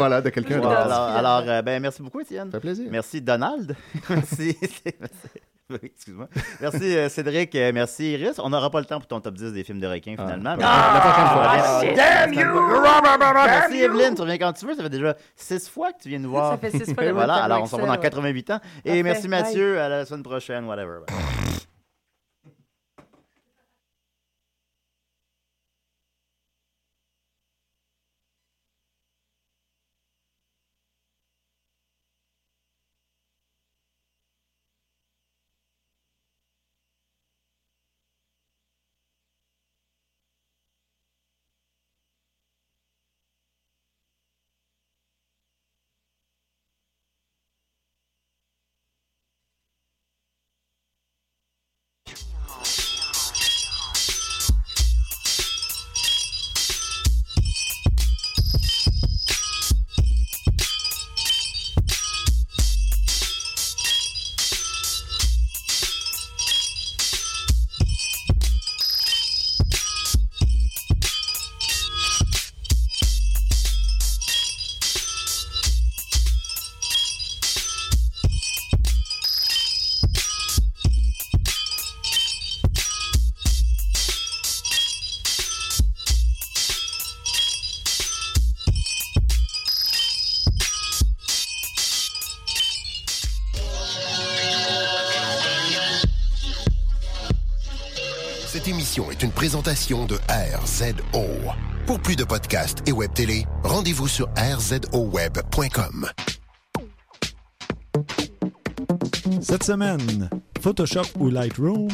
[0.00, 0.94] voilà, de quelqu'un Voilà, d'autre.
[0.96, 2.46] alors, alors, euh, ben, merci beaucoup, Étienne.
[2.50, 2.88] Ça fait plaisir.
[2.90, 3.76] Merci, Donald.
[4.10, 4.56] merci.
[5.82, 6.26] Excuse-moi.
[6.60, 7.54] Merci, euh, Cédric.
[7.54, 8.40] Euh, merci, Iris.
[8.40, 10.56] On n'aura pas le temps pour ton top 10 des films de requins, finalement.
[10.56, 11.42] mais Ah, la prochaine fois.
[11.48, 13.34] ah, Bien- damn you!
[13.44, 14.14] Merci, Evelyne.
[14.16, 14.74] Tu reviens quand tu veux.
[14.74, 16.52] Ça fait déjà six fois que tu viens nous voir.
[16.52, 18.60] Ça fait six fois que Voilà, alors on se revoit dans que ça, 88 ans.
[18.84, 19.02] Et Parfait.
[19.04, 19.80] merci, Mathieu.
[19.80, 21.00] À la semaine prochaine, whatever.
[99.90, 101.26] De RZO.
[101.84, 106.06] Pour plus de podcasts et web télé, rendez-vous sur rzoweb.com.
[109.40, 110.30] Cette semaine,
[110.60, 111.88] Photoshop ou Lightroom,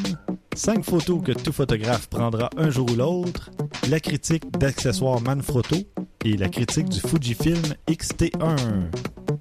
[0.55, 3.51] 5 photos que tout photographe prendra un jour ou l'autre,
[3.89, 5.77] la critique d'accessoires Manfrotto
[6.23, 8.57] et la critique du Fujifilm X-T1.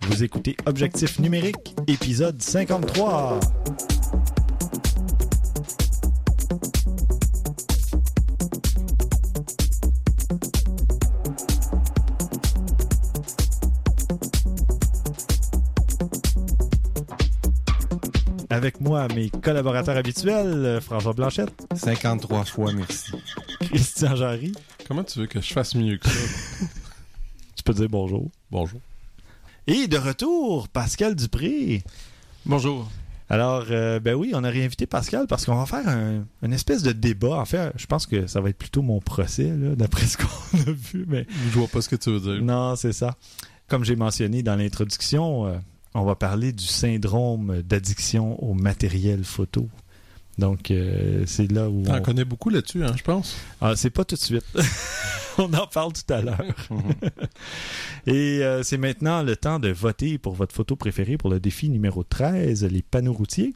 [0.08, 3.42] Vous écoutez Objectif numérique, épisode 53.
[18.66, 23.12] Avec moi, mes collaborateurs habituels, euh, François Blanchette, 53 fois, merci.
[23.62, 24.54] Christian Jarry.
[24.88, 26.66] Comment tu veux que je fasse mieux que ça?
[27.56, 28.32] Tu peux dire bonjour.
[28.50, 28.82] Bonjour.
[29.68, 31.84] Et de retour, Pascal Dupré.
[32.48, 32.90] Bonjour.
[33.30, 36.82] Alors, euh, ben oui, on a réinvité Pascal parce qu'on va faire un, une espèce
[36.82, 37.36] de débat.
[37.38, 40.72] En fait, je pense que ça va être plutôt mon procès, d'après ce qu'on a
[40.72, 41.06] vu.
[41.08, 42.44] Mais Je vois pas ce que tu veux dire.
[42.44, 43.16] non, c'est ça.
[43.68, 45.58] Comme j'ai mentionné dans l'introduction, euh,
[45.96, 49.68] on va parler du syndrome d'addiction au matériel photo.
[50.38, 51.84] Donc, euh, c'est là où.
[51.84, 53.38] T'en on- connais beaucoup là-dessus, hein, je pense.
[53.62, 54.46] Ah, c'est pas tout de suite.
[55.38, 56.44] on en parle tout à l'heure.
[58.08, 61.70] Et euh, c'est maintenant le temps de voter pour votre photo préférée pour le défi
[61.70, 63.54] numéro 13, les panneaux routiers.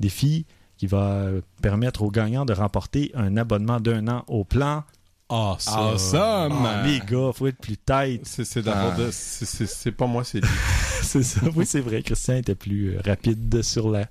[0.00, 0.46] Défi
[0.78, 1.28] qui va
[1.60, 4.84] permettre aux gagnants de remporter un abonnement d'un an au plan.
[5.28, 5.72] Ah, ça.
[5.78, 6.66] Awesome!
[6.66, 8.20] Ah, les gars, faut être plus tête.
[8.24, 8.98] C'est c'est d'abord Ah.
[8.98, 10.48] de- c'est- c'est- c'est pas moi, c'est lui.
[11.02, 11.40] c'est ça.
[11.56, 12.02] Oui, c'est vrai.
[12.02, 14.06] Christian était plus euh, rapide sur la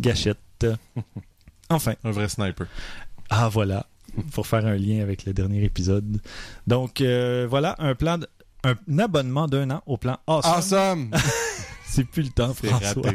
[0.00, 0.38] gâchette.
[1.70, 1.94] Enfin.
[2.02, 2.66] Un vrai sniper.
[3.30, 3.86] Ah, voilà.
[4.32, 6.20] Pour faire un lien avec le dernier épisode.
[6.66, 8.26] Donc, euh, voilà, un plan, de-
[8.64, 10.52] un abonnement d'un an au plan Awesome.
[10.52, 11.10] Awesome!
[11.86, 13.12] C'est plus le temps, C'est François.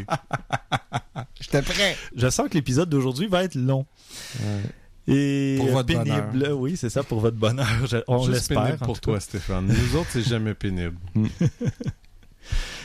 [1.41, 1.97] J'étais prêt!
[2.15, 3.85] Je sens que l'épisode d'aujourd'hui va être long.
[5.07, 6.51] Et Pour euh, votre pénible.
[6.53, 7.67] Oui, c'est ça, pour votre bonheur.
[8.07, 8.63] On l'espère.
[8.63, 9.19] pénible pour toi.
[9.19, 9.67] Stéphane.
[9.67, 10.97] Nous autres, c'est jamais pénible.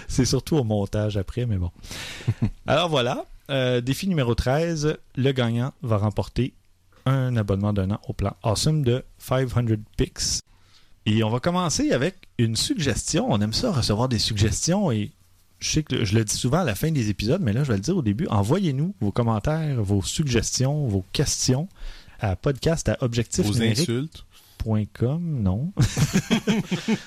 [0.08, 1.70] C'est surtout au montage après, mais bon.
[2.66, 4.96] Alors voilà, euh, défi numéro 13.
[5.16, 6.54] Le gagnant va remporter
[7.04, 10.42] un abonnement d'un an au plan Awesome de 500 pics.
[11.06, 13.26] Et on va commencer avec une suggestion.
[13.30, 15.12] On aime ça, recevoir des suggestions et
[15.60, 17.68] je sais que je le dis souvent à la fin des épisodes, mais là, je
[17.68, 18.26] vais le dire au début.
[18.28, 21.68] Envoyez-nous vos commentaires, vos suggestions, vos questions
[22.18, 23.80] à podcast à Vos objectifnumérique.com.
[23.82, 24.24] insultes.
[25.20, 25.72] Non?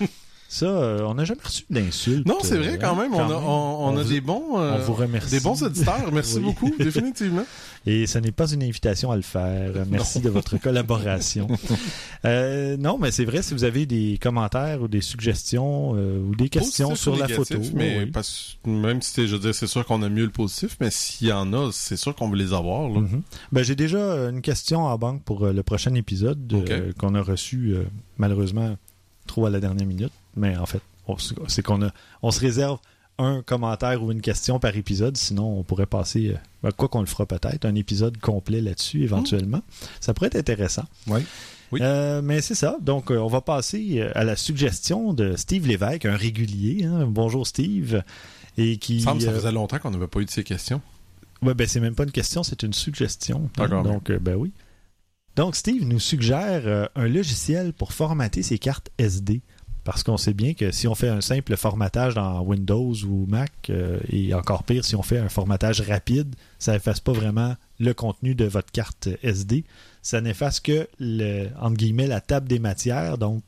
[0.54, 2.28] ça, euh, on n'a jamais reçu d'insultes.
[2.28, 3.12] Non, c'est vrai, euh, quand même.
[3.12, 4.60] quand on a, on, on a vous- des bons.
[4.60, 5.32] euh, on vous remercie.
[5.32, 6.12] Des bons auditeurs.
[6.12, 6.44] Merci Oui.
[6.44, 7.46] beaucoup, définitivement.
[7.86, 9.72] Et ce n'est pas une invitation à le faire.
[9.90, 11.48] Merci de votre collaboration.
[12.26, 16.50] Euh, non, mais c'est vrai, si vous avez des commentaires ou des suggestions ou des
[16.50, 17.70] questions Positif sur la négatif, photo.
[17.74, 18.06] Mais oui.
[18.08, 20.92] parce, même si c'est- je veux dire, c'est sûr qu'on a mieux le positif, mais
[20.92, 22.90] s'il y en a, c'est sûr qu'on veut les avoir.
[22.90, 23.00] Là.
[23.00, 23.22] Mhm.
[23.54, 26.40] Ben, j'ai déjà une question en banque pour le prochain épisode
[26.98, 27.74] qu'on a reçu
[28.18, 28.76] malheureusement
[29.32, 30.12] trop à la dernière minute.
[30.36, 30.82] Mais en fait,
[31.48, 31.92] c'est qu'on a,
[32.22, 32.78] on se réserve
[33.18, 35.16] un commentaire ou une question par épisode.
[35.16, 39.04] Sinon, on pourrait passer, euh, ben, quoi qu'on le fera peut-être, un épisode complet là-dessus
[39.04, 39.62] éventuellement.
[40.00, 40.84] Ça pourrait être intéressant.
[41.08, 41.22] Oui.
[41.72, 41.80] Oui.
[41.82, 42.78] Euh, mais c'est ça.
[42.82, 46.84] Donc, euh, on va passer à la suggestion de Steve Lévesque, un régulier.
[46.86, 47.06] hein.
[47.08, 48.04] Bonjour, Steve.
[48.58, 48.96] Et qui.
[48.98, 50.82] Il me semble ça faisait longtemps qu'on n'avait pas eu de ces questions.
[51.42, 53.44] Ouais, ben c'est même pas une question, c'est une suggestion.
[53.46, 53.50] hein.
[53.64, 53.84] D'accord.
[53.84, 54.52] Donc, ben oui.
[55.36, 59.42] Donc, Steve nous suggère euh, un logiciel pour formater ses cartes SD.
[59.84, 63.52] Parce qu'on sait bien que si on fait un simple formatage dans Windows ou Mac,
[63.70, 67.94] euh, et encore pire, si on fait un formatage rapide, ça n'efface pas vraiment le
[67.96, 69.64] contenu de votre carte SD.
[70.04, 73.18] Ça n'efface que, le, entre guillemets, la table des matières.
[73.18, 73.42] Donc,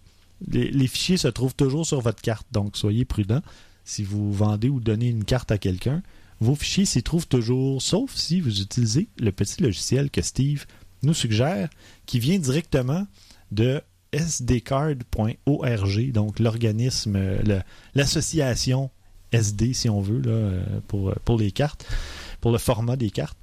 [0.47, 2.47] les, les fichiers se trouvent toujours sur votre carte.
[2.51, 3.43] Donc, soyez prudents.
[3.85, 6.01] Si vous vendez ou donnez une carte à quelqu'un,
[6.39, 10.65] vos fichiers s'y trouvent toujours, sauf si vous utilisez le petit logiciel que Steve
[11.03, 11.69] nous suggère,
[12.05, 13.05] qui vient directement
[13.51, 13.81] de
[14.13, 17.61] sdcard.org, donc l'organisme, euh,
[17.95, 18.89] l'association
[19.31, 21.85] SD, si on veut, là, euh, pour, pour les cartes,
[22.41, 23.37] pour le format des cartes.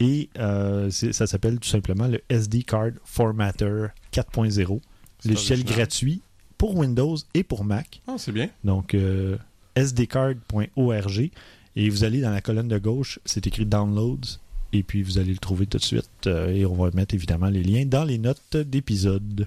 [0.00, 4.80] Et euh, ça s'appelle tout simplement le SD Card Formatter 4.0,
[5.18, 6.22] C'est logiciel gratuit
[6.56, 8.00] pour Windows et pour Mac.
[8.06, 8.48] Ah, c'est bien.
[8.64, 9.36] Donc, euh,
[9.76, 11.30] sdcard.org.
[11.76, 14.38] Et vous allez dans la colonne de gauche, c'est écrit Downloads.
[14.72, 16.08] Et puis, vous allez le trouver tout de suite.
[16.26, 19.46] euh, et on va mettre évidemment les liens dans les notes d'épisode.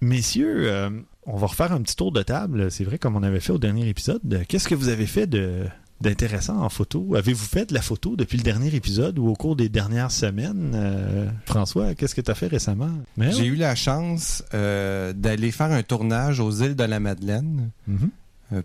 [0.00, 0.90] Messieurs, euh,
[1.26, 2.70] on va refaire un petit tour de table.
[2.70, 4.20] C'est vrai, comme on avait fait au dernier épisode.
[4.48, 5.64] Qu'est-ce que vous avez fait de
[6.02, 7.14] d'intéressant en photo?
[7.16, 10.72] Avez-vous fait de la photo depuis le dernier épisode ou au cours des dernières semaines?
[10.74, 12.90] Euh, François, qu'est-ce que tu as fait récemment?
[13.18, 17.98] J'ai eu la chance euh, d'aller faire un tournage aux îles de la Madeleine Mhm.
[18.02, 18.06] euh,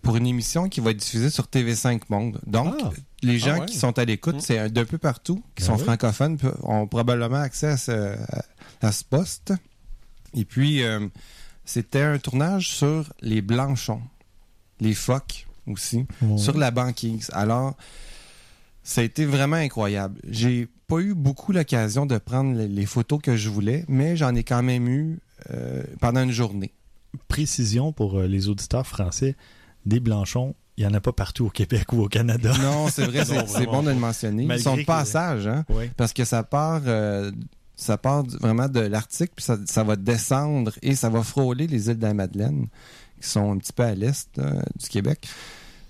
[0.01, 2.39] pour une émission qui va être diffusée sur TV5 Monde.
[2.45, 2.89] Donc, Ah.
[3.24, 3.66] les gens Ah ouais.
[3.66, 4.39] qui sont à l'écoute, Mm.
[4.42, 5.83] c'est d'un peu partout, qui Ben sont oui.
[5.83, 8.45] francophones, ont probablement accès à ce, à-
[8.81, 9.54] à ce poste.
[10.36, 11.07] Et puis, euh,
[11.66, 14.01] c'était un tournage sur les blanchons,
[14.80, 16.06] les phoques aussi,
[16.38, 17.30] sur la banquise.
[17.33, 17.75] Alors,
[18.83, 20.19] ça a été vraiment incroyable.
[20.30, 24.44] J'ai pas eu beaucoup l'occasion de prendre les, photos que je voulais, mais j'en ai
[24.44, 25.19] quand même eu
[25.51, 26.72] euh, pendant une journée.
[27.28, 29.36] précision pour euh, les auditeurs français,
[29.86, 32.54] des blanchons, il n'y en a pas partout au Québec ou au Canada.
[32.62, 34.48] Non, c'est vrai, c'est bon de le mentionner.
[34.50, 35.89] Ils sont de passage, hein, Oui.
[35.98, 37.31] parce que ça part, euh,
[37.75, 41.89] ça part vraiment de l'Arctique, puis ça, ça va descendre et ça va frôler les
[41.89, 42.68] îles de la Madeleine,
[43.22, 45.28] qui sont un petit peu à l'est euh, du Québec.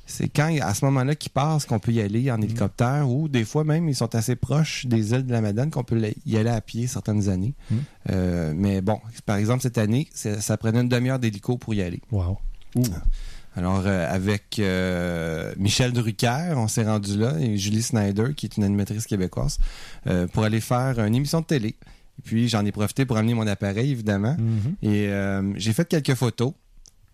[0.07, 3.45] C'est quand, à ce moment-là, qu'ils passent qu'on peut y aller en hélicoptère ou des
[3.45, 6.49] fois même, ils sont assez proches des îles de la Madeleine qu'on peut y aller
[6.49, 7.53] à pied certaines années.
[7.69, 7.75] Mm.
[8.09, 12.01] Euh, mais bon, par exemple, cette année, ça prenait une demi-heure d'hélico pour y aller.
[12.11, 12.39] Wow.
[13.55, 18.57] Alors, euh, avec euh, Michel Drucker, on s'est rendu là, et Julie Snyder, qui est
[18.57, 19.57] une animatrice québécoise,
[20.07, 21.75] euh, pour aller faire une émission de télé.
[22.19, 24.37] Et puis, j'en ai profité pour amener mon appareil, évidemment.
[24.37, 24.75] Mhm.
[24.83, 25.09] Et
[25.55, 26.53] j'ai fait quelques photos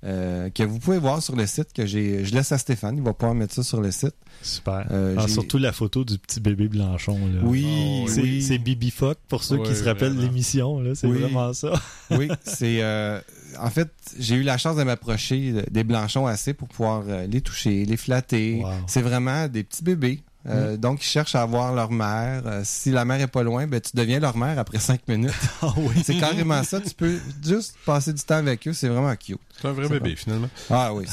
[0.03, 2.23] euh, que vous pouvez voir sur le site, que j'ai.
[2.23, 4.13] Je laisse à Stéphane, il va pouvoir mettre ça sur le site.
[4.43, 4.85] Super.
[4.91, 7.17] Euh, Ah, surtout la photo du petit bébé Blanchon.
[7.17, 7.41] Là.
[7.43, 7.65] Oui,
[8.07, 8.41] C'est oui.
[8.43, 10.21] c'est Bibi Fuck, pour ceux qui se rappellent vraiment.
[10.21, 10.79] l'émission.
[10.79, 11.19] là, C'est Oui.
[11.19, 11.73] vraiment ça.
[12.11, 12.81] Oui, c'est.
[12.83, 13.19] euh,
[13.59, 13.89] en fait,
[14.19, 17.97] j'ai eu la chance de m'approcher de- des blanchons assez pour pouvoir les toucher, les
[17.97, 18.61] flatter.
[18.63, 18.69] Wow.
[18.85, 20.21] C'est vraiment des petits bébés.
[20.45, 22.43] Euh, Donc, ils cherchent à voir leur mère.
[22.45, 25.33] Euh, si la mère est pas loin, ben, tu deviens leur mère après cinq minutes.
[25.61, 26.01] Ah oui.
[26.03, 26.79] c'est carrément ça.
[26.79, 28.73] Tu peux juste passer du temps avec eux.
[28.73, 29.39] C'est vraiment cute.
[29.61, 30.49] C'est un vrai bébé, finalement.
[30.69, 31.05] Ah oui,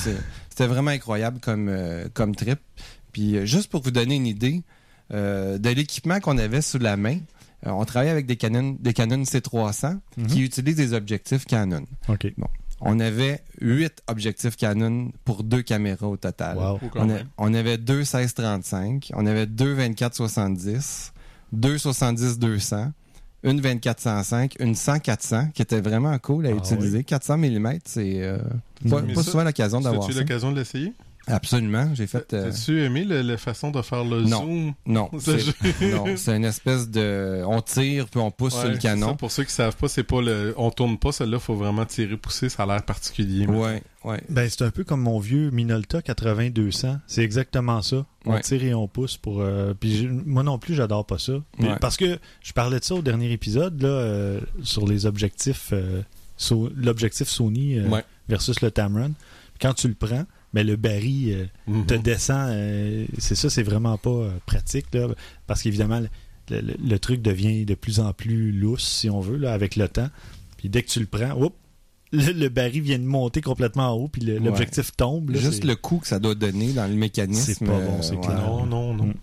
[0.51, 2.61] c'était vraiment incroyable comme, euh, comme trip.
[3.13, 4.63] Puis, juste pour vous donner une idée
[5.11, 7.19] de l'équipement qu'on avait sous la main,
[7.65, 10.27] on travaillait avec des Canon, des Canon C300 Mhm.
[10.27, 11.85] qui utilisent des objectifs Canon.
[12.09, 12.27] OK.
[12.87, 16.57] On avait huit objectifs Canon pour deux caméras au total.
[16.59, 16.79] Wow.
[16.95, 17.27] On, a- même.
[17.39, 21.13] on avait deux 16-35, on avait deux 24-70,
[21.53, 22.91] deux 70-200,
[23.43, 27.05] une 24-105, une 100-400 qui était vraiment cool à Ah utiliser.
[27.05, 28.39] 400 mm, c'est euh,
[28.91, 30.93] pas, Mais pas ça, souvent l'occasion d'avoir As-tu l'occasion de l'essayer?
[31.27, 32.33] Absolument, j'ai fait...
[32.35, 34.41] euh, As-tu aimé le- la façon de faire le Non.
[34.43, 34.75] zoom?
[34.87, 37.43] non, non, c'est une espèce de...
[37.47, 39.17] On tire, puis on pousse sur le ça, canon.
[39.17, 40.55] pour ceux qui savent pas, c'est pas le.
[40.59, 43.47] On tourne pas, celle-là, faut vraiment tirer, pousser, ça a l'air particulier.
[43.47, 44.21] mais- Ouais, ouais.
[44.29, 46.99] Ben, c'est un peu comme mon vieux Minolta 8200.
[47.07, 48.05] C'est exactement ça.
[48.27, 48.41] On Ouais.
[48.41, 49.41] tire et on pousse pour.
[49.41, 51.35] euh, puis moi non plus, j'adore pas ça.
[51.59, 51.77] Puis- Ouais.
[51.81, 56.03] Parce que je parlais de ça au dernier épisode là, euh, sur les objectifs, euh,
[56.37, 58.05] So- l'objectif Sony euh, Ouais.
[58.29, 59.13] versus le Tamron.
[59.61, 61.87] Quand tu le prends, ben le baril euh, Mhm.
[61.87, 62.49] te descend.
[62.51, 65.09] euh, c'est ça, c'est vraiment pas euh, pratique là,
[65.47, 69.37] parce qu'évidemment le, le- le truc devient de plus en plus lousse si on veut
[69.37, 70.09] là, avec le temps.
[70.57, 71.55] Puis dès que tu le prends, oups,
[72.13, 74.39] le, le baril vient de monter complètement en haut, puis Ouais.
[74.39, 75.31] l'objectif tombe.
[75.31, 77.53] là, Juste le coup que ça doit donner dans le mécanisme.
[77.59, 78.37] C'est pas bon, c'est clair.
[78.47, 79.05] Non, non, non.
[79.07, 79.15] Mm.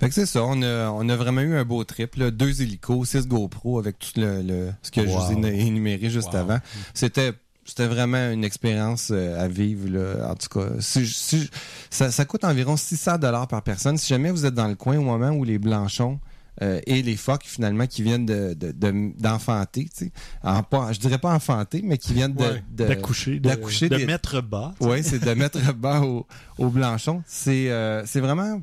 [0.00, 2.16] Fait que c'est ça, on a, on a vraiment eu un beau trip.
[2.16, 2.30] Là.
[2.30, 6.32] Deux hélicos, six GoPro avec tout le, le- ce que je vous ai énuméré juste
[6.32, 6.38] Wow.
[6.40, 6.58] avant.
[6.94, 7.32] C'était
[7.70, 9.88] c'était vraiment une expérience euh, à vivre.
[9.88, 10.30] Là.
[10.30, 11.48] En tout cas, si, si-
[11.90, 13.96] ça, ça coûte environ 600 dollars par personne.
[13.96, 16.20] Si jamais vous êtes dans le coin au moment où les Blanchons
[16.62, 20.12] euh, et les phoques finalement qui viennent de de- de- d'enfanter, tu sais.
[20.42, 22.62] En pas- je dirais pas enfanter, mais qui viennent de, Ouais.
[22.70, 24.74] de- D'accoucher, de, d'accoucher de des- mettre bas.
[24.80, 26.26] Oui, c'est de mettre bas au,
[26.58, 27.22] au blanchon.
[27.26, 28.60] C'est euh, c'est vraiment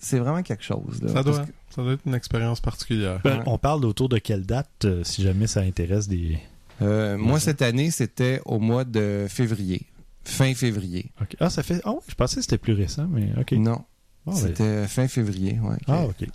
[0.00, 1.00] c'est vraiment quelque chose.
[1.02, 3.20] Là, Ça doit, que- ça doit être une expérience particulière.
[3.24, 3.42] Ben, Ouais.
[3.46, 6.38] On parle autour de quelle date, euh, si jamais ça intéresse des...
[6.82, 9.82] euh, moi, cette année, c'était au mois de février.
[10.24, 11.10] Fin février.
[11.40, 11.80] Ah, ça fait...
[11.84, 13.52] Ah oui, je pensais que c'était plus récent, mais OK.
[13.52, 13.84] Non,
[14.26, 15.58] ben- c'était fin février.
[15.62, 16.26] Ouais, Ah, OK.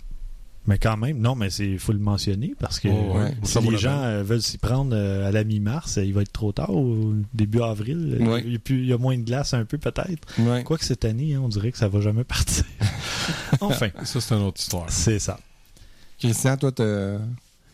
[0.68, 3.34] Mais quand même, non, mais c'est faut le mentionner parce que Oh, ouais.
[3.42, 6.52] si les gens euh, veulent s'y prendre euh, à la mi-mars, il va être trop
[6.52, 8.16] tard au début avril.
[8.20, 8.42] Ouais.
[8.46, 10.24] Il, y a plus- il y a moins de glace un peu peut-être.
[10.38, 10.62] Ouais.
[10.62, 12.64] Quoique cette année, hein, on dirait que ça va jamais partir.
[13.60, 14.88] enfin, Ça, c'est une autre histoire.
[14.88, 15.38] c'est ça.
[16.20, 17.18] Christian, toi, t'as-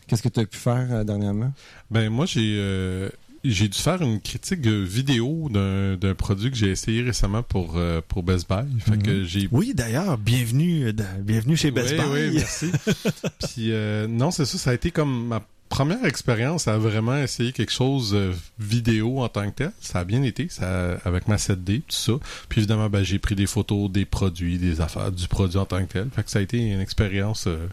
[0.09, 1.53] qu'est-ce que tu as pu faire euh, dernièrement?
[1.91, 3.09] Ben moi j'ai euh,
[3.43, 8.01] j'ai dû faire une critique vidéo d'un d'un produit que j'ai essayé récemment pour euh,
[8.07, 8.65] pour Best Buy.
[8.81, 9.03] Fait Mhm.
[9.03, 12.27] que j'ai Oui, d'ailleurs, bienvenue, euh, dans- bienvenue chez Best Oui, Buy.
[12.29, 12.71] oui, merci.
[13.39, 17.51] Puis euh, non, c'est ça, ça a été comme ma première expérience à vraiment essayer
[17.53, 19.71] quelque chose euh, vidéo en tant que tel.
[19.79, 22.13] Ça a bien été, ça avec ma 7D, tout ça.
[22.49, 25.79] Puis évidemment, ben, j'ai pris des photos des produits, des affaires du produit en tant
[25.85, 26.09] que tel.
[26.13, 27.67] Fait que ça a été une expérience euh,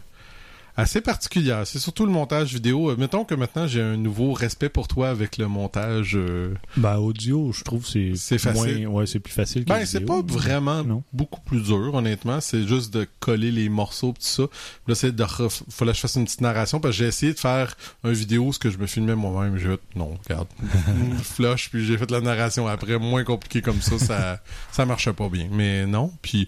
[0.77, 1.65] assez particulière.
[1.65, 2.91] C'est surtout le montage vidéo.
[2.91, 6.13] Euh, mettons que maintenant j'ai un nouveau respect pour toi avec le montage.
[6.15, 8.87] euh, Ben, audio, je trouve c'est C'est facile.
[8.87, 11.03] moins- ouais, c'est plus facile que Ben, c'est pas vraiment Non?
[11.11, 12.39] beaucoup plus dur, honnêtement.
[12.41, 14.43] C'est juste de coller les morceaux tout ça.
[14.87, 15.63] Là, c'est de ref...
[15.69, 18.53] fallait que je fasse une petite narration parce que j'ai essayé de faire un vidéo,
[18.53, 19.57] ce que je me filmais moi-même.
[19.57, 20.47] J'ai non, regarde,
[20.87, 24.41] Une flush, puis j'ai fait la narration après, moins compliqué comme ça, ça,
[24.71, 25.47] ça marchait pas bien.
[25.51, 26.11] Mais non.
[26.21, 26.47] Puis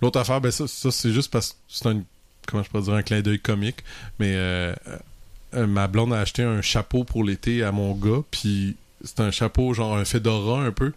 [0.00, 2.02] l'autre affaire, ben ça, ça c'est juste parce que c'est un,
[2.46, 3.78] comment je pourrais dire, un clin d'œil comique.
[4.18, 4.74] Mais euh,
[5.54, 9.30] euh, ma blonde a acheté un chapeau pour l'été à mon gars, puis c'est un
[9.30, 10.92] chapeau genre un fedora un peu.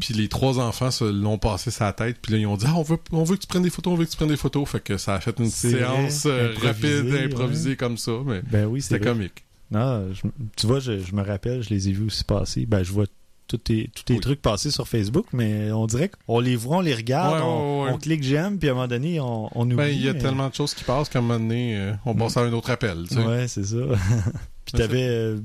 [0.00, 2.16] Puis les trois enfants se l'ont passé sa tête.
[2.22, 3.92] Puis là, ils ont dit, ah, on veut, on veut que tu prennes des photos,
[3.92, 4.66] on veut que tu prennes des photos.
[4.68, 8.12] Fait que ça a fait une séance euh, rapide, improvisée comme ça.
[8.24, 9.44] Mais Ben oui, c'était comique.
[9.70, 10.22] Non, je-
[10.56, 12.64] tu vois, je, je me rappelle, je les ai vus aussi passer.
[12.66, 13.04] Ben, je vois
[13.50, 14.20] tous tes, tous tes Oui.
[14.20, 17.80] trucs passer sur Facebook, mais on dirait qu'on les voit, on les regarde, Ouais, on,
[17.82, 17.92] ouais, ouais.
[17.94, 19.76] on clique j'aime, puis à un moment donné, on, on oublie.
[19.76, 21.92] Ben, il y a mais- tellement de choses qui passent qu'à un moment donné, euh,
[22.06, 23.06] on passe à un autre appel.
[23.08, 23.20] Tu sais.
[23.24, 23.76] Ouais, c'est ça.
[24.72, 25.38] puis C'est t'avais, euh,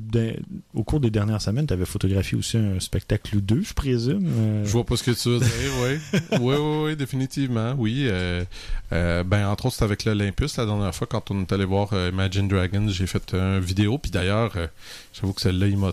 [0.74, 4.26] au cours des dernières semaines, t'avais photographié aussi un spectacle ou deux, je présume.
[4.28, 4.66] euh.
[4.66, 5.50] Je vois pas ce que tu veux dire,
[5.84, 6.20] oui.
[6.42, 8.08] Oui, oui, oui, définitivement, oui.
[8.10, 8.44] Euh,
[8.92, 12.48] ben, entre autres, c'était avec l'Olympus la dernière fois, quand on est allé voir Imagine
[12.48, 14.54] Dragons, j'ai fait une vidéo, puis d'ailleurs,
[15.14, 15.92] j'avoue que celle-là, il m'a...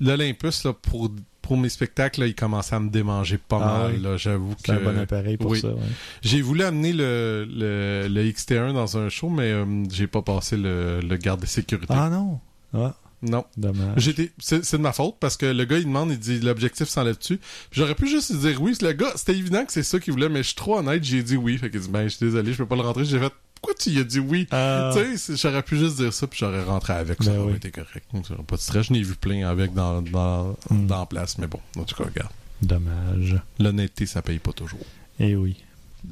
[0.00, 1.10] L'Olympus, là, pour,
[1.46, 4.18] pour mes spectacles, là, il commençait à me démanger pas Ah mal, oui.
[4.18, 4.60] j'avoue que...
[4.66, 5.60] C'est un bon appareil pour oui.
[5.60, 5.68] ça.
[5.68, 5.80] ouais.
[6.22, 10.56] J'ai voulu amener le, le, le XT1 dans un show, mais euh, j'ai pas passé
[10.56, 11.94] le, le garde de sécurité.
[11.96, 12.40] Ah non!
[12.74, 13.44] Ah, Non.
[13.56, 13.94] dommage.
[13.96, 17.36] J'étais, c'est, de ma faute parce que le gars il demande, il dit l'objectif s'enlève-tu?
[17.38, 17.46] Puis
[17.80, 18.76] J'aurais pu juste dire oui.
[18.82, 21.22] Le gars, c'était évident que c'est ça qu'il voulait, mais je suis trop honnête, j'ai
[21.22, 21.56] dit oui.
[21.58, 23.04] Fait qu'il dit ben je suis désolé, je peux pas le rentrer.
[23.04, 24.46] J'ai fait pourquoi tu y as dit oui?
[24.52, 24.92] Ah.
[24.94, 27.22] Tu sais, j'aurais pu juste dire ça puis j'aurais rentré avec.
[27.22, 27.56] ça Ben aurait oui.
[27.56, 28.06] été correct.
[28.46, 28.86] Pas de stress.
[28.86, 30.86] Je n'ai vu plein avec dans dans Hmm.
[30.86, 32.30] dans la place, mais bon, en tout cas regarde.
[32.62, 33.40] Dommage.
[33.58, 34.80] L'honnêteté ça paye pas toujours.
[35.20, 35.56] Eh oui.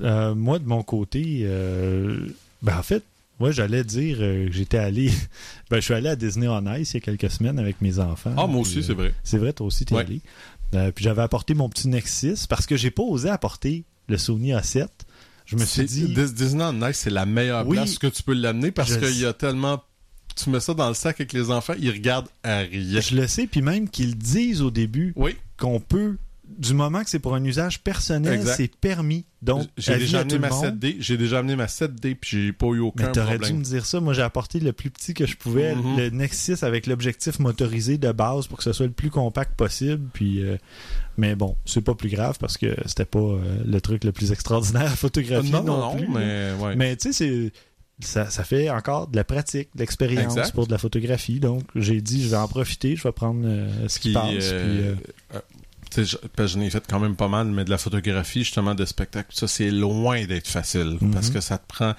[0.03, 2.27] Euh, moi, de mon côté, euh,
[2.63, 3.03] ben en fait,
[3.41, 5.11] moi, j'allais dire euh, que j'étais allé.
[5.71, 7.99] ben, je suis allé à Disney on Ice il y a quelques semaines avec mes
[7.99, 8.35] enfants.
[8.37, 9.15] Ah moi aussi c'est vrai.
[9.23, 10.01] C'est vrai, toi aussi, t'es Ouais.
[10.03, 10.21] allé.
[10.93, 14.89] Puis j'avais apporté mon petit Nexus parce que j'ai pas osé apporter le Sony A7.
[15.45, 16.07] Je me suis dit.
[16.15, 17.77] Dis- Disneyland Nice c'est la meilleure Oui.
[17.77, 19.83] place que tu peux l'amener parce qu'il y a tellement
[20.37, 23.01] tu mets ça dans le sac avec les enfants, ils regardent à rien.
[23.01, 25.37] Je le sais, puis même qu'ils disent au début Oui.
[25.57, 26.17] qu'on peut,
[26.59, 29.25] du moment que c'est pour un usage personnel, c'est permis.
[29.43, 30.65] Donc, J'ai déjà amené ma le monde.
[30.65, 33.63] 7D, j'ai déjà amené ma 7D puis j'ai pas eu Mais aucun t'aurais dû me
[33.63, 34.01] dire ça.
[34.01, 35.97] Moi, j'ai apporté le plus petit que je pouvais, Mhm.
[35.97, 40.09] le Nexus avec l'objectif motorisé de base pour que ce soit le plus compact possible.
[40.13, 40.57] Puis, euh,
[41.17, 44.33] mais bon, c'est pas plus grave parce que c'était pas euh, le truc le plus
[44.33, 46.09] extraordinaire à photographier non, non, non, plus.
[46.09, 46.77] mais ouais.
[46.77, 47.53] Mais tu sais, c'est
[48.01, 51.39] ça, ça fait encore de la pratique, de l'expérience pour de la photographie.
[51.39, 54.33] Donc, j'ai dit, je vais en profiter, je vais prendre euh, ce qui passe.
[54.53, 54.95] euh,
[55.31, 55.39] puis,
[56.03, 59.47] j'en ai fait quand même pas mal, mais de la photographie, justement, de spectacle, ça,
[59.47, 60.99] c'est loin d'être facile.
[61.01, 61.13] Mhm.
[61.13, 61.95] Parce que ça te prend.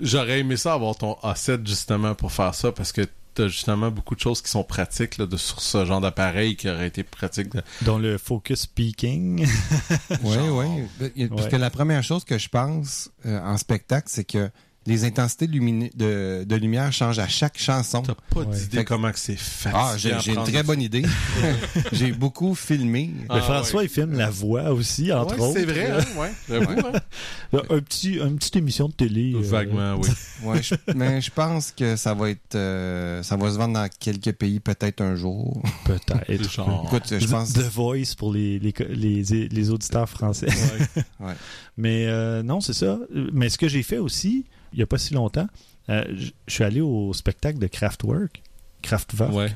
[0.00, 3.02] J'aurais aimé ça avoir ton A7 justement pour faire ça, parce que
[3.34, 6.68] t'as justement beaucoup de choses qui sont pratiques là, de, sur ce genre d'appareil qui
[6.68, 7.50] aurait été pratique.
[7.54, 9.46] de- dont le focus peaking.
[10.24, 10.56] Oui, Genre.
[10.56, 11.28] oui.
[11.28, 11.48] Parce Ouais.
[11.50, 14.50] que la première chose que je pense euh, en spectacle, c'est que
[14.90, 18.02] les intensités de, de lumière changent à chaque chanson.
[18.02, 18.56] T'as pas Ouais.
[18.56, 19.78] d'idée comment que c'est facile.
[19.80, 21.04] Ah, j'ai j'ai une très bonne idée.
[21.92, 23.10] j'ai beaucoup filmé.
[23.28, 23.86] Ah, Mais François, ouais.
[23.86, 25.52] il filme la voix aussi, entre Ouais, autres.
[25.58, 26.58] c'est vrai, hein, ouais.
[27.52, 29.32] Là, Un petit, une petite émission de télé.
[29.34, 30.08] euh, Vaguement, oui.
[30.44, 33.88] Ouais, je- mais je pense que ça va être, euh, ça va se vendre dans
[34.00, 35.62] quelques pays peut-être un jour.
[35.84, 36.50] Peut-être.
[36.50, 36.84] Genre.
[36.86, 37.52] Écoute, je pense.
[37.52, 40.46] The Voice pour les, les, les, les auditeurs français.
[40.48, 41.02] Ouais.
[41.26, 41.34] Ouais.
[41.76, 42.98] Mais euh, non, c'est ça.
[43.32, 45.48] Mais ce que j'ai fait aussi, il n'y a pas si longtemps,
[45.88, 48.42] Euh, je suis allé au spectacle de Kraftwerk,
[48.82, 49.50] Kraftwerk, Ouais.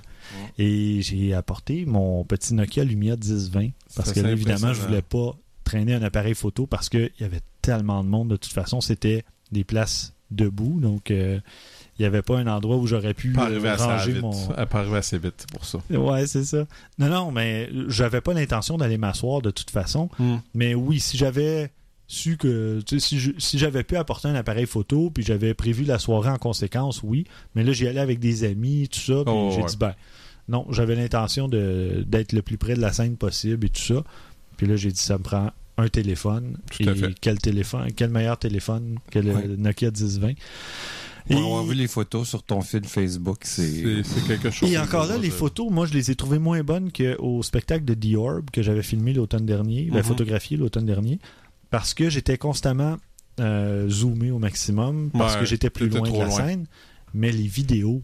[0.58, 5.02] et j'ai apporté mon petit Nokia Lumia 1020 parce Ça, que là, évidemment, je voulais
[5.02, 8.28] pas traîner un appareil photo parce qu'il y avait tellement de monde.
[8.30, 11.38] De toute façon, c'était des places debout, donc euh,
[11.98, 14.22] il n'y avait pas un endroit où j'aurais pu Pas arriver assez ranger vite.
[14.22, 14.32] mon.
[14.56, 15.78] Elle Pas arriver assez vite, pour ça.
[15.90, 16.66] Ouais, c'est ça.
[16.98, 20.10] Non, non, mais j'avais pas l'intention d'aller m'asseoir de toute façon.
[20.18, 20.38] Hmm.
[20.54, 21.70] Mais oui, si j'avais
[22.14, 22.80] su que.
[22.98, 26.38] Si, je- si j'avais pu apporter un appareil photo, puis j'avais prévu la soirée en
[26.38, 27.24] conséquence, oui.
[27.54, 29.22] Mais là, j'y allais avec des amis, tout ça.
[29.24, 29.66] Puis Oh, j'ai ouais.
[29.68, 29.94] dit, ben,
[30.48, 34.02] non, j'avais l'intention de- d'être le plus près de la scène possible et tout ça.
[34.56, 36.56] Puis là, j'ai dit, ça me prend un téléphone.
[36.70, 37.14] Tout à et fait.
[37.20, 39.46] quel téléphone, quel meilleur téléphone que le Ouais.
[39.58, 40.34] Nokia 1020.
[41.30, 43.38] On a vu les photos sur ton fil Facebook.
[43.44, 44.70] C'est C'est c'est quelque chose.
[44.70, 47.94] Et encore là, les photos, moi, je les ai trouvées moins bonnes qu'au spectacle de
[47.94, 50.02] The Orb que j'avais filmé l'automne dernier, ben, Mhm.
[50.04, 51.18] photographié l'automne dernier,
[51.76, 52.98] parce que j'étais constamment
[53.40, 56.30] euh, zoomé au maximum, parce Ouais, que j'étais plus loin de la loin.
[56.36, 56.66] scène.
[57.14, 58.00] Mais les vidéos,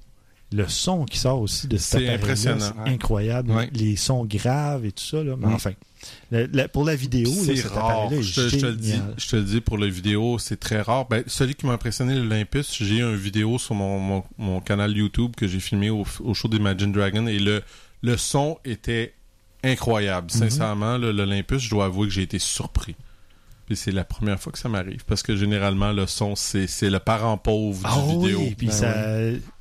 [0.53, 2.73] le son qui sort aussi de cet impressionnant.
[2.85, 3.53] c'est incroyable.
[3.53, 3.71] Ouais.
[3.73, 5.23] Les sons graves et tout ça.
[5.23, 5.37] Là.
[5.39, 5.53] Mais Mhm.
[5.55, 5.71] enfin,
[6.33, 8.11] la- la- pour la vidéo, là, C'est cet rare.
[8.11, 10.81] Je te, je te le dis, je te le dis pour la vidéo, c'est très
[10.81, 11.07] rare.
[11.09, 15.33] Ben, celui qui m'a impressionné, l'Olympus, j'ai une vidéo sur mon, mon, mon canal YouTube
[15.37, 17.62] que j'ai filmé au, au show d'Imagine Dragon et le,
[18.03, 19.15] le son était
[19.62, 20.27] incroyable.
[20.33, 20.39] Mhm.
[20.41, 22.97] Sincèrement, l'Olympus, je dois avouer que j'ai été surpris.
[23.71, 26.91] Puis c'est la première fois que ça m'arrive parce que généralement, le son, c'est c'est
[26.91, 28.41] le parent pauvre du Ah vidéo.
[28.41, 28.95] oui, puis Ben ça,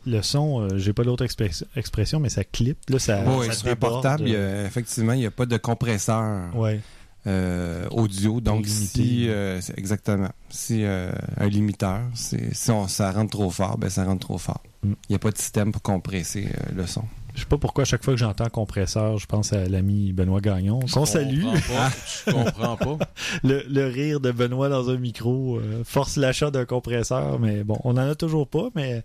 [0.08, 3.54] le son, euh, j'ai pas l'autre expres- expression, mais ça clip, là, ça, Oui, ça
[3.54, 6.80] sur un portable, il y a- effectivement, il n'y a pas de compresseur Ouais.
[7.28, 8.42] euh, audio.
[8.42, 13.92] Donc, si, euh, exactement, si euh, un limiteur, si on, ça rentre trop fort, ben
[13.92, 14.64] ça rentre trop fort.
[14.84, 14.96] Il Mm.
[15.12, 17.04] n'y a pas de système pour compresser euh, le son.
[17.40, 20.42] Je sais pas pourquoi, à chaque fois que j'entends compresseur, je pense à l'ami Benoît
[20.42, 20.82] Gagnon.
[20.86, 21.44] Je Qu'on salue.
[21.46, 21.92] comprends pas.
[22.26, 23.06] Je comprends pas.
[23.44, 27.80] Le, le rire de Benoît dans un micro euh, force l'achat d'un compresseur, mais bon,
[27.86, 29.04] on en a toujours pas, mais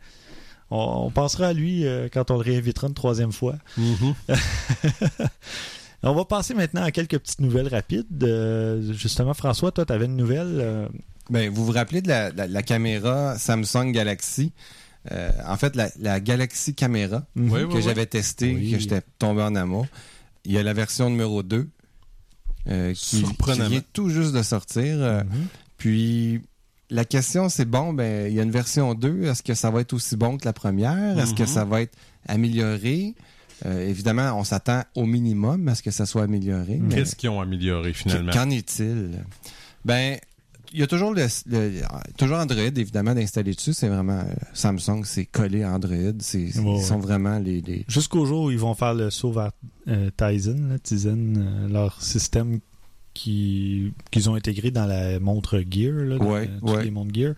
[0.73, 3.55] on, on pensera à lui euh, quand on le réinvitera une troisième fois.
[3.79, 4.15] Mhm.
[6.07, 8.23] On va passer maintenant à quelques petites nouvelles rapides.
[8.25, 10.59] Euh, justement, François, toi, tu avais une nouvelle.
[10.61, 10.87] euh,
[11.31, 14.53] Ben, vous vous rappelez de la, la- la caméra Samsung Galaxy?
[15.13, 16.75] Euh, en fait, la, la Galaxy.
[17.37, 18.73] Oui, que j'avais testé, Oui.
[18.73, 19.87] que j'étais tombé en amour.
[20.45, 21.69] Il y a la version numéro 2
[22.69, 24.97] euh, qui, qui vient tout juste de sortir.
[25.01, 25.47] Euh, Mhm.
[25.77, 26.41] Puis
[26.91, 29.25] la question, c'est bon, ben il y a une version 2.
[29.25, 31.19] Est-ce que ça va être aussi bon que la première?
[31.19, 31.49] Est-ce que Mhm.
[31.49, 31.95] ça va être
[32.27, 33.15] amélioré?
[33.67, 36.81] Euh, évidemment, on s'attend au minimum à ce que ça soit amélioré.
[36.91, 38.33] Qu'est-ce qu'ils ont amélioré finalement?
[38.33, 39.23] Qu'en est-il?
[39.85, 40.19] Ben,
[40.75, 41.81] il y a toujours le, le-
[42.19, 43.73] toujours Android, évidemment, d'installer dessus.
[43.73, 46.13] C'est vraiment euh, Samsung, c'est collé à Android.
[46.19, 47.01] C'est, ils sont ouais.
[47.01, 49.53] vraiment les, les- Jusqu'au jour où ils vont faire le saut vers
[49.89, 52.59] euh, Tizen, là, Tizen, euh, leur système
[53.15, 56.85] qui qu'ils ont intégré dans la montre Gear, là, Ouais, ouais.
[56.85, 57.35] les montres Gear.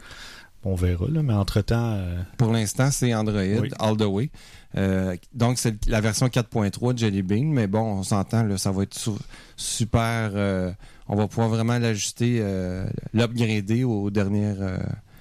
[0.64, 3.68] On verra, là, mais entre-temps, euh, Pour l'instant, c'est Android Oui.
[3.79, 4.31] all the way.
[4.77, 8.72] Euh, donc, c'est la version 4.3 de Jelly Bean, mais bon, on s'entend, là, ça
[8.72, 9.11] va être su-
[9.57, 10.33] super.
[10.35, 10.72] euh,
[11.09, 14.57] on va pouvoir vraiment l'ajuster, euh, l'upgrader aux dernières.
[14.61, 14.79] euh,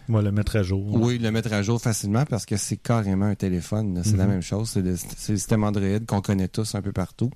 [0.10, 0.86] on va le mettre à jour.
[0.93, 4.02] oui, le mettre à jour facilement parce que c'est carrément un téléphone.
[4.04, 4.32] C'est la Mhm.
[4.32, 4.69] même chose.
[4.69, 7.32] C'est le, système Android qu'on connaît tous un peu partout.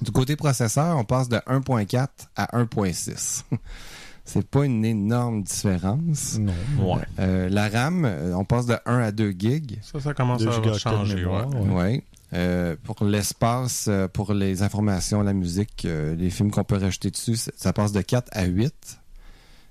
[0.00, 3.44] Du côté processeur, on passe de 1.4 à 1.6.
[4.24, 6.38] c'est pas une énorme différence.
[6.38, 6.94] Non.
[6.94, 7.02] Ouais.
[7.18, 9.78] Euh, la RAM, euh, on passe de 1 à 2 gigs.
[9.82, 11.26] Ça, ça commence 2 à changer.
[11.26, 11.70] ouais.
[11.74, 12.02] ouais.
[12.34, 17.10] Euh, pour l'espace, euh, pour les informations, la musique, euh, les films qu'on peut rajouter
[17.10, 18.72] dessus, ça, passe de 4 à 8.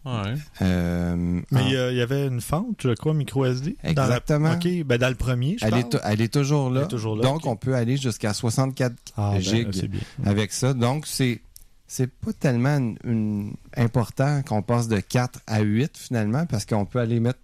[0.04, 0.34] Ouais.
[0.64, 1.16] Euh,
[1.52, 3.78] Mais en- il y, avait une fente, je crois, micro SD.
[3.84, 4.54] dans la- Exactement.
[4.54, 5.84] OK, ben dans le premier, je elle, parle.
[5.84, 6.80] est, elle est toujours là.
[6.82, 9.92] Elle est toujours là, Donc, on peut aller jusqu'à 64 Ah, ben, gigs
[10.26, 10.74] avec ça.
[10.74, 11.42] Donc, c'est
[11.88, 16.86] c'est pas tellement une- une- important qu'on passe de 4 à 8 finalement, parce qu'on
[16.86, 17.40] peut aller mettre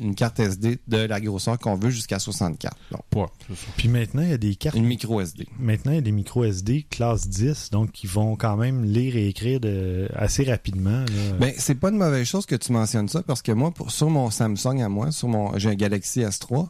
[0.00, 2.76] une carte SD de la grosseur qu'on veut jusqu'à 64.
[2.90, 3.66] Donc, Ouais, c'est ça.
[3.76, 5.46] Puis maintenant, il y a des cartes une micro SD.
[5.58, 9.16] Maintenant, il y a des micro SD classe 10, donc qui vont quand même lire
[9.16, 11.00] et écrire de, assez rapidement.
[11.00, 11.32] là.
[11.40, 14.10] Ben, c'est pas une mauvaise chose que tu mentionnes ça parce que moi, pour, sur
[14.10, 16.68] mon Samsung à moi, sur mon, j'ai un Galaxy S3,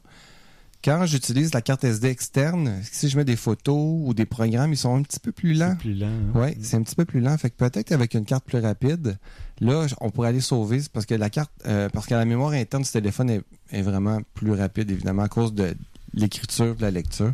[0.84, 4.76] quand j'utilise la carte SD externe, si je mets des photos ou des programmes, ils
[4.76, 5.70] sont un petit peu plus lents.
[5.78, 6.06] c'est plus lent.
[6.06, 6.32] hein.
[6.34, 7.36] Oui, c'est un petit peu plus lent.
[7.36, 9.18] Fait que peut-être avec une carte plus rapide,
[9.60, 12.82] là, on pourrait aller sauver parce que la carte, euh, parce que la mémoire interne
[12.84, 15.74] du téléphone est, est vraiment plus rapide, évidemment, à cause de
[16.14, 17.32] l'écriture, de la lecture.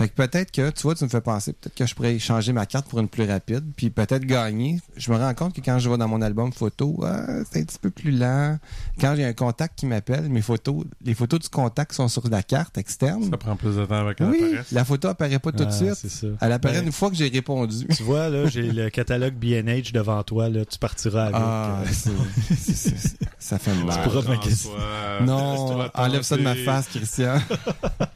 [0.00, 2.54] Fait que peut-être que, tu vois, tu me fais penser, peut-être que je pourrais changer
[2.54, 4.80] ma carte pour une plus rapide, puis peut-être gagner.
[4.96, 7.64] Je me rends compte que quand je vais dans mon album photo, ah, c'est un
[7.64, 8.56] petit peu plus lent.
[8.98, 12.42] Quand j'ai un contact qui m'appelle, mes photos, les photos du contact sont sur la
[12.42, 13.24] carte externe.
[13.30, 14.72] Ça prend plus de temps avec qu'elle Oui, apparaisse.
[14.72, 15.94] la photo apparaît pas tout de Ah, suite.
[15.96, 16.26] c'est ça.
[16.40, 17.86] Elle apparaît Ben, une fois que j'ai répondu.
[17.94, 21.36] Tu vois, là, j'ai le catalogue B&H devant toi, là, tu partiras avec.
[21.38, 24.02] Ah, euh, c'est- ça fait mal.
[24.02, 24.54] pourras magasiner.
[24.54, 27.34] soit- Non, enlève ça de ma face, Christian.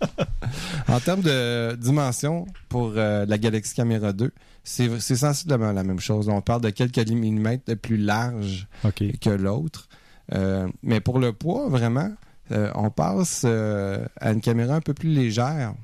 [0.95, 4.31] en termes de dimension pour euh, la Galaxy Camera 2,
[4.63, 6.29] c'est sensiblement la même chose.
[6.29, 8.69] On parle de quelques millimètres de plus large
[9.21, 9.89] que l'autre.
[10.33, 12.13] Euh, mais pour le poids, vraiment,
[12.53, 15.75] euh, on passe à une caméra un peu plus légère.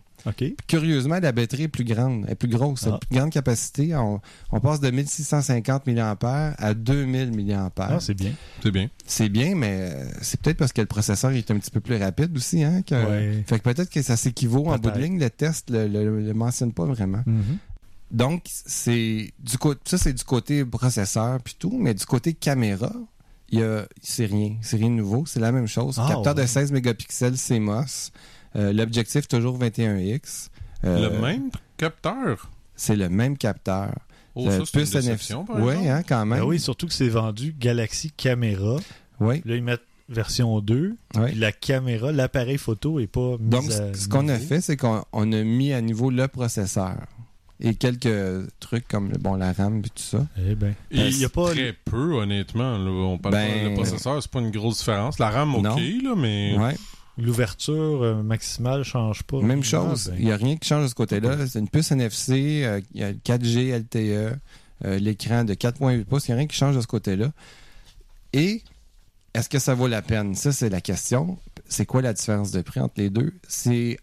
[0.67, 2.95] Curieusement, la batterie est plus grande, elle est plus grosse, elle a Ah.
[3.03, 3.95] une plus grande capacité.
[3.97, 4.21] On,
[4.53, 7.71] on passe de 1650 mAh à 2000 mAh.
[7.79, 8.33] Ah, c'est bien.
[8.63, 8.89] C'est bien.
[9.07, 11.97] C'est bien, mais euh, c'est peut-être parce que le processeur est un petit peu plus
[11.97, 12.63] rapide aussi.
[12.63, 13.45] Hein, que- Ouais.
[13.47, 15.19] Fait que peut-être que ça s'équivaut en bout de ligne.
[15.19, 17.23] Le test le, le- le mentionne pas vraiment.
[17.27, 17.59] Mhm.
[18.11, 22.93] Donc, c'est du côté ça, c'est du côté processeur puis tout, mais du côté caméra,
[23.51, 24.57] il y a c'est rien.
[24.63, 25.25] C'est rien de nouveau.
[25.27, 25.97] C'est la même chose.
[25.99, 26.47] Ah, Capteur de ouais.
[26.47, 28.11] 16 mégapixels CMOS.
[28.57, 30.49] Euh, L'objectif toujours 21x.
[30.85, 32.51] Euh, Le même capteur?
[32.77, 33.91] C'est le même capteur.
[34.35, 35.89] Oh, Euh, ça, une déception, par Oui, exemple.
[35.89, 36.39] hein, quand même.
[36.41, 38.77] Ben oui, surtout que c'est vendu Galaxy Caméra.
[39.19, 40.97] Oui, Là, ils mettent version 2.
[41.17, 41.23] oui.
[41.27, 44.77] Puis la caméra, l'appareil photo est pas mis Donc, à ce qu'on a fait, c'est
[44.77, 46.97] qu'on on a mis à niveau le processeur.
[47.63, 50.27] Et quelques trucs comme bon, la RAM et tout ça.
[50.49, 50.75] Eh ben.
[50.91, 51.51] Il y a pas.
[51.51, 52.79] Très peu, honnêtement.
[52.79, 52.91] là.
[52.91, 55.19] On parle Ben- pas, le processeur, c'est pas une grosse différence.
[55.19, 55.77] La RAM, ok, Non.
[55.77, 56.57] là, mais.
[56.59, 56.75] Ouais.
[57.21, 59.41] L'ouverture euh, maximale change pas.
[59.41, 60.09] Même Ah, chose.
[60.09, 60.17] ben.
[60.19, 61.47] Il n'y a rien qui change de ce côté-là.
[61.47, 63.97] C'est une puce NFC, euh, il y a le 4G LTE,
[64.85, 66.29] euh, l'écran de 4.8 pouces.
[66.29, 67.31] Il n'y a rien qui change de ce côté-là.
[68.33, 68.63] Et
[69.35, 70.35] est-ce que ça vaut la peine?
[70.35, 71.39] Ça, c'est la question.
[71.69, 73.33] C'est quoi la différence de prix entre les deux?
[73.49, 73.99] C'est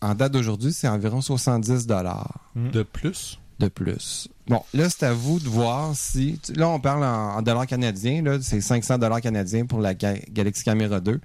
[0.00, 3.38] en date d'aujourd'hui, c'est environ 70 De plus?
[3.58, 4.26] de plus.
[4.48, 6.40] Bon, là, c'est à vous de voir si.
[6.56, 8.22] Là, on parle en, en dollars canadiens.
[8.22, 11.20] Là, c'est 500 dollars canadiens pour la Ga- Galaxy Camera 2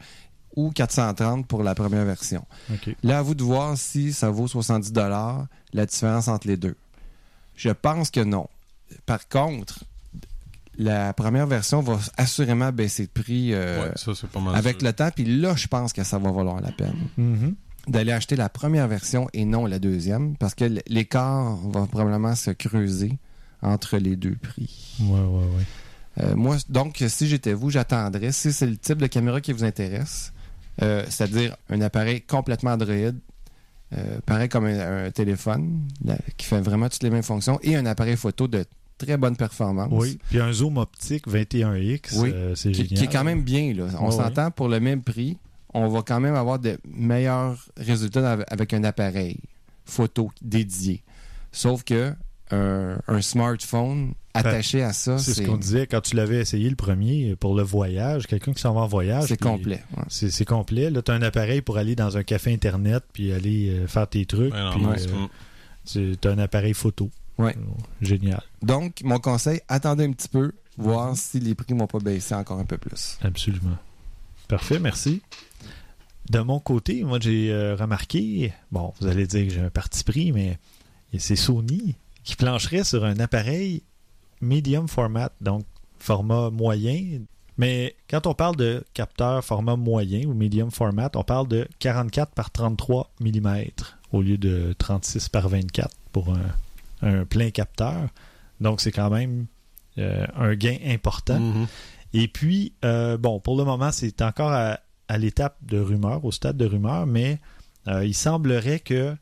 [0.56, 2.46] ou 430 pour la première version.
[3.04, 6.76] Là, à vous de voir si ça vaut 70 dollars la différence entre les deux.
[7.56, 8.48] Je pense que non.
[9.06, 9.84] Par contre,
[10.78, 14.56] la première version va assurément baisser de prix euh, ouais, ça, c'est pas mal.
[14.56, 14.88] avec sûr.
[14.88, 15.10] le temps.
[15.14, 17.56] Puis là, je pense que ça va valoir la peine Mhm.
[17.88, 22.52] d'aller acheter la première version et non la deuxième, parce que l'écart va probablement se
[22.52, 23.18] creuser
[23.62, 24.98] entre les deux prix.
[25.00, 25.66] Ouais, ouais, ouais.
[26.24, 29.64] Euh, moi, donc, si j'étais vous, j'attendrais, si c'est le type de caméra qui vous
[29.64, 30.32] intéresse,
[30.82, 32.96] euh, c'est-à-dire un appareil complètement Android,
[33.94, 37.76] euh, pareil comme un, un téléphone, là, qui fait vraiment toutes les mêmes fonctions, et
[37.76, 38.66] un appareil photo de
[38.98, 39.90] très bonne performance.
[39.92, 40.18] Oui.
[40.30, 42.32] Puis un zoom optique 21x, Oui.
[42.34, 42.98] euh, c'est Qui, génial.
[42.98, 43.74] qui est quand même bien.
[43.74, 43.86] Là.
[44.00, 45.38] On Ouais, s'entend pour le même prix,
[45.74, 49.38] on va quand même avoir de meilleurs résultats av- avec un appareil
[49.86, 51.04] photo dédié.
[51.52, 52.14] Sauf que
[52.52, 57.36] un smartphone attaché à ça, C'est ce qu'on disait quand tu l'avais essayé le premier
[57.36, 58.28] pour le voyage.
[58.28, 59.28] Quelqu'un qui s'en va en voyage.
[59.28, 59.84] c'est complet.
[59.98, 60.04] ouais.
[60.10, 60.90] C'est complet.
[60.90, 64.08] Là, tu as un appareil pour aller dans un café Internet puis aller euh, faire
[64.08, 64.54] tes trucs.
[64.54, 64.98] Euh,
[65.84, 67.10] c'est- tu as un appareil photo.
[67.38, 67.56] Ouais.
[67.58, 67.62] Euh,
[68.02, 68.42] Génial.
[68.62, 72.60] Donc, mon conseil, attendez un petit peu, voir si les prix vont pas baisser encore
[72.60, 73.18] un peu plus.
[73.22, 73.78] Absolument.
[74.48, 75.22] Parfait, merci.
[76.30, 80.04] De mon côté, moi, j'ai euh, remarqué, bon, vous allez dire que j'ai un parti
[80.04, 80.58] pris, mais
[81.18, 83.84] c'est Sony qui plancherait sur un appareil
[84.42, 85.66] medium format, donc
[86.00, 87.22] format moyen.
[87.58, 92.34] Mais quand on parle de capteur format moyen ou medium format, on parle de 44
[92.34, 93.66] par 33 mm
[94.12, 96.52] au lieu de 36 par 24 pour un,
[97.02, 98.10] un plein capteur.
[98.60, 99.46] Donc, c'est quand même
[99.98, 101.40] euh, un gain important.
[101.40, 101.68] Mhm.
[102.14, 106.32] Et puis, euh, bon, pour le moment, c'est encore à, à l'étape de rumeur, au
[106.32, 107.40] stade de rumeur, mais
[107.88, 109.16] euh, il semblerait que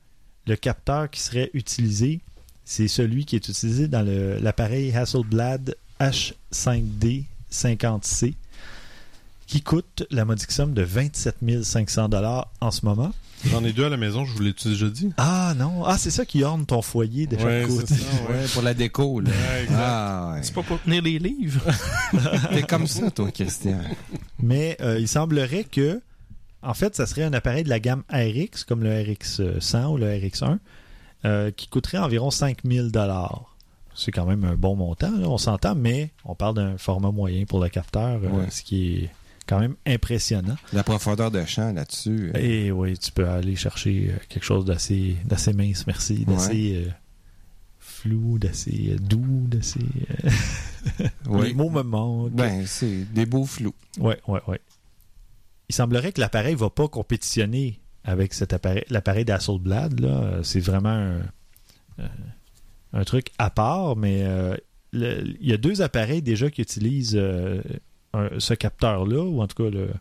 [0.45, 2.21] le capteur qui serait utilisé,
[2.65, 4.05] c'est celui qui est utilisé dans
[4.41, 8.33] l'appareil Hasselblad H5D 50C,
[9.47, 12.09] qui coûte la modique somme de 27 500
[12.61, 13.13] en ce moment.
[13.45, 15.11] J'en ai deux à la maison, je vous l'ai déjà dit?
[15.17, 17.87] Ah non, ah c'est ça qui orne ton foyer de chaque Ouais, côté.
[17.87, 18.35] c'est ça, ouais.
[18.37, 19.29] Ouais, pour la déco, là.
[19.29, 19.67] Ouais.
[19.71, 20.39] Ah, ouais.
[20.43, 21.61] C'est pas pour tenir les livres.
[22.53, 23.81] T'es comme ça, toi, Christian.
[24.41, 25.99] Mais euh, il semblerait que,
[26.61, 29.97] en fait, ça serait un appareil de la gamme RX, comme le RX 100 ou
[29.97, 30.59] le RX1,
[31.25, 33.55] euh, qui coûterait environ 5000 dollars.
[33.95, 37.45] C'est quand même un bon montant, là, on s'entend, mais on parle d'un format moyen
[37.45, 39.09] pour le capteur, euh, ce qui est
[39.45, 40.55] quand même impressionnant.
[40.73, 42.31] La profondeur de champ là-dessus.
[42.35, 46.87] euh, Et oui, tu peux aller chercher euh, quelque chose d'assez d'assez mince, merci, d'assez
[47.79, 49.79] flou, d'assez doux, d'assez...
[51.27, 51.47] oui.
[51.49, 52.31] Les mots me manquent.
[52.31, 53.75] Ben, c'est des beaux flous.
[53.99, 54.59] Ouais, ouais, ouais.
[55.69, 59.99] Il semblerait que l'appareil va pas compétitionner avec cet appareil, l'appareil d'Hasselblad.
[59.99, 61.21] Là, euh, c'est vraiment un,
[61.99, 62.07] euh,
[62.93, 64.55] un truc à part, mais euh,
[64.91, 67.61] le- il y a deux appareils déjà qui utilisent euh,
[68.13, 69.91] un- ce capteur-là, ou en tout cas le-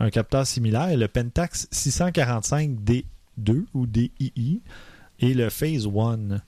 [0.00, 4.62] un capteur similaire, le Pentax 645D2 ou DII
[5.20, 6.40] et le Phase One.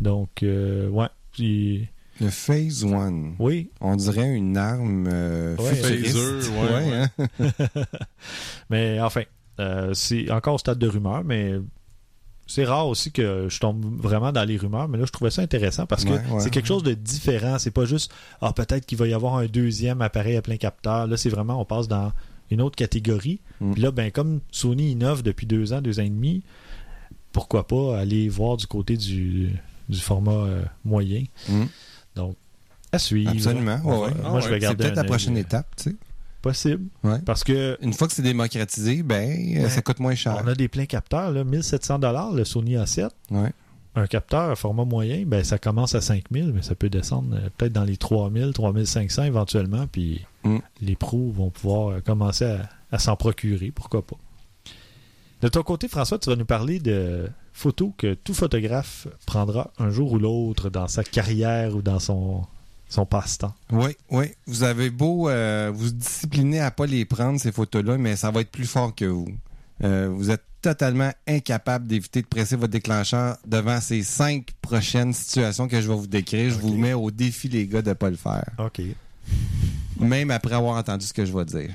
[0.00, 1.06] Donc, euh, ouais.
[1.32, 1.88] puis-
[2.20, 3.34] Le Phase One.
[3.38, 5.74] oui, On dirait une arme euh, Ouais.
[5.74, 6.16] futuriste.
[6.18, 7.06] Phaser, ouais, ouais.
[7.38, 7.50] hein?
[8.70, 9.22] Mais enfin,
[9.58, 11.54] euh, c'est encore au stade de rumeur, mais
[12.46, 14.88] c'est rare aussi que je tombe vraiment dans les rumeurs.
[14.88, 17.58] Mais là, je trouvais ça intéressant parce que Ouais, ouais, c'est quelque chose de différent.
[17.58, 21.06] C'est pas juste, ah, peut-être qu'il va y avoir un deuxième appareil à plein capteur.
[21.06, 22.12] Là, c'est vraiment, on passe dans
[22.50, 23.40] une autre catégorie.
[23.60, 23.72] Mm.
[23.72, 26.42] Puis là, ben, comme Sony innove depuis deux ans, deux ans et demi,
[27.32, 29.50] pourquoi pas aller voir du côté du,
[29.88, 31.24] du format euh, moyen.
[31.48, 31.64] Mm.
[32.16, 32.36] Donc,
[32.92, 33.30] à suivre.
[33.30, 33.78] Absolument.
[33.84, 35.96] Moi, Ah je vais C'est garder peut-être un la prochaine euh, étape, tu sais.
[36.42, 36.86] Possible.
[37.04, 37.18] Ouais.
[37.26, 40.40] Parce que Une fois que c'est démocratisé, ben, euh, ça coûte moins cher.
[40.42, 41.98] on a des pleins capteurs, là, 1700
[42.34, 43.08] le Sony A7.
[43.30, 43.52] Ouais.
[43.96, 47.48] Un capteur à format moyen, ben, ça commence à 5000, mais ça peut descendre euh,
[47.58, 50.58] peut-être dans les 3000, 3500 éventuellement, puis Mm.
[50.80, 54.16] les pros vont pouvoir euh, commencer à, à s'en procurer, pourquoi pas.
[55.42, 59.90] De ton côté, François, tu vas nous parler de photos que tout photographe prendra un
[59.90, 62.42] jour ou l'autre dans sa carrière ou dans son,
[62.90, 63.54] son passe-temps.
[63.72, 64.26] Oui, oui.
[64.46, 68.42] Vous avez beau euh, vous discipliner à pas les prendre, ces photos-là, mais ça va
[68.42, 69.28] être plus fort que vous.
[69.82, 75.68] Euh, vous êtes totalement incapable d'éviter de presser votre déclencheur devant ces cinq prochaines situations
[75.68, 76.50] que je vais vous décrire.
[76.52, 78.44] Je vous mets au défi, les gars, de ne pas le faire.
[78.58, 78.82] OK.
[79.98, 81.70] Même après avoir entendu ce que je vais dire.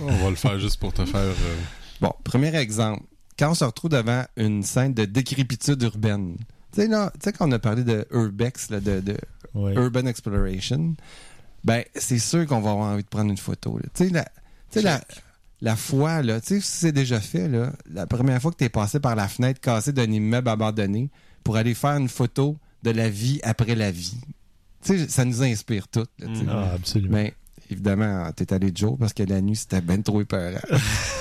[0.00, 1.20] On va le faire juste pour te faire.
[1.20, 1.32] euh,
[2.00, 3.02] Bon, premier exemple.
[3.38, 6.36] Quand on se retrouve devant une scène de décrépitude urbaine,
[6.74, 9.16] tu sais, là, tu sais, quand on a parlé de Urbex, là, de, de
[9.54, 9.72] Ouais.
[9.74, 10.96] Urban Exploration,
[11.62, 13.78] ben, c'est sûr qu'on va avoir envie de prendre une photo.
[13.94, 14.30] Tu sais, la, tu
[14.80, 15.00] sais, la,
[15.60, 18.64] la fois, là, tu sais, si c'est déjà fait, là, la première fois que tu
[18.64, 21.08] es passé par la fenêtre cassée d'un immeuble abandonné
[21.44, 24.18] pour aller faire une photo de la vie après la vie.
[24.82, 26.10] Tu sais, ça nous inspire toutes.
[26.18, 26.26] là.
[26.28, 26.48] Mm.
[26.50, 27.12] Ah, absolument.
[27.16, 27.34] Mais
[27.70, 30.58] évidemment, t'es allé Joe parce que la nuit, c'était ben trop épeurant.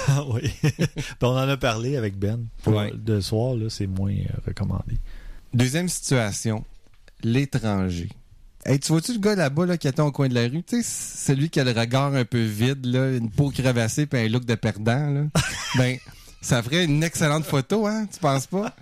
[0.10, 0.52] Ah oui.
[0.62, 0.74] Puis
[1.22, 2.46] on en a parlé avec Ben.
[2.64, 2.92] Pour Ouais.
[3.08, 4.98] Le soir, là, c'est moins euh, recommandé.
[5.54, 6.66] Deuxième situation,
[7.22, 8.10] l'étranger.
[8.66, 10.64] Hey, tu vois-tu le gars là-bas là, qui attend au coin de la rue?
[10.64, 14.20] Tu sais, celui qui a le regard un peu vide, là, une peau crevassée puis
[14.20, 15.12] un look de perdant.
[15.12, 15.22] Là.
[15.78, 15.98] ben,
[16.42, 18.08] ça ferait une excellente photo, hein?
[18.12, 18.76] Tu penses pas?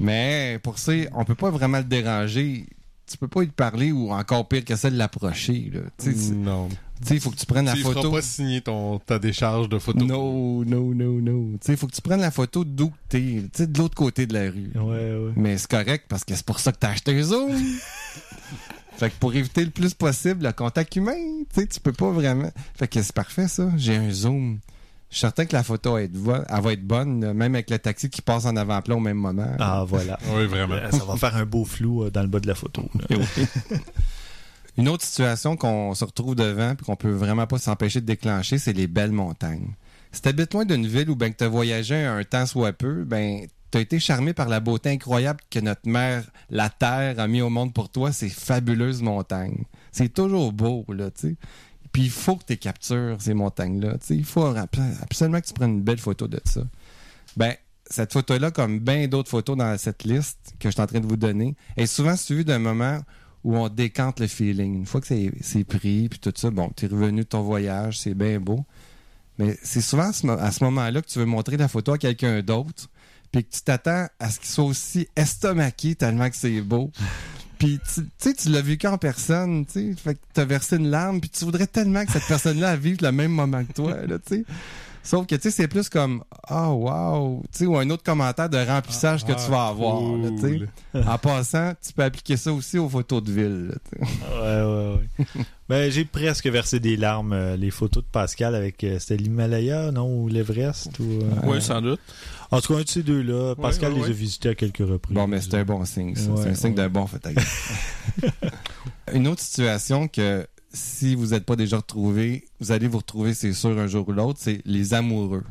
[0.00, 2.66] Mais pour ça, on peut pas vraiment le déranger.
[3.06, 5.70] Tu peux pas lui parler ou encore pire que ça, de l'approcher.
[6.32, 6.68] Non.
[7.00, 8.10] Tu sais, il faut que tu prennes la Tu ne photo.
[8.10, 10.04] pas signer ton, ta décharge de photo.
[10.04, 11.52] Non, non, non, non.
[11.52, 13.18] Tu sais, il faut que tu prennes la photo d'où t'es.
[13.20, 14.70] Tu sais, de l'autre côté de la rue.
[14.74, 15.32] Ouais, ouais.
[15.36, 17.50] Mais c'est correct parce que c'est pour ça que t'as acheté un zoom.
[18.98, 21.14] fait que pour éviter le plus possible le contact humain,
[21.54, 22.50] tu sais, tu peux pas vraiment.
[22.76, 23.68] Fait que c'est parfait ça.
[23.76, 24.58] J'ai un zoom.
[25.10, 27.70] Je suis certain que la photo va être, vo- elle va être bonne, même avec
[27.70, 29.48] le taxi qui passe en avant-plan au même moment.
[29.58, 30.18] Ah, voilà.
[30.34, 30.76] Oui, vraiment.
[30.90, 32.86] Ça va faire un beau flou euh, dans le bas de la photo.
[34.78, 38.58] Une autre situation qu'on se retrouve devant et qu'on peut vraiment pas s'empêcher de déclencher,
[38.58, 39.74] c'est les belles montagnes.
[40.12, 43.46] Si t'habites loin d'une ville où ben, que t'as voyagé un temps soit peu, ben
[43.72, 47.50] t'as été charmé par la beauté incroyable que notre mère, la Terre, a mis au
[47.50, 49.64] monde pour toi, ces fabuleuses montagnes.
[49.90, 51.36] C'est toujours beau, là, tu sais.
[51.90, 53.98] Puis il faut que tu captures ces montagnes-là.
[53.98, 54.14] tu.
[54.14, 54.46] Il faut
[55.02, 56.62] absolument que tu prennes une belle photo de ça.
[57.36, 57.54] Ben,
[57.90, 61.06] cette photo-là, comme bien d'autres photos dans cette liste que je suis en train de
[61.06, 63.00] vous donner, est souvent suivie d'un moment
[63.44, 64.78] où on décante le feeling.
[64.78, 68.14] Une fois que c'est pris, puis tout ça, bon, t'es revenu de ton voyage, c'est
[68.14, 68.64] bien beau.
[69.38, 72.88] Mais c'est souvent à ce, moment-là que tu veux montrer la photo à quelqu'un d'autre,
[73.30, 76.90] puis que tu t'attends à ce qu'il soit aussi estomaqué tellement que c'est beau.
[77.58, 80.76] Puis tu tu sais, tu l'as vu qu'en personne, tu sais, fait que t'as versé
[80.76, 84.06] une larme, puis tu voudrais tellement que cette personne-là vive le même moment que toi,
[84.06, 84.44] là, tu sais.
[85.08, 88.50] Sauf que, tu sais, c'est plus comme, ah, wow, tu sais, ou un autre commentaire
[88.50, 90.58] de remplissage que tu vas avoir, là, tu sais.
[90.58, 90.68] cool.
[91.08, 93.68] En passant, tu peux appliquer ça aussi aux photos de ville.
[93.68, 94.36] là, tu sais.
[94.38, 94.98] Ouais, ouais,
[95.38, 95.44] ouais.
[95.70, 97.32] ben, j'ai presque versé des larmes.
[97.32, 98.84] euh, les photos de Pascal avec.
[98.84, 100.14] euh, C'était l'Himalaya, non?
[100.14, 102.00] Ou l'Everest ou, euh, Oui, sans doute.
[102.50, 103.54] En tout cas, un de ces deux-là.
[103.54, 105.14] Pascal ouais, les a visités à quelques reprises.
[105.14, 106.30] Bon, mais c'est un bon signe, ça.
[106.30, 108.12] Ouais, c'est un signe d'un bon photographe.
[109.14, 113.52] Une autre situation que si vous n'êtes pas déjà retrouvé, vous allez vous retrouver, c'est
[113.52, 115.44] sûr, un jour ou l'autre, c'est les amoureux.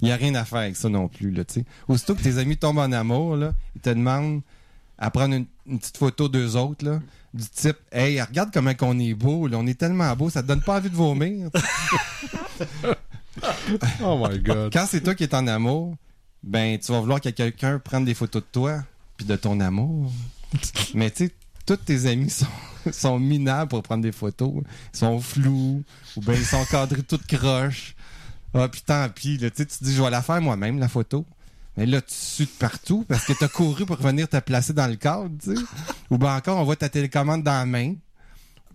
[0.00, 1.64] Il n'y a rien à faire avec ça non plus, là, tu sais.
[1.88, 4.42] Aussitôt que tes amis tombent en amour, là, ils te demandent
[4.96, 7.00] à prendre une, une petite photo d'eux autres, là,
[7.34, 10.48] du type «Hey, regarde comment qu'on est beau, là, on est tellement beau, ça te
[10.48, 11.50] donne pas envie de vomir.»
[14.04, 14.72] Oh my god.
[14.72, 15.96] Quand c'est toi qui es en amour,
[16.42, 18.84] ben tu vas vouloir que quelqu'un prenne des photos de toi
[19.16, 20.12] puis de ton amour.
[20.94, 21.32] Mais tu sais,
[21.76, 22.46] tous tes amis sont,
[22.92, 24.52] sont minables pour prendre des photos.
[24.94, 25.82] Ils sont flous
[26.16, 27.94] ou ben ils sont cadrés toutes croches.
[28.54, 31.24] Ah, puis tant pis, là, tu te dis, je vais la faire moi-même, la photo.
[31.76, 34.86] Mais là, tu sues de partout parce que t'as couru pour venir te placer dans
[34.86, 35.62] le cadre, tu sais.
[36.10, 37.94] Ou bien encore, on voit ta télécommande dans la main.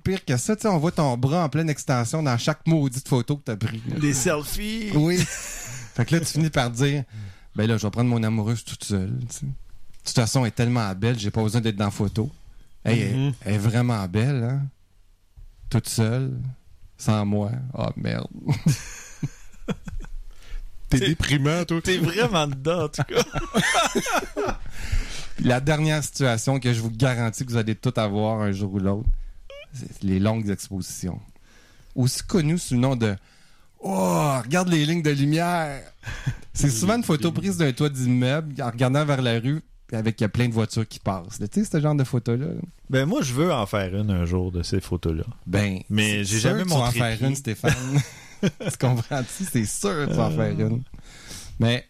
[0.04, 3.08] Pire que ça, tu sais, on voit ton bras en pleine extension dans chaque maudite
[3.08, 3.84] photo que t'as pris.
[3.88, 4.00] là.
[4.00, 4.90] Des selfies.
[4.96, 5.20] Oui.
[5.20, 7.04] fait que là, tu finis par dire,
[7.56, 9.46] ben là, je vais prendre mon amoureuse toute seule, tu sais.
[9.46, 9.52] De
[10.04, 12.32] toute façon, elle est tellement belle, j'ai pas besoin d'être dans la photo.
[12.86, 14.62] Hey, elle- elle, est vraiment belle, hein?
[15.70, 16.40] Toute seule,
[16.98, 17.52] sans moi.
[17.74, 18.28] Ah, merde.
[20.90, 21.82] T'es T'es- déprimant, toi.
[21.82, 23.24] T'es vraiment dedans, en tout cas.
[25.44, 28.80] La dernière situation que je vous garantis que vous allez tout avoir un jour ou
[28.80, 29.10] l'autre,
[29.74, 31.20] c'est les longues expositions.
[31.94, 33.16] Aussi connues sous le nom de
[33.80, 35.82] Oh, regarde les lignes de lumière.
[36.54, 40.24] C'est souvent une photo prise d'un toit d'immeuble en regardant vers la rue avec il
[40.24, 41.40] y a plein de voitures qui passent.
[41.40, 42.46] Tu sais, ce genre de photo-là.
[42.46, 42.62] là.
[42.90, 45.24] Ben, moi, je veux en faire une un jour de ces photos-là.
[45.46, 47.74] Ben, Mais j'ai jamais que tu vas en montré faire une, Stéphane.
[48.42, 49.46] tu comprends-tu?
[49.52, 50.84] C'est sûr que tu vas en faire une.
[51.60, 51.86] Mais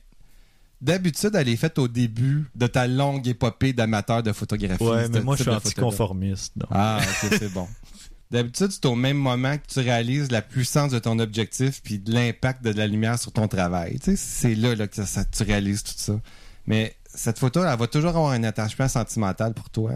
[0.81, 4.83] d'habitude, elle est faite au début de ta longue épopée d'amateur de photographie.
[4.83, 6.53] Ouais, mais moi, je suis anticonformiste.
[6.71, 7.67] Ah, ok, c'est bon.
[8.31, 12.12] D'habitude, c'est au même moment que tu réalises la puissance de ton objectif puis de
[12.12, 13.99] l'impact de la lumière sur ton travail.
[13.99, 16.19] Tu sais, c'est là, là que ça- ça- tu réalises tout ça.
[16.65, 19.91] Mais cette photo, elle va toujours avoir un attachement sentimental pour toi.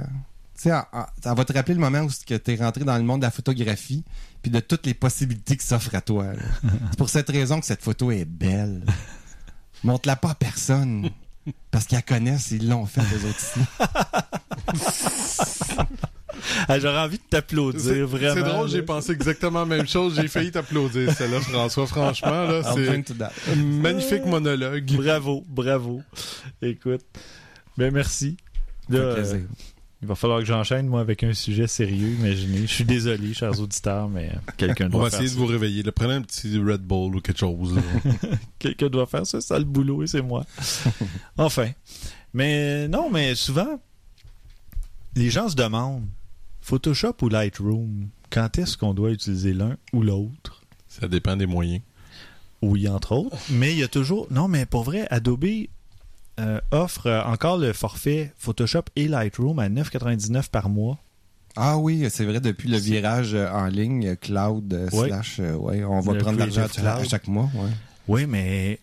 [0.57, 3.21] Tu sais, elle, va te rappeler le moment où tu es rentré dans le monde
[3.21, 4.03] de la photographie
[4.41, 6.27] puis de toutes les possibilités qui s'offrent à toi.
[6.89, 8.83] c'est pour cette raison que cette photo est belle.
[9.83, 11.09] Montre-la pas à personne.
[11.71, 13.59] Parce qu'ils la connaissent, ils l'ont fait, les autres ici.
[16.67, 18.33] Ah, J'aurais envie de C'est t'applaudir, vraiment.
[18.33, 20.15] c'est drôle, j'ai pensé exactement la même chose.
[20.15, 21.87] J'ai failli t'applaudir, celle-là, François.
[21.87, 24.85] Franchement, là, c'est magnifique monologue.
[24.93, 26.01] Bravo, bravo.
[26.61, 27.01] Écoute,
[27.77, 28.37] ben merci.
[28.89, 29.39] Là, euh,
[30.01, 32.61] il va falloir que j'enchaîne, moi, avec un sujet sérieux, imaginez.
[32.61, 35.45] Je suis désolé, chers auditeurs, mais euh, quelqu'un On doit va faire essayer de vous
[35.45, 35.83] réveiller.
[35.83, 35.91] là.
[35.91, 37.79] Prenez un petit Red Bull ou quelque chose.
[38.59, 40.43] Quelqu'un doit faire ça, ça le boulot, et c'est moi.
[41.37, 41.69] enfin.
[42.33, 43.79] Mais non, mais souvent,
[45.15, 46.07] les gens se demandent,
[46.61, 50.63] Photoshop ou Lightroom, quand est-ce qu'on doit utiliser l'un ou l'autre?
[50.87, 51.81] Ça dépend des moyens.
[52.61, 53.37] Oui, entre autres.
[53.49, 54.27] Mais il y a toujours.
[54.29, 55.45] Non, mais pour vrai, Adobe
[56.39, 60.97] euh, offre encore le forfait Photoshop et Lightroom à 9,99 par mois.
[61.55, 65.83] Ah oui, c'est vrai, depuis le virage euh, en ligne, euh, cloud, slash, euh, ouais,
[65.83, 67.49] on va Le prendre l'argent à, chaque mois.
[67.53, 67.69] Ouais.
[68.07, 68.79] Oui, mais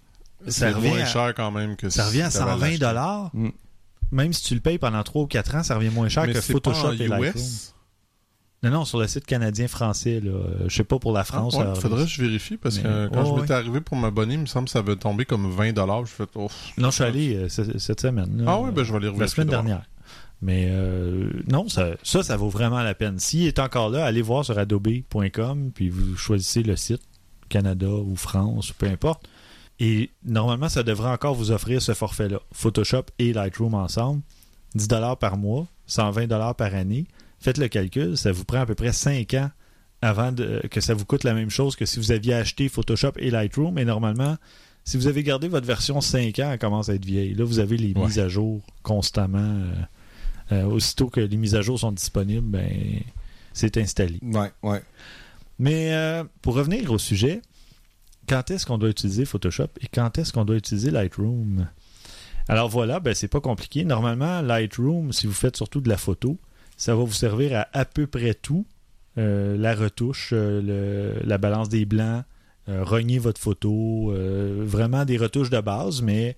[0.47, 2.79] ça C'est revient, moins à, cher quand même que ça revient à t'avais 120 l'acheter.
[2.79, 3.31] dollars.
[3.33, 3.49] Mm.
[4.11, 6.33] Même si tu le payes pendant 3 ou 4 ans, ça revient moins cher Mais
[6.33, 7.09] que Photoshop et.
[7.09, 7.45] Lightroom.
[8.65, 10.19] Non, non, sur le site canadien-français.
[10.21, 10.33] là.
[10.67, 11.55] Je sais pas pour la France.
[11.57, 13.41] Ah, ouais, ça- faudrait que je vérifie parce Mais- que quand je ouais.
[13.43, 16.05] m'étais arrivé pour m'abonner, il me semble que ça avait tombé comme 20 dollars.
[16.07, 18.43] Je fais oh, Non, je suis allé euh, ce- cette semaine.
[18.49, 19.83] Ah ouais, ben je vais aller la semaine dernière.
[20.43, 23.19] Mais euh, non, ça, ça, ça vaut vraiment la peine.
[23.21, 27.03] S'il est encore là, allez voir sur adobe.com, puis vous choisissez le site,
[27.49, 29.29] Canada ou France, ou peu importe.
[29.81, 32.41] Et normalement, ça devrait encore vous offrir ce forfait-là.
[32.53, 34.23] Photoshop et Lightroom ensemble.
[34.75, 34.89] 10
[35.21, 37.07] par mois, 120 par année.
[37.41, 39.51] Faites le calcul, ça vous prend à peu près 5 ans
[40.03, 43.13] avant de- que ça vous coûte la même chose que si vous aviez acheté Photoshop
[43.19, 43.79] et Lightroom.
[43.79, 44.37] Et normalement,
[44.85, 47.35] si vous avez gardé votre version 5 ans, elle commence à être vieille.
[47.35, 48.07] Là, vous avez les Ouais.
[48.07, 49.39] mises à jour constamment.
[49.39, 49.73] euh,
[50.51, 53.01] euh, aussitôt que les mises à jour sont disponibles, ben,
[53.53, 54.19] c'est installé.
[54.23, 54.83] Ouais, ouais.
[55.59, 57.43] Mais euh, pour revenir au sujet,
[58.29, 61.67] quand est-ce qu'on doit utiliser Photoshop et quand est-ce qu'on doit utiliser Lightroom?
[62.49, 63.85] Alors voilà, ben c'est pas compliqué.
[63.85, 66.39] Normalement, Lightroom, si vous faites surtout de la photo,
[66.77, 68.67] ça va vous servir à à peu près tout.
[69.19, 70.63] Euh, la retouche, euh,
[71.21, 72.23] le- la balance des blancs,
[72.69, 76.37] euh, rogner votre photo, euh, vraiment des retouches de base, mais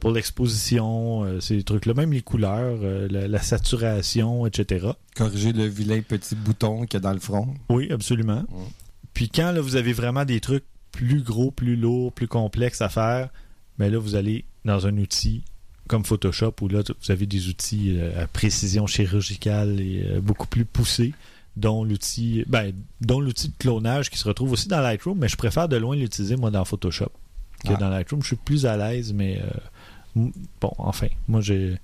[0.00, 2.76] pour l'exposition, ces trucs-là, même les couleurs,
[3.10, 4.88] la, la saturation, etc.
[5.16, 7.54] Corriger le vilain petit bouton qu'il y a dans le front.
[7.70, 8.44] Oui, absolument.
[9.14, 12.88] Puis quand là, vous avez vraiment des trucs plus gros, plus lourds, plus complexes à
[12.88, 13.30] faire,
[13.78, 15.42] ben là, vous allez dans un outil
[15.88, 20.46] comme Photoshop où là, vous avez des outils euh, à précision chirurgicale et euh, beaucoup
[20.46, 21.12] plus poussés,
[21.56, 25.36] dont l'outil ben, dont l'outil de clonage qui se retrouve aussi dans Lightroom, mais je
[25.36, 27.10] préfère de loin l'utiliser, moi, dans Photoshop
[27.64, 27.76] que Ah.
[27.76, 28.22] dans Lightroom.
[28.22, 30.28] Je suis plus à l'aise, mais euh,
[30.60, 31.76] bon, enfin, moi, j'ai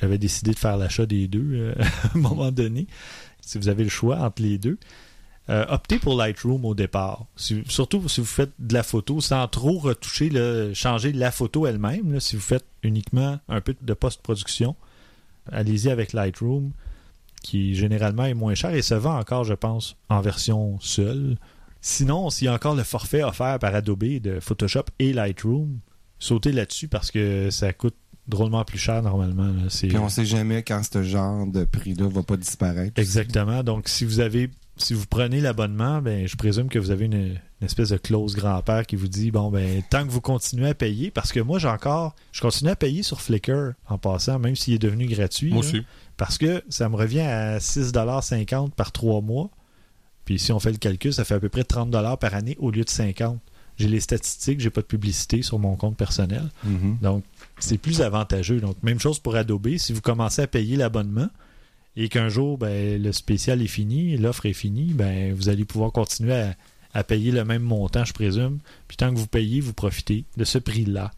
[0.00, 2.86] j'avais décidé de faire l'achat des deux euh, à un moment donné.
[3.40, 4.78] Si vous avez le choix entre les deux,
[5.50, 7.26] euh, optez pour Lightroom au départ.
[7.36, 11.66] Si- surtout si vous faites de la photo sans trop retoucher, là, changer la photo
[11.66, 12.20] elle-même.
[12.20, 14.76] si vous faites uniquement un peu de post-production,
[15.50, 16.72] allez-y avec Lightroom,
[17.42, 21.36] qui généralement est moins cher et se vend encore, je pense, en version seule.
[21.80, 25.80] Sinon, s'il y a encore le forfait offert par Adobe de Photoshop et Lightroom,
[26.20, 27.96] sautez là-dessus parce que ça coûte
[28.28, 29.48] drôlement plus cher normalement.
[29.48, 29.62] là.
[29.68, 33.00] Puis on sait jamais quand ce genre de prix-là va pas disparaître.
[33.00, 33.64] Exactement.
[33.64, 37.14] Donc, si vous avez si vous prenez l'abonnement, ben, je présume que vous avez une,
[37.62, 40.74] une espèce de clause grand-père qui vous dit bon ben tant que vous continuez à
[40.74, 44.56] payer, parce que moi j'ai encore, je continue à payer sur Flickr en passant, même
[44.56, 45.52] s'il est devenu gratuit.
[45.52, 45.82] Moi là, aussi.
[46.16, 49.50] parce que ça me revient à 6,50$ par trois mois.
[50.24, 52.70] Puis si on fait le calcul, ça fait à peu près 30$ par année au
[52.70, 53.38] lieu de 50$.
[53.78, 56.50] J'ai les statistiques, j'ai pas de publicité sur mon compte personnel.
[56.64, 56.98] Mhm.
[57.00, 57.24] Donc,
[57.58, 58.60] c'est plus avantageux.
[58.60, 59.76] Donc, même chose pour Adobe.
[59.78, 61.28] Si vous commencez à payer l'abonnement
[61.96, 65.92] et qu'un jour, ben, le spécial est fini, l'offre est finie, ben, vous allez pouvoir
[65.92, 66.52] continuer
[66.94, 68.58] à, payer le même montant, je présume.
[68.88, 71.10] Puis tant que vous payez, vous profitez de ce prix-là.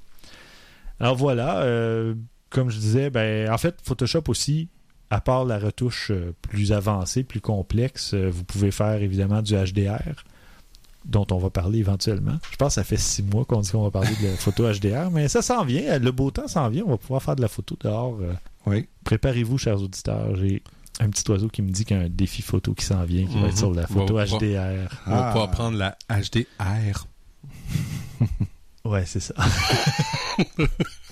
[1.00, 2.14] Alors voilà, euh,
[2.50, 4.68] comme je disais, ben, en fait, Photoshop aussi,
[5.10, 9.54] à part la retouche euh, plus avancée, plus complexe, euh, vous pouvez faire évidemment du
[9.54, 10.24] HDR
[11.04, 12.38] dont on va parler éventuellement.
[12.50, 14.64] Je pense que ça fait six mois qu'on dit qu'on va parler de la photo
[14.72, 15.98] HDR, mais ça s'en vient.
[15.98, 16.84] Le beau temps s'en vient.
[16.86, 18.16] On va pouvoir faire de la photo dehors.
[18.22, 18.32] Euh,
[18.66, 18.88] Oui.
[19.04, 20.34] Préparez-vous, chers auditeurs.
[20.36, 20.62] J'ai
[21.00, 23.26] un petit oiseau qui me dit qu'il y a un défi photo qui s'en vient,
[23.26, 23.48] qui va Mhm.
[23.48, 24.88] être sur la photo HDR.
[25.06, 25.32] On va Ah.
[25.32, 27.06] pouvoir prendre la HDR.
[28.84, 29.34] Ouais, c'est ça.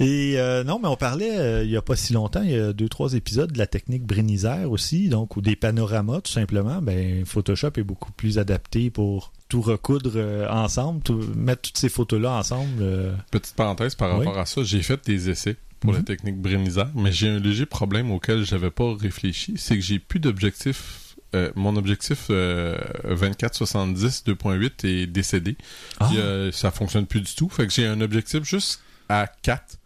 [0.00, 2.58] Et euh, non, mais on parlait euh, il n'y a pas si longtemps, il y
[2.58, 6.82] a deux, trois épisodes de la technique Brénisère aussi, donc ou des panoramas tout simplement.
[6.82, 11.88] Ben, Photoshop est beaucoup plus adapté pour tout recoudre euh, ensemble, tout- mettre toutes ces
[11.88, 12.84] photos-là ensemble.
[13.30, 14.24] Petite parenthèse par Oui.
[14.26, 16.04] rapport à ça, j'ai fait des essais pour la Mhm.
[16.04, 20.18] technique Brénisère, mais j'ai un léger problème auquel j'avais pas réfléchi, c'est que j'ai plus
[20.20, 21.00] d'objectif.
[21.34, 25.56] euh, mon objectif euh, 24-70 2.8 est décédé.
[25.98, 26.06] Ah.
[26.08, 27.48] Puis, euh, ça fonctionne plus du tout.
[27.48, 29.78] Fait que j'ai un objectif juste à 4,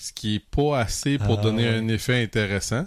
[0.00, 1.74] ce qui est pas assez pour Ah, donner ouais.
[1.76, 2.86] un effet intéressant.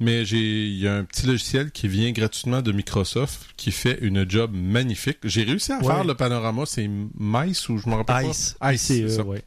[0.00, 3.98] Mais j'ai il y a un petit logiciel qui vient gratuitement de Microsoft qui fait
[4.02, 5.18] une job magnifique.
[5.24, 5.86] J'ai réussi à Ouais.
[5.86, 6.88] faire le panorama, c'est
[7.18, 8.74] Mice ou je me rappelle Ice, pas.
[8.74, 9.22] Ice, c'est ICE, ça.
[9.22, 9.42] ouais.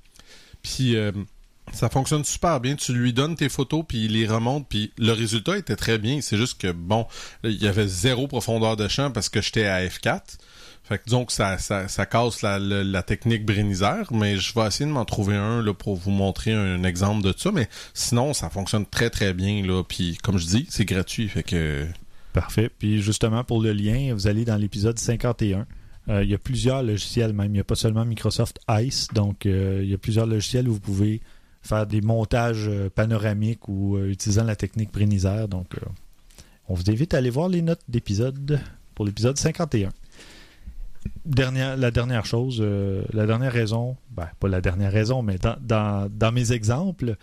[0.64, 1.12] Puis euh,
[1.74, 2.76] ça fonctionne super bien.
[2.76, 6.22] Tu lui donnes tes photos, puis il les remonte, puis le résultat était très bien.
[6.22, 7.06] C'est juste que, bon,
[7.44, 10.22] il y avait zéro profondeur de champ parce que j'étais à F4.
[10.88, 14.92] Fait que donc ça, ça, casse la, la, technique Brénisère, mais je vais essayer de
[14.92, 17.52] m'en trouver un là, pour vous montrer un, exemple de ça.
[17.52, 19.66] Mais sinon, ça fonctionne très très bien.
[19.66, 19.84] Là.
[19.84, 21.28] Puis comme je dis, c'est gratuit.
[21.28, 21.88] Fait que
[22.34, 22.70] Parfait.
[22.78, 25.66] Puis justement, pour le lien, vous allez dans l'épisode 51.
[26.08, 27.48] Euh, il y a plusieurs logiciels même.
[27.48, 29.08] Il n'y a pas seulement Microsoft Ice.
[29.14, 31.22] Donc, euh, il y a plusieurs logiciels où vous pouvez
[31.64, 35.48] faire des montages euh, panoramiques ou euh, utilisant la technique Brénisère.
[35.48, 35.76] Donc,
[36.68, 38.60] on vous invite à aller voir les notes d'épisode
[38.94, 39.90] pour l'épisode 51.
[41.26, 45.56] Dernière, la dernière chose, euh, la dernière raison, ben, pas la dernière raison, mais dans,
[45.62, 47.16] dans, dans mes exemples,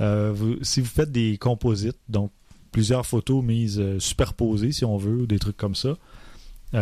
[0.00, 2.30] euh, vous- si vous faites des composites, donc
[2.72, 5.96] plusieurs photos mises euh, superposées, si on veut, ou des trucs comme ça.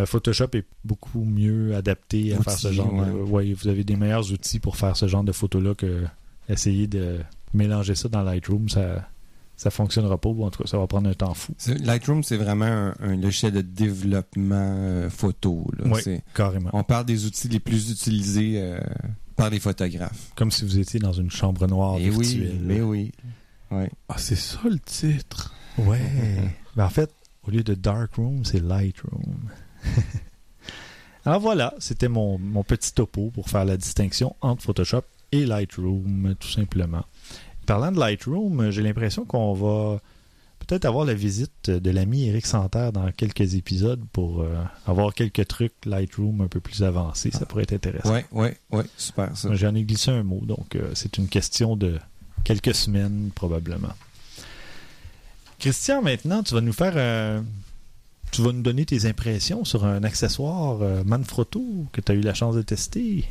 [0.05, 3.11] Photoshop est beaucoup mieux adapté à Outils, faire ce genre de...
[3.11, 6.05] ouais, vous avez des meilleurs outils pour faire ce genre de photos-là que
[6.51, 7.21] essayer de
[7.55, 9.09] mélanger ça dans Lightroom, ça
[9.59, 11.53] ça fonctionnera pas, ou en tout cas, ça va prendre un temps fou.
[11.81, 15.71] Lightroom, c'est vraiment un, un logiciel de développement euh, photo.
[15.77, 15.85] là.
[15.93, 16.21] Oui.
[16.35, 16.71] Carrément.
[16.73, 18.81] On parle des outils les plus utilisés euh,
[19.37, 20.31] par les photographes.
[20.37, 22.61] Comme si vous étiez dans une chambre noire Et oui, virtuelle.
[22.63, 23.13] mais oui.
[23.71, 23.91] Ouais.
[24.09, 25.53] ah c'est ça le titre.
[25.77, 26.01] Ouais.
[26.77, 27.11] Ben, en fait,
[27.43, 29.51] au lieu de Darkroom, c'est Lightroom.
[31.25, 35.03] Alors voilà, c'était mon, mon petit topo pour faire la distinction entre Photoshop
[35.33, 37.05] et Lightroom, tout simplement.
[37.69, 40.01] Parlant de Lightroom, j'ai l'impression qu'on va
[40.61, 44.57] peut-être avoir la visite de l'ami Eric Santerre dans quelques épisodes pour euh,
[44.87, 47.31] avoir quelques trucs Lightroom un peu plus avancés.
[47.31, 48.11] Ça pourrait être intéressant.
[48.11, 49.33] Ouais, ouais, ouais, super.
[49.51, 51.99] J'en ai glissé un mot, donc euh, c'est une question de
[52.43, 53.93] quelques semaines probablement.
[55.59, 57.43] Christian, maintenant, tu vas nous faire euh,
[58.31, 62.33] tu vas nous donner tes impressions sur un accessoire Manfrotto que tu as eu la
[62.33, 63.27] chance de tester.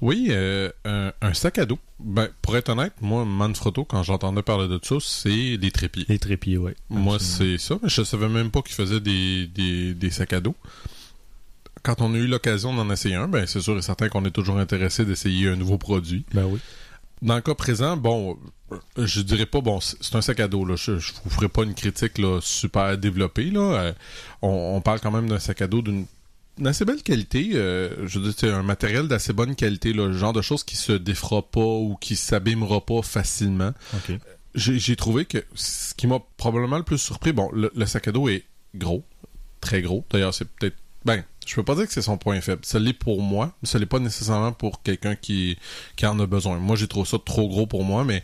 [0.00, 1.78] Oui, euh, un, un sac à dos.
[1.98, 6.04] Ben, pour être honnête, moi, Manfrotto, quand j'entendais parler de ça, c'est des trépieds.
[6.08, 6.72] Les trépieds, oui.
[6.88, 10.40] Moi, c'est ça, mais je savais même pas qu'ils faisaient des, des, des sacs à
[10.40, 10.54] dos.
[11.82, 14.30] Quand on a eu l'occasion d'en essayer un, ben c'est sûr et certain qu'on est
[14.30, 16.24] toujours intéressé d'essayer un nouveau produit.
[16.32, 16.60] Ben oui.
[17.22, 18.38] Dans le cas présent, bon,
[18.96, 20.76] je dirais pas, bon, c'est un sac à dos, là.
[20.76, 23.60] Je, je vous ferai pas une critique là, super développée, là.
[23.60, 23.92] Euh,
[24.42, 26.06] on, on parle quand même d'un sac à dos d'une
[26.66, 27.50] assez belle qualité.
[27.54, 30.06] euh, je veux dire, c'est un matériel d'assez bonne qualité, là.
[30.06, 33.72] Le genre de choses qui se défera pas ou qui s'abîmera pas facilement
[34.54, 38.08] j'ai j'ai trouvé que ce qui m'a probablement le plus surpris, bon, le, le sac
[38.08, 38.44] à dos est
[38.74, 39.04] gros,
[39.60, 40.04] très gros.
[40.10, 40.76] D'ailleurs, c'est peut-être.
[41.04, 42.62] Ben, je peux pas dire que c'est son point faible.
[42.64, 45.56] Ça l'est pour moi, mais ça l'est pas nécessairement pour quelqu'un qui,
[45.96, 46.58] qui en a besoin.
[46.58, 48.22] Moi, j'ai trouvé ça trop gros pour moi, mais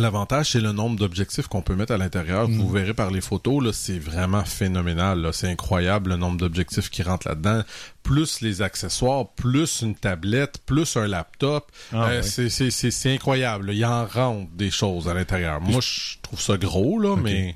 [0.00, 2.48] l'avantage, c'est le nombre d'objectifs qu'on peut mettre à l'intérieur.
[2.48, 5.20] Vous verrez par les photos, là, c'est vraiment phénoménal.
[5.20, 5.32] là.
[5.32, 7.62] C'est incroyable le nombre d'objectifs qui rentrent là-dedans.
[8.02, 11.70] Plus les accessoires, plus une tablette, plus un laptop.
[11.92, 12.22] Ah, Euh, ouais.
[12.22, 13.70] c'est- c'est- C'est c'est incroyable.
[13.72, 15.60] Il en rentre des choses à l'intérieur.
[15.60, 17.54] Moi, je trouve ça gros, là, mais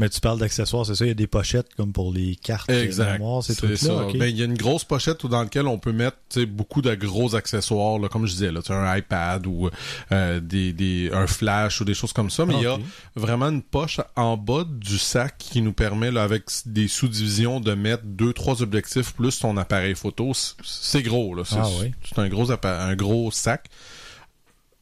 [0.00, 1.04] Mais tu parles d'accessoires, c'est ça?
[1.04, 3.12] Il y a des pochettes comme pour les cartes Exact.
[3.12, 4.06] mémoire, ces C'est trucs-là.
[4.18, 6.16] Ben, il y a une grosse pochette dans laquelle on peut mettre
[6.48, 9.68] beaucoup de gros accessoires, là, comme je disais, là, un iPad ou
[10.10, 12.46] euh, des, des, un flash ou des choses comme ça.
[12.46, 12.78] Mais il y a
[13.14, 17.74] vraiment une poche en bas du sac qui nous permet, là, avec des sous-divisions, de
[17.74, 20.32] mettre deux, trois objectifs plus ton appareil photo.
[20.64, 21.42] C'est gros, là.
[21.44, 21.92] C'est Ah oui.
[22.08, 23.66] c'est un gros, un gros sac.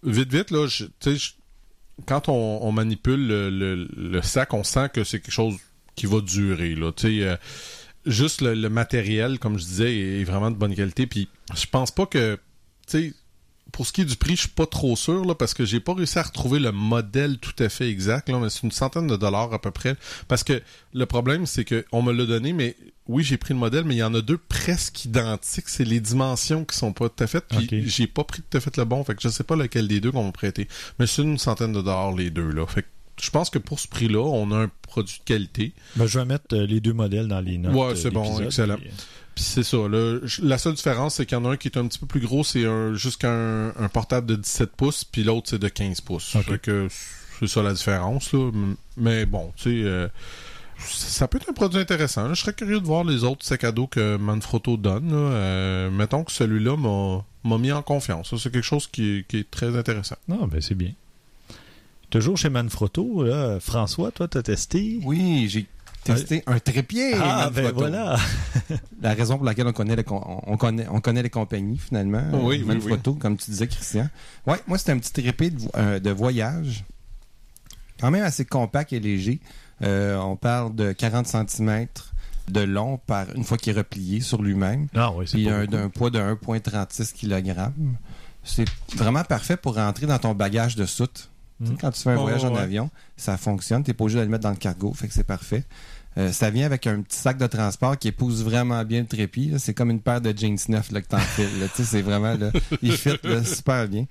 [0.05, 1.33] Vite, vite, là, je- tu sais, je-
[2.07, 5.57] quand on, manipule le, sac, on sent que c'est quelque chose
[5.95, 6.93] qui va durer, là.
[7.05, 7.37] Euh,
[8.07, 11.07] juste le, matériel, comme je disais, est, vraiment de bonne qualité.
[11.07, 12.39] Puis je pense pas que,
[13.73, 15.81] pour ce qui est du prix, je suis pas trop sûr là, parce que j'ai
[15.81, 19.07] pas réussi à retrouver le modèle tout à fait exact là, mais c'est une centaine
[19.07, 19.97] de dollars à peu près.
[20.27, 20.63] Parce que
[20.95, 23.95] le problème, c'est que on me l'a donné, mais oui, j'ai pris le modèle, mais
[23.95, 25.69] il y en a deux presque identiques.
[25.69, 27.45] C'est les dimensions qui sont pas tout à fait.
[27.49, 29.89] Puis j'ai pas pris tout à fait le bon, fait que je sais pas lequel
[29.89, 30.69] des deux qu'on m'a prêté.
[30.99, 32.67] Mais c'est une centaine de dollars les deux là.
[32.67, 32.89] Fait que
[33.21, 35.73] je pense que pour ce prix-là, on a un produit de qualité.
[35.97, 37.75] Ben, je vais mettre euh, les deux modèles dans les notes.
[37.75, 38.75] Ouais, euh, c'est bon, d'épisode, excellent.
[38.75, 38.91] euh,
[39.39, 39.77] Puis c'est ça.
[40.43, 42.19] La seule différence, c'est qu'il y en a un qui est un petit peu plus
[42.19, 46.01] gros, c'est un, jusqu'à un, un portable de 17 pouces, puis l'autre, c'est de 15
[46.01, 46.35] pouces.
[46.35, 46.43] Ok.
[46.47, 46.89] Fait que
[47.39, 48.33] c'est ça la différence.
[48.33, 48.51] Là.
[48.97, 50.09] Mais bon, tu sais, euh,
[50.81, 52.27] ça peut être un produit intéressant.
[52.27, 52.35] là.
[52.35, 55.13] Je serais curieux de voir les autres sacs à dos que Manfrotto donne.
[55.13, 55.17] là.
[55.17, 58.35] Euh, mettons que celui-là m'a, m'a mis en confiance.
[58.37, 60.17] C'est quelque chose qui est, qui est très intéressant.
[60.27, 60.95] Non, ben c'est bien.
[62.11, 64.99] Toujours chez Manfrotto, là, François, toi, t'as testé?
[65.05, 65.67] Oui, j'ai
[66.15, 67.15] testé un trépied.
[67.21, 68.17] Ah, ben voilà.
[69.03, 72.23] La raison pour laquelle on connaît, les on connaît, on connaît les compagnies, finalement.
[72.33, 74.09] Oui, oui, Manfrotto, comme tu disais, Christian.
[74.47, 76.85] Ouais, moi, c'était un petit trépied de, euh, de voyage.
[78.01, 79.41] Quand même assez compact et léger.
[79.83, 81.87] Euh, on parle de 40 cm
[82.49, 84.89] de long par une fois qu'il est replié sur lui-même.
[84.95, 87.71] Ah oui, c'est un, d'un poids de 1,36 kg.
[88.45, 91.31] C'est vraiment parfait pour rentrer dans ton bagage de soute.
[91.61, 91.77] Tu sais, Mm.
[91.81, 92.61] Quand tu fais un Oh, voyage en ouais.
[92.61, 93.83] avion, ça fonctionne.
[93.83, 95.65] Tu n'es pas obligé de le mettre dans le cargo, fait que c'est parfait.
[96.17, 99.57] Euh, ça vient avec un petit sac de transport qui épouse vraiment bien le trépied.
[99.59, 101.69] C'est comme une paire de jeans neufs là, que t'enfiles.
[101.75, 102.51] c'est vraiment, là,
[102.83, 104.07] il fit là, super bien.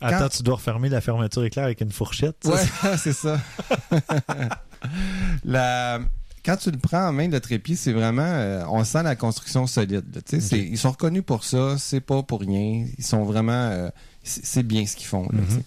[0.00, 2.36] Attends, tu dois refermer la fermeture éclair avec une fourchette.
[2.44, 2.62] Ouais,
[2.98, 3.40] c'est ça.
[5.44, 6.00] la...
[6.44, 8.22] Quand tu le prends en main, le trépied, c'est vraiment...
[8.22, 10.22] euh, on sent la construction solide.
[10.52, 11.76] Ils sont reconnus pour ça.
[11.78, 12.86] C'est pas pour rien.
[12.96, 13.52] Ils sont vraiment...
[13.70, 13.90] euh,
[14.22, 15.24] c'est bien ce qu'ils font.
[15.32, 15.62] là, Mhm.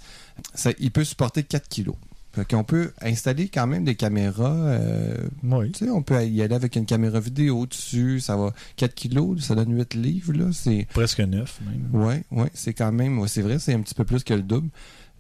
[0.55, 1.95] Ça- il peut supporter 4 kilos.
[2.33, 4.53] Fait qu'on peut installer quand même des caméras.
[4.55, 5.71] euh, Oui.
[5.73, 8.19] tu sais, on peut y aller avec une caméra vidéo dessus.
[8.21, 10.31] Ça va 4 kilos, ça donne 8 livres.
[10.33, 10.45] Là.
[10.53, 10.87] C'est...
[10.93, 11.89] Presque neuf, même.
[11.93, 14.43] Ouais, ouais, c'est quand même, ouais, c'est vrai, c'est un petit peu plus que le
[14.43, 14.69] double.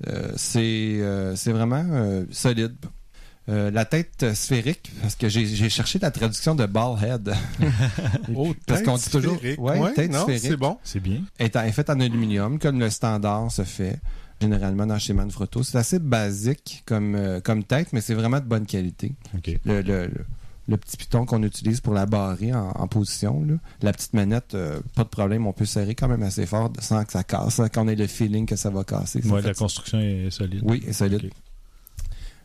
[0.07, 0.59] Euh, c'est,
[1.01, 2.75] euh, c'est vraiment euh, solide.
[3.49, 7.33] Euh, la tête sphérique, parce que j'ai, j'ai cherché la traduction de ball head.
[8.35, 10.41] Oh, Parce tête qu'on dit toujours- ouais, tête non, sphérique.
[10.43, 10.77] c'est bon.
[10.83, 11.21] C'est bien.
[11.39, 13.99] est, en- est faite en aluminium, comme le standard se fait
[14.41, 15.63] généralement dans chez Manfrotto.
[15.63, 19.13] C'est assez basique comme, euh, comme tête, mais c'est vraiment de bonne qualité.
[19.65, 20.25] Le, le- le-
[20.67, 23.55] le petit piton qu'on utilise pour la barrer en, en position, là.
[23.81, 27.03] la petite manette, euh, pas de problème, on peut serrer quand même assez fort sans
[27.03, 29.21] que ça casse, sans qu'on ait le feeling que ça va casser.
[29.27, 30.61] Ouais, la construction est solide.
[30.63, 31.29] Oui, et solide.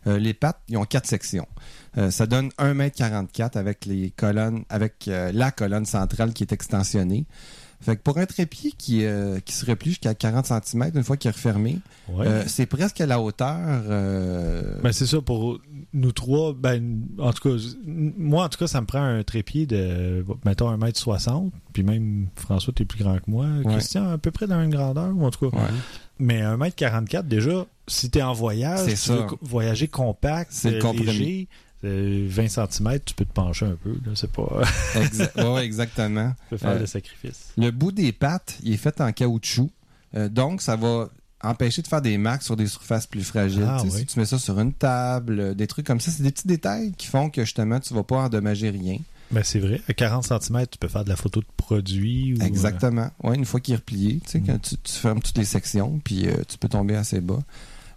[0.06, 1.46] Euh, les pattes, ils ont quatre sections.
[1.98, 7.26] Euh, ça donne 1m44 avec les colonnes, avec euh, la colonne centrale qui est extensionnée.
[7.80, 11.16] Fait que pour un trépied qui, euh, qui se replie jusqu'à 40 cm une fois
[11.16, 12.26] qu'il est refermé, Ouais.
[12.26, 13.56] euh, c'est presque à la hauteur.
[13.60, 15.58] euh, Ben, c'est ça, pour
[15.92, 17.56] nous trois, ben, en tout cas,
[17.86, 22.72] moi, en tout cas, ça me prend un trépied de, mettons, 1m60, puis même, François,
[22.74, 25.50] t'es plus grand que moi, Christian, à peu près dans une grandeur, ou en tout
[25.50, 25.56] cas.
[25.56, 25.62] ouais.
[26.18, 29.14] Mais 1m44, déjà, si t'es en voyage, tu ça.
[29.14, 31.48] veux voyager compact, C'est euh, léger,
[31.88, 34.62] 20 cm, tu peux te pencher un peu, là, c'est pas...
[35.54, 36.30] Ouais, exactement.
[36.30, 37.52] tu peux faire Euh, le sacrifice.
[37.56, 39.70] Le bout des pattes, il est fait en caoutchouc.
[40.14, 41.08] Euh, donc, ça va
[41.42, 43.66] empêcher de faire des marques sur des surfaces plus fragiles.
[43.68, 43.90] Ah, oui.
[43.90, 46.46] Si tu mets ça sur une table, euh, des trucs comme ça, c'est des petits
[46.48, 48.98] détails qui font que justement, tu vas pas endommager rien.
[49.32, 52.34] Ben, c'est vrai, à 40 cm, tu peux faire de la photo de produit.
[52.34, 53.10] Ou, euh, Exactement.
[53.22, 54.46] Ouais, une fois qu'il est replié, tu sais, Mm.
[54.46, 57.40] quand tu, tu fermes toutes les sections, puis euh, tu peux tomber assez bas.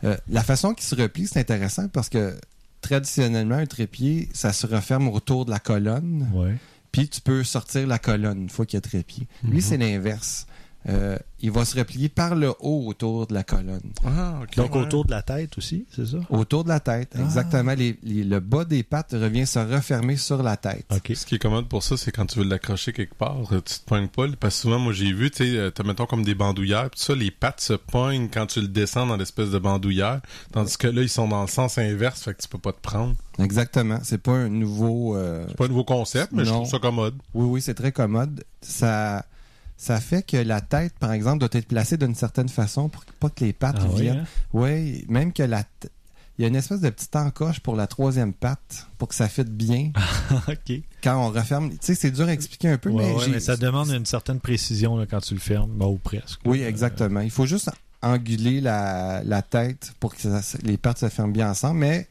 [0.03, 2.35] Euh, la façon qu'il se replie, c'est intéressant parce que
[2.81, 6.55] traditionnellement, un trépied, ça se referme autour de la colonne, ouais.
[6.91, 9.27] puis tu peux sortir la colonne une fois qu'il y a trépied.
[9.43, 9.61] Lui, Mhm.
[9.61, 10.47] c'est l'inverse.
[10.89, 13.79] Euh, il va se replier par le haut autour de la colonne.
[14.05, 14.55] Ah, ok.
[14.57, 14.81] Donc, Ouais.
[14.81, 16.17] autour de la tête aussi, c'est ça?
[16.29, 17.21] Autour de la tête, Ah.
[17.21, 17.73] exactement.
[17.75, 20.85] Les- les- le bas des pattes revient se refermer sur la tête.
[20.91, 21.11] OK.
[21.15, 23.75] Ce qui est commode pour ça, c'est quand tu veux l'accrocher quelque part, euh, tu
[23.79, 24.25] te pognes pas.
[24.39, 27.05] Parce que souvent, moi, j'ai vu, tu sais, euh, mettons, comme des bandoulières, pis tout
[27.05, 30.21] ça, les pattes se pognent quand tu le descends dans l'espèce de bandoulière.
[30.51, 32.81] Tandis que là, ils sont dans le sens inverse, fait que tu peux pas te
[32.81, 33.15] prendre.
[33.37, 33.99] Exactement.
[34.03, 35.15] C'est pas un nouveau.
[35.15, 37.15] euh, C'est pas un nouveau concept, mais je trouve ça commode.
[37.33, 38.43] Oui, oui, c'est très commode.
[38.61, 39.25] Ça,
[39.81, 43.29] ça fait que la tête, par exemple, doit être placée d'une certaine façon pour pas
[43.29, 44.17] que les pattes Ah oui, viennent.
[44.19, 44.25] hein?
[44.53, 45.63] Oui, même que la.
[45.63, 45.87] t-
[46.37, 49.27] il y a une espèce de petite encoche pour la troisième patte pour que ça
[49.29, 49.91] fitte bien
[50.49, 50.81] OK.
[51.03, 51.69] quand on referme.
[51.71, 53.89] Tu sais, c'est dur à expliquer un peu, Ouais, mais, ouais, j'ai- mais ça demande
[53.89, 56.39] une certaine précision là, quand tu le fermes, bah, ou presque.
[56.45, 57.21] Oui, exactement.
[57.21, 57.69] Il faut juste
[58.01, 62.07] anguler la, la tête pour que ça- les pattes se ferment bien ensemble, mais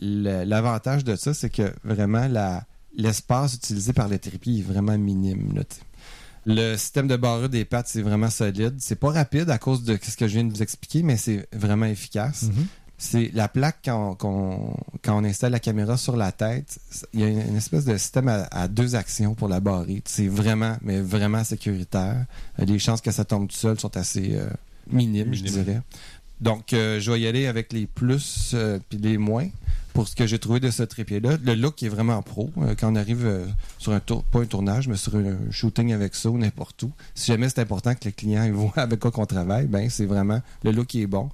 [0.00, 2.64] l'avantage de ça, c'est que vraiment la-
[2.96, 5.52] l'espace utilisé par le trépied est vraiment minime.
[5.54, 5.62] là.
[6.46, 8.74] Le système de barrure des pattes, c'est vraiment solide.
[8.78, 11.46] C'est pas rapide à cause de ce que je viens de vous expliquer, mais c'est
[11.52, 12.44] vraiment efficace.
[12.44, 12.66] mhm.
[12.96, 16.78] C'est la plaque quand on, qu'on- quand on installe la caméra sur la tête.
[17.12, 20.00] Il y a une, espèce de système à, à deux actions pour la barrer.
[20.06, 22.24] C'est vraiment, mais vraiment sécuritaire.
[22.60, 24.48] Euh, Les chances que ça tombe tout seul sont assez euh,
[24.90, 25.80] minimes, je dirais.
[26.44, 29.48] Donc, euh, je vais y aller avec les plus euh, puis les moins
[29.94, 31.38] pour ce que j'ai trouvé de ce trépied-là.
[31.42, 32.50] Le look est vraiment pro.
[32.58, 33.46] Euh, quand on arrive euh,
[33.78, 36.92] sur un tour, pas un tournage, mais sur un shooting avec ça ou n'importe où,
[37.14, 40.42] si jamais c'est important que le client voit avec quoi qu'on travaille, ben c'est vraiment
[40.64, 41.30] le look est bon.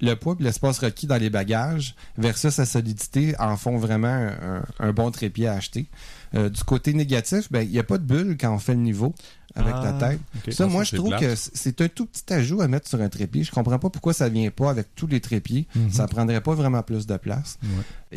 [0.00, 4.30] Le poids et l'espace requis dans les bagages versus sa solidité en font vraiment
[4.78, 5.88] un bon trépied à acheter.
[6.34, 8.80] Euh, du côté négatif, ben il n'y a pas de bulle quand on fait le
[8.80, 9.14] niveau
[9.58, 10.20] avec Ah, la tête.
[10.46, 10.52] ok.
[10.52, 11.20] Ça, Ah, moi, ça, je trouve plate.
[11.20, 13.44] que c'est un tout petit ajout à mettre sur un trépied.
[13.44, 15.66] Je comprends pas pourquoi ça vient pas avec tous les trépieds.
[15.74, 15.90] Mhm.
[15.92, 17.58] Ça prendrait pas vraiment plus de place.
[17.62, 17.68] Ouais.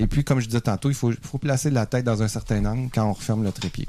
[0.03, 2.63] Et puis, comme je disais tantôt, il faut, faut placer la tête dans un certain
[2.65, 3.87] angle quand on referme le trépied.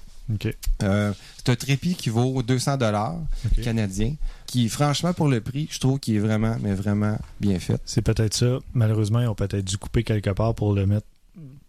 [0.83, 3.63] Euh, c'est un trépied qui vaut 200 dollars OK.
[3.63, 4.15] canadiens,
[4.47, 7.81] qui, franchement, pour le prix, je trouve qu'il est vraiment, mais vraiment bien fait.
[7.85, 8.59] C'est peut-être ça.
[8.73, 11.07] Malheureusement, ils ont peut-être dû couper quelque part pour le mettre.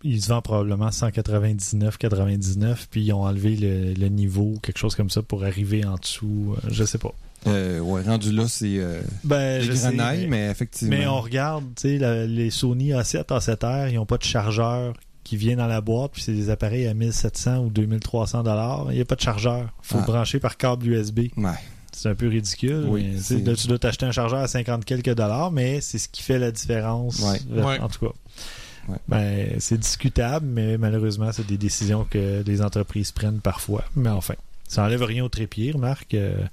[0.04, 5.10] Ils se vendent probablement 199,99, puis ils ont enlevé le, le niveau, quelque chose comme
[5.10, 6.56] ça, pour arriver en dessous.
[6.58, 7.12] euh, Je sais pas.
[7.48, 10.96] Euh, ouais, rendu là, c'est euh, Ben, je sais, mais, mais, effectivement.
[10.98, 14.94] mais on regarde, tu sais, les Sony A7, A7R, ils n'ont pas de chargeur
[15.26, 18.88] qui vient dans la boîte, puis c'est des appareils à 1700 ou 2300 dollars.
[18.92, 19.70] Il n'y a pas de chargeur.
[19.84, 20.06] Il faut Ah.
[20.06, 21.20] le brancher par câble USB.
[21.38, 21.50] Ouais.
[21.92, 22.86] C'est un peu ridicule.
[22.88, 26.10] Oui, mais, là, tu dois t'acheter un chargeur à 50 quelques dollars, mais c'est ce
[26.10, 27.20] qui fait la différence.
[27.20, 27.40] Ouais.
[27.52, 27.80] Euh, Ouais.
[27.80, 28.12] En tout cas.
[28.88, 28.98] Ouais.
[29.08, 33.84] Ben, c'est discutable, mais malheureusement, c'est des décisions que les entreprises prennent parfois.
[33.96, 34.36] Mais enfin,
[34.68, 36.14] ça enlève rien au trépied, remarque.
[36.14, 36.44] euh,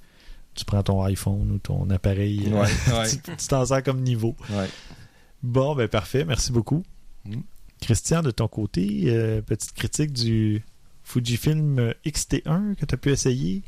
[0.55, 2.69] tu prends ton iPhone ou ton appareil, euh, Ouais,
[2.99, 3.09] ouais.
[3.39, 4.37] tu t'en sers comme niveau.
[4.51, 4.69] Ouais.
[5.43, 6.85] Bon, ben parfait, merci beaucoup.
[7.25, 7.41] Mm.
[7.81, 10.63] Christian, de ton côté, euh, petite critique du
[11.03, 13.63] Fujifilm XT1 que tu as pu essayer?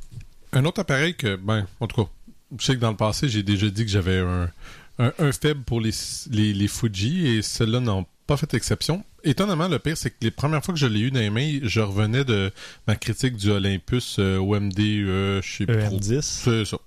[0.52, 2.10] Un autre appareil que, ben, en tout cas,
[2.58, 4.50] je sais que dans le passé, j'ai déjà dit que j'avais un,
[4.98, 5.92] un, un faible pour les,
[6.30, 9.05] les, les Fuji et ceux-là n'ont pas fait exception.
[9.25, 11.59] Étonnamment, le pire, c'est que les premières fois que je l'ai eu dans les mains,
[11.62, 12.53] je revenais de
[12.87, 15.99] ma critique du Olympus euh, OMD, euh, je sais plus trop.
[15.99, 16.23] EM10.
[16.23, 16.79] C'est ça.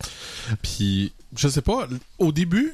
[0.62, 1.88] Puis, je sais pas,
[2.20, 2.74] au début,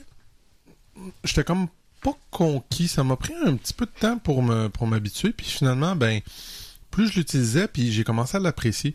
[1.23, 1.67] j'étais comme
[2.01, 2.87] pas conquis.
[2.87, 5.31] Ça m'a pris un petit peu de temps pour me pour m'habituer.
[5.31, 6.21] Puis finalement, ben,
[6.89, 8.93] plus je l'utilisais, puis j'ai commencé à l'apprécier.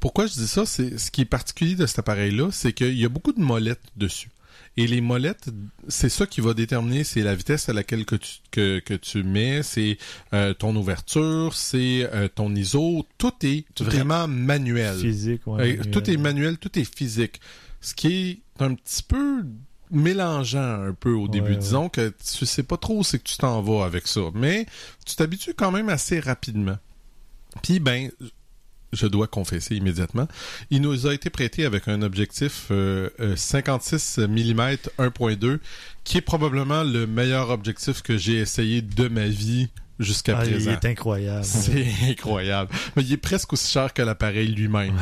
[0.00, 0.64] Pourquoi je dis ça?
[0.64, 3.82] C'est ce qui est particulier de cet appareil-là, c'est qu'il y a beaucoup de molettes
[3.96, 4.30] dessus.
[4.78, 5.48] Et les molettes,
[5.88, 9.24] c'est ça qui va déterminer, c'est la vitesse à laquelle que tu, que, que tu
[9.24, 9.98] mets, c'est
[10.32, 14.96] euh, ton ouverture, c'est euh, ton ISO, tout est Tout est vraiment manuel.
[14.96, 15.80] Physique, ouais.
[15.80, 17.40] Euh, tout est manuel, tout est physique.
[17.80, 19.44] Ce qui est un petit peu
[19.90, 21.50] mélangeant un peu au début.
[21.50, 21.56] ouais.
[21.56, 24.20] Disons que tu sais pas trop où c'est que tu t'en vas avec ça.
[24.32, 24.66] Mais
[25.04, 26.78] tu t'habitues quand même assez rapidement.
[27.64, 28.12] Puis, ben,
[28.92, 30.26] je dois confesser immédiatement,
[30.70, 34.60] il nous a été prêté avec un objectif euh, euh, 56 mm
[34.98, 35.58] 1.2,
[36.04, 39.68] qui est probablement le meilleur objectif que j'ai essayé de ma vie
[39.98, 40.70] jusqu'à Ah, il présent.
[40.70, 41.44] est incroyable.
[41.44, 42.70] C'est incroyable.
[42.96, 44.94] Mais il est presque aussi cher que l'appareil lui-même.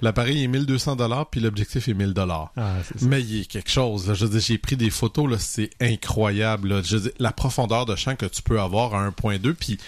[0.00, 2.52] L'appareil est 1200 dollars puis l'objectif est 1000 dollars.
[2.56, 2.74] Ah.
[3.00, 4.06] Mais il est quelque chose.
[4.06, 4.14] là.
[4.14, 6.68] Je veux dire, j'ai pris des photos, là, c'est incroyable.
[6.68, 6.82] là.
[6.84, 9.78] Je veux dire, la profondeur de champ que tu peux avoir à 1.2, puis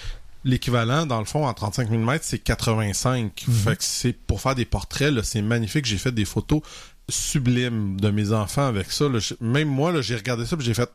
[0.45, 3.45] l'équivalent, dans le fond, en 35 mm, c'est 85.
[3.47, 3.55] Mhm.
[3.55, 5.85] Fait que c'est pour faire des portraits, c'est magnifique.
[5.87, 6.61] J'ai fait des photos
[7.09, 9.09] sublimes de mes enfants avec ça.
[9.09, 9.19] là.
[9.41, 10.91] Même moi, j'ai regardé ça puis j'ai fait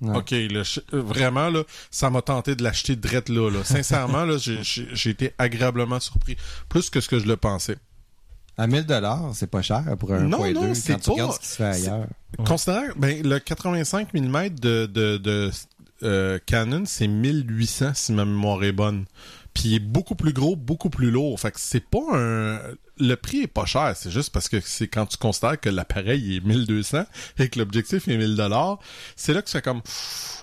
[0.00, 0.16] Ouais.
[0.16, 0.62] OK, là,
[0.94, 3.62] euh, vraiment, là, ça m'a tenté de l'acheter direct là, là.
[3.64, 6.36] Sincèrement, là, j'ai- été agréablement surpris.
[6.68, 7.76] Plus que ce que je le pensais.
[8.58, 11.04] À 1000 dollars, c'est pas cher pour un Non, point non, deux c'est quand tu
[11.06, 12.06] pas- regardes ce qui se fait c'est- ailleurs.
[12.36, 12.44] Ouais.
[12.44, 15.50] Considérant, ben, le 85 mm de, de, de
[16.02, 19.04] euh, Canon, c'est 1800 si ma mémoire est bonne.
[19.54, 21.38] Puis il est beaucoup plus gros, beaucoup plus lourd.
[21.38, 22.58] Fait que c'est pas un...
[22.98, 26.36] Le prix est pas cher, c'est juste parce que c'est quand tu considères que l'appareil
[26.36, 27.04] est 1200
[27.38, 28.78] et que l'objectif est 1000 dollars,
[29.16, 29.82] c'est là que c'est comme...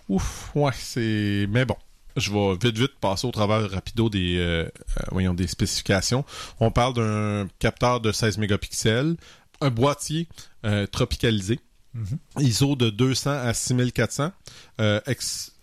[0.09, 1.47] Ouf, ouais, c'est...
[1.49, 1.77] Mais bon,
[2.17, 4.69] je vais vite vite passer au travers rapido des, euh, euh,
[5.11, 6.25] voyons, des spécifications.
[6.59, 9.15] On parle d'un capteur de 16 mégapixels,
[9.61, 10.27] un boîtier
[10.91, 11.59] tropicalisé,
[11.99, 12.45] Mhm.
[12.45, 14.31] ISO de 200 à 6400,
[14.79, 15.01] euh,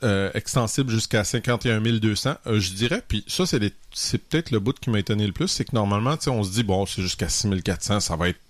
[0.03, 2.35] euh, extensible jusqu'à 51 200.
[2.47, 5.65] Euh, je dirais, puis ça, c'est peut-être le bout qui m'a étonné le plus, c'est
[5.65, 8.41] que normalement, on se dit, bon, c'est jusqu'à 6400, ça va être,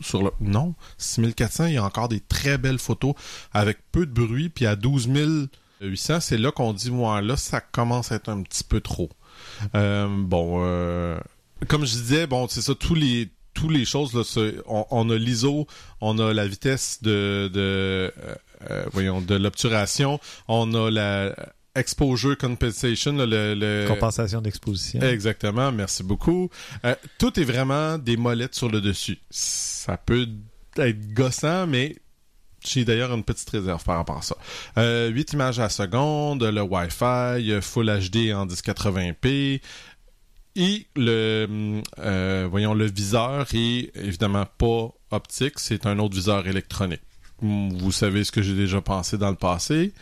[0.00, 0.30] sur le...
[0.40, 3.14] Non, 6400, il y a encore des très belles photos
[3.52, 5.30] avec peu de bruit, puis à 12 000
[5.80, 9.10] 800, c'est là qu'on dit, ouais, là, ça commence à être un petit peu trop.
[9.74, 11.18] Bon,
[11.68, 14.22] comme je disais, bon, c'est ça, tous les tous les choses là,
[14.66, 15.66] on, on a l'ISO,
[16.00, 18.10] on a la vitesse de, de euh,
[18.70, 21.34] euh, voyons, de l'obturation, on a la
[21.76, 25.00] exposure compensation, là, le, le- Compensation d'exposition.
[25.02, 26.48] Exactement, merci beaucoup.
[26.84, 29.18] Euh, tout est vraiment des molettes sur le dessus.
[29.30, 30.28] Ça peut
[30.76, 31.96] être gossant, mais
[32.64, 34.36] j'ai d'ailleurs une petite réserve par rapport à ça.
[34.78, 39.60] Euh, 8 images à la seconde, le Wi-Fi, Full HD en 1080p.
[40.56, 47.00] Et le, euh, voyons, le viseur est évidemment pas optique, c'est un autre viseur électronique.
[47.40, 49.92] Vous savez ce que j'ai déjà pensé dans le passé.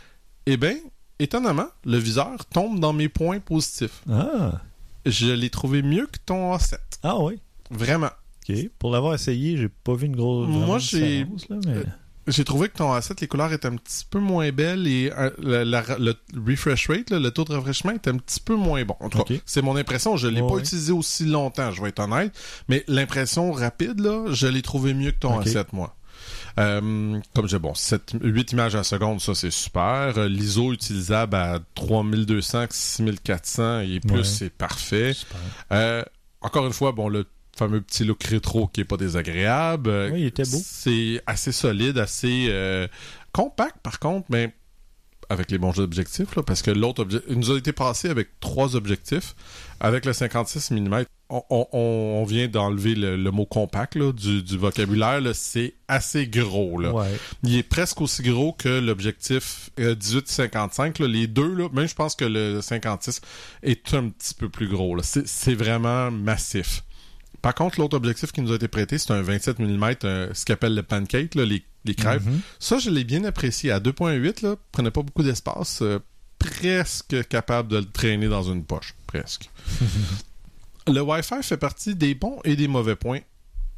[0.45, 0.75] Eh bien,
[1.19, 4.61] étonnamment, le viseur tombe dans mes points positifs Ah,
[5.05, 6.75] je l'ai trouvé mieux que ton A7.
[7.01, 7.39] ah oui.
[7.71, 8.11] Vraiment.
[8.47, 8.55] OK.
[8.77, 11.25] Pour l'avoir essayé, j'ai pas vu une grosse Moi, j'ai-
[11.65, 11.83] mais...
[12.27, 15.29] J'ai trouvé que ton A7, les couleurs étaient un petit peu moins belles et euh,
[15.39, 16.15] la- la- le
[16.47, 18.95] refresh rate, là, le taux de rafraîchissement était un petit peu moins bon.
[19.01, 20.15] En tout cas, c'est mon impression.
[20.15, 20.61] Je l'ai Ouais, pas ouais.
[20.61, 22.33] utilisé aussi longtemps, je vais être honnête.
[22.69, 25.47] Mais l'impression rapide, là, je l'ai trouvé mieux que ton Ok.
[25.47, 25.95] A7, moi.
[26.59, 30.13] Euh, comme j'ai bon, 7, 8 images à la seconde, ça c'est super.
[30.17, 34.23] Euh, L'ISO utilisable à 3200, 6400 et plus, Ouais.
[34.23, 35.13] c'est parfait.
[35.71, 36.03] Euh,
[36.41, 39.89] encore une fois, bon, le fameux petit look rétro qui est pas désagréable.
[39.89, 40.59] Euh, Oui, il était beau.
[40.63, 42.87] C'est assez solide, assez euh,
[43.31, 44.53] compact par contre, mais
[45.29, 48.75] avec les bons objectifs, là, parce que l'autre il nous a été passé avec trois
[48.75, 49.35] objectifs.
[49.79, 54.43] Avec le 56 mm, on, on- on vient d'enlever le, le mot compact là, du,
[54.43, 55.21] du vocabulaire.
[55.33, 56.77] C'est assez gros.
[56.79, 56.93] Là.
[56.93, 57.07] Ouais.
[57.43, 61.01] Il est presque aussi gros que l'objectif euh, 18-55.
[61.01, 61.07] là.
[61.07, 63.21] Les deux, là, même je pense que le 56
[63.63, 64.97] est un petit peu plus gros.
[65.01, 66.83] c'est vraiment massif.
[67.43, 70.45] Par contre, l'autre objectif qui nous a été prêté, c'est un 27 mm, euh, ce
[70.45, 72.25] qu'appelle le pancake, là, les, les crêpes.
[72.25, 72.39] Mhm.
[72.57, 73.69] Ça, je l'ai bien apprécié.
[73.69, 75.81] À 2.8, là, prenait pas beaucoup d'espace.
[75.81, 75.99] euh,
[76.39, 78.95] presque capable de le traîner dans une poche.
[79.07, 79.49] Presque.
[80.87, 83.19] le Wi-Fi fait partie des bons et des mauvais points.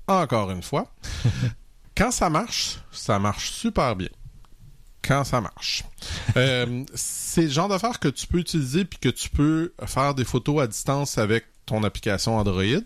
[0.07, 0.93] Encore une fois.
[1.97, 4.09] Quand ça marche, ça marche super bien.
[5.01, 5.83] Quand ça marche.
[6.37, 10.25] Euh, c'est le genre d'affaires que tu peux utiliser puis que tu peux faire des
[10.25, 12.81] photos à distance avec ton application Android.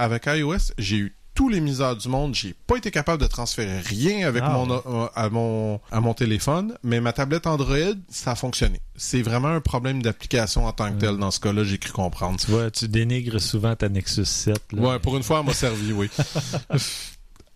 [0.00, 2.34] Avec iOS, j'ai eu tous les misères du monde.
[2.34, 6.14] J'ai pas été capable de transférer rien avec Ah, mon, euh, à, mon, à mon
[6.14, 7.76] téléphone, mais ma tablette Android,
[8.08, 8.80] ça a fonctionné.
[8.96, 11.18] C'est vraiment un problème d'application en tant que tel.
[11.18, 12.40] Dans ce cas-là, j'ai cru comprendre.
[12.40, 14.72] Tu vois, tu dénigres souvent ta Nexus 7.
[14.72, 14.80] Là.
[14.82, 16.08] Ouais, pour une fois, elle m'a servi, oui.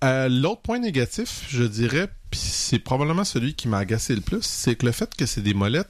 [0.02, 4.42] Euh, L'autre point négatif, je dirais, puis c'est probablement celui qui m'a agacé le plus,
[4.42, 5.88] c'est que le fait que c'est des molettes,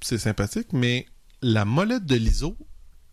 [0.00, 1.06] c'est sympathique, mais
[1.42, 2.56] la molette de l'ISO,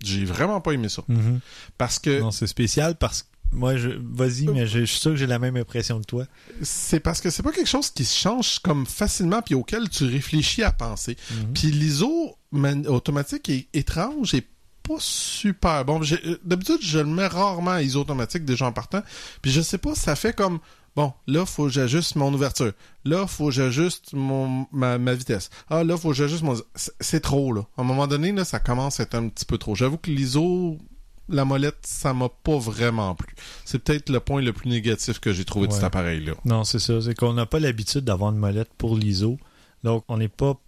[0.05, 1.03] j'ai vraiment pas aimé ça.
[1.07, 1.39] Mhm.
[1.77, 3.89] Parce que Non, c'est spécial parce que moi, je...
[4.01, 6.25] vas-y, mais je je suis sûr que j'ai la même impression que toi.
[6.61, 10.05] c'est parce que c'est pas quelque chose qui se change comme facilement puis auquel tu
[10.05, 11.15] réfléchis à penser.
[11.31, 11.53] Mhm.
[11.53, 14.41] Puis l'ISO man- automatique est étrange et
[14.83, 16.01] pas super bon.
[16.03, 19.01] Euh, D'habitude, je le mets rarement à ISO automatique déjà en partant.
[19.41, 20.59] Puis je sais pas, ça fait comme
[20.95, 22.71] bon, là faut que j'ajuste mon ouverture.
[23.03, 25.49] Là faut que j'ajuste mon ma, ma vitesse.
[25.69, 27.61] Ah là faut que j'ajuste mon c'est- trop là.
[27.77, 29.75] À un moment donné là, ça commence à être un petit peu trop.
[29.75, 30.77] J'avoue que l'ISO
[31.27, 33.33] la molette, ça m'a pas vraiment plu.
[33.65, 36.33] C'est peut-être le point le plus négatif que j'ai trouvé de cet appareil-là.
[36.45, 37.01] Non, c'est ça.
[37.01, 39.39] C'est qu'on n'a pas l'habitude d'avoir une molette pour l'ISO.
[39.83, 40.59] Donc, on n'est pas.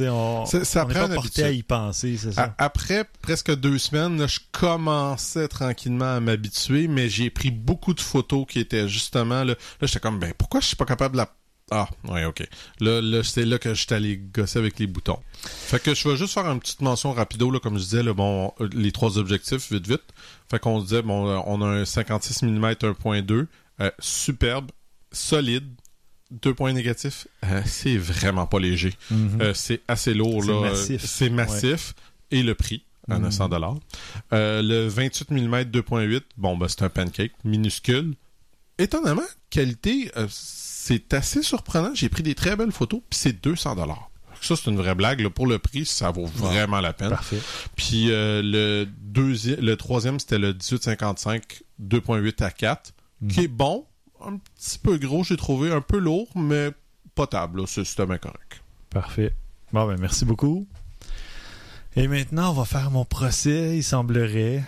[0.00, 2.54] On Ça- ça on prend pas porté à y penser, c'est ça.
[2.58, 8.00] Après presque deux semaines, là, je commençais tranquillement à m'habituer, mais j'ai pris beaucoup de
[8.00, 9.54] photos qui étaient justement là.
[9.54, 11.34] Là, j'étais comme, ben pourquoi je suis pas capable de la.
[11.70, 12.46] Ah, ouais, ok.
[12.80, 15.18] Là, là c'est là que j'étais allé gosser avec les boutons.
[15.46, 18.12] Fait que je vais juste faire une petite mention rapido, là, comme je disais, là,
[18.12, 20.02] bon, les trois objectifs, vite, vite.
[20.50, 23.46] Fait qu'on se disait, bon, on a un 56 mm 1.2,
[23.80, 24.70] euh, superbe,
[25.10, 25.68] solide.
[26.30, 28.94] Deux points négatifs, euh, c'est vraiment pas léger.
[29.10, 29.38] Mhm.
[29.40, 30.60] Euh, c'est assez lourd C'est là.
[30.60, 31.04] massif.
[31.04, 31.94] Euh, C'est massif.
[32.30, 33.22] Et le prix, à Mhm.
[33.24, 33.76] 900 dollars.
[34.32, 38.14] le 28 mm 2.8, bon ben c'est un pancake minuscule.
[38.78, 41.92] Étonnamment, qualité, euh, c'est assez surprenant.
[41.94, 44.10] J'ai pris des très belles photos, puis c'est 200 dollars.
[44.40, 45.20] Ça c'est une vraie blague.
[45.20, 45.30] là.
[45.30, 47.10] Pour le prix, ça vaut vraiment la peine.
[47.10, 47.38] Parfait.
[47.76, 53.28] Puis euh, le deuxième, le troisième c'était le 1855 2.8 à 4, Mhm.
[53.30, 53.86] qui est bon,
[54.26, 56.70] un petit peu gros, j'ai trouvé, un peu lourd, mais
[57.14, 57.60] potable.
[57.60, 57.66] là.
[57.66, 58.62] C'est c'était bien correct.
[58.90, 59.32] Parfait.
[59.72, 60.66] Bon, ben, merci beaucoup.
[61.96, 64.64] Et maintenant, on va faire mon procès, il semblerait.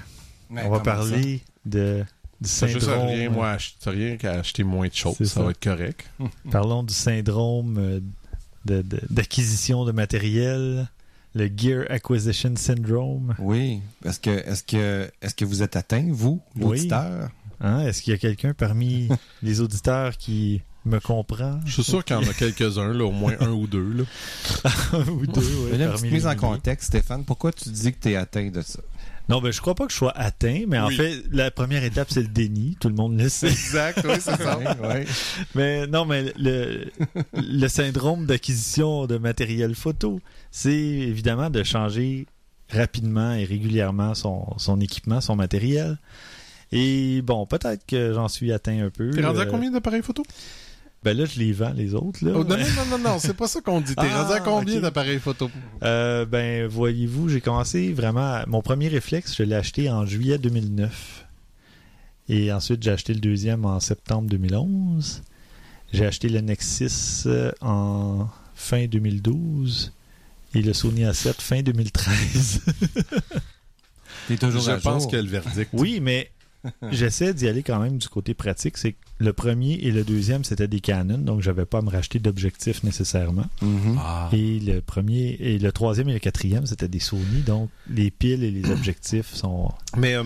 [0.50, 2.04] on va parler de,
[2.40, 3.08] du Ça juste syndrome.
[3.08, 5.42] rien, moi, rien qu'à acheter moins de choses, ça, ça.
[5.42, 6.08] va être correct.
[6.52, 8.00] Parlons du syndrome euh,
[8.64, 10.88] de- de- d'acquisition de, matériel,
[11.34, 13.34] le Gear Acquisition Syndrome.
[13.40, 13.80] Oui.
[14.04, 16.88] Est-ce que, est-ce que, est-ce que vous êtes atteint, vous, Oui.
[17.60, 17.80] Hein?
[17.86, 19.08] Est-ce qu'il y a quelqu'un parmi
[19.42, 21.58] les auditeurs qui me comprend?
[21.66, 23.92] Je suis sûr qu'il y en a quelques-uns, là, au moins un ou deux.
[23.92, 24.04] Là.
[24.92, 26.40] Un ou deux, oui, Mais là, une parmi petite mise en milliers.
[26.40, 28.80] contexte, Stéphane, pourquoi tu dis que tu es atteint de ça?
[29.28, 32.06] Non, ben je crois pas que je sois atteint, mais en fait, la première étape,
[32.12, 32.76] c'est le déni.
[32.78, 33.48] Tout le monde le sait.
[33.48, 34.56] Exact, oui, c'est ça.
[34.80, 35.04] Ouais.
[35.56, 36.84] Mais non, mais le,
[37.34, 40.20] le syndrome d'acquisition de matériel photo,
[40.52, 42.26] c'est évidemment de changer
[42.70, 45.98] rapidement et régulièrement son, son équipement, son matériel.
[46.72, 49.10] Et bon, peut-être que j'en suis atteint un peu.
[49.10, 50.22] T'es rendu à Euh, combien d'appareils photo?
[51.04, 52.24] Ben là, je les vends, les autres.
[52.24, 52.32] Là.
[52.34, 53.94] Oh, non, non, non, non, non, c'est pas ça qu'on dit.
[53.94, 55.48] T'es Ah, rendu à combien d'appareils photo?
[55.84, 58.20] Euh, ben, voyez-vous, j'ai commencé vraiment.
[58.34, 61.26] à- Mon premier réflexe, je l'ai acheté en juillet 2009.
[62.28, 65.22] Et ensuite, j'ai acheté le deuxième en septembre 2011.
[65.92, 66.90] J'ai acheté le Nexus
[67.26, 69.92] euh, en fin 2012.
[70.54, 72.62] Et le Sony A7 fin 2013.
[74.26, 75.12] T'es toujours Je à pense jour.
[75.12, 75.70] que le verdict.
[75.72, 76.30] oui, mais
[76.92, 78.76] j'essaie d'y aller quand même du côté pratique.
[78.76, 81.90] C'est que le premier et le deuxième, c'était des Canon, donc j'avais pas à me
[81.90, 83.46] racheter d'objectifs nécessairement.
[83.62, 83.98] Mhm.
[83.98, 84.28] Ah.
[84.32, 88.44] Et le premier et le troisième et le quatrième, c'était des Sony, donc les piles
[88.44, 89.70] et les objectifs sont.
[89.96, 90.24] Mais euh,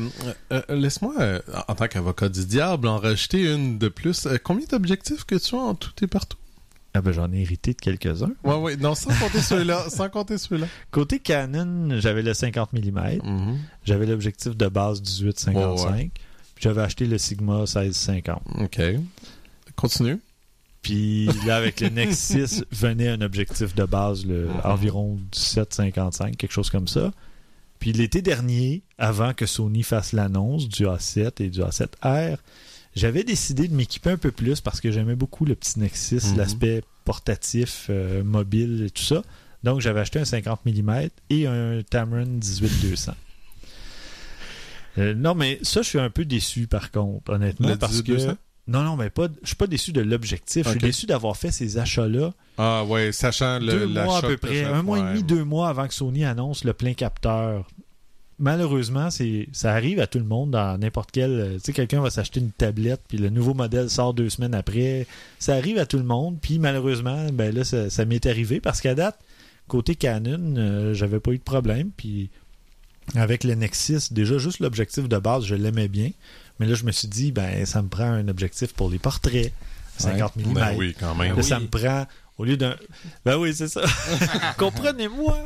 [0.53, 4.27] euh, laisse-moi, euh, en tant qu'avocat du diable, en rajouter une de plus.
[4.27, 6.37] Euh, combien d'objectifs que tu as en tout et partout?
[6.93, 8.33] Ah ben j'en ai hérité de quelques-uns.
[8.43, 10.67] Ouais, ouais, non, sans compter ceux-là, sans compter ceux-là.
[10.91, 13.59] Côté Canon, j'avais le 50 mm, Mhm.
[13.85, 16.11] j'avais l'objectif de base 18-55, Ouais, ouais.
[16.61, 18.39] J'avais acheté le Sigma 16-50.
[18.61, 18.81] OK.
[19.77, 20.19] Continue.
[20.83, 24.61] Puis là, avec le Nexus, venait un objectif de base, le, Mhm.
[24.65, 27.13] environ 17-55, quelque chose comme ça.
[27.79, 32.37] Puis l'été dernier, avant que Sony fasse l'annonce du A7 et du A7R,
[32.95, 36.37] j'avais décidé de m'équiper un peu plus parce que j'aimais beaucoup le petit Nexus, Mhm.
[36.39, 39.23] l'aspect portatif, euh, mobile et tout ça.
[39.63, 43.13] Donc j'avais acheté un 50 mm et un Tamron 18-200.
[45.01, 48.05] Euh, non, mais ça, je suis un peu déçu par contre, honnêtement, Le parce 18-200?
[48.05, 48.37] que
[48.69, 49.27] non, non, mais pas.
[49.43, 50.65] Je suis pas déçu de l'objectif.
[50.67, 54.37] Je suis déçu d'avoir fait ces achats-là Ah ouais, sachant le deux mois à peu
[54.37, 55.09] près, un mois et ouais.
[55.15, 57.67] demi, deux mois avant que Sony annonce le plein capteur.
[58.39, 61.31] Malheureusement, c'est ça arrive à tout le monde dans n'importe quel.
[61.31, 64.55] euh, Tu sais, quelqu'un va s'acheter une tablette, puis le nouveau modèle sort deux semaines
[64.55, 65.07] après.
[65.39, 68.81] Ça arrive à tout le monde, puis malheureusement, ben là, ça, ça m'est arrivé parce
[68.81, 69.19] qu'à date,
[69.69, 72.31] côté Canon, euh, j'avais pas eu de problème, puis
[73.15, 76.11] avec le Nexus, déjà juste l'objectif de base, je l'aimais bien,
[76.59, 79.53] mais là, je me suis dit, ben ça me prend un objectif pour les portraits,
[79.99, 80.53] 50 mm.
[80.55, 81.37] Ben oui, quand même.
[81.37, 82.07] Là, ça me prend,
[82.39, 82.77] au lieu d'un.
[83.25, 83.83] Ben oui, c'est ça.
[84.59, 85.39] Comprenez-moi.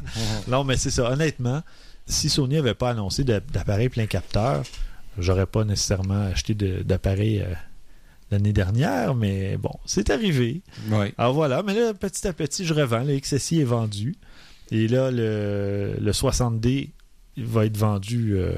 [0.48, 1.10] non, mais c'est ça.
[1.10, 1.62] Honnêtement,
[2.06, 4.62] si Sony n'avait pas annoncé d'a- d'appareil plein capteur,
[5.18, 7.52] j'aurais pas nécessairement acheté de- d'appareil euh,
[8.30, 10.62] l'année dernière, mais bon, c'est arrivé.
[10.90, 11.14] Ouais.
[11.18, 13.04] Alors voilà, mais là, petit à petit, je revends.
[13.04, 14.16] Le XSI est vendu.
[14.70, 16.90] Et là, le, le 60D
[17.36, 18.52] il va être vendu euh,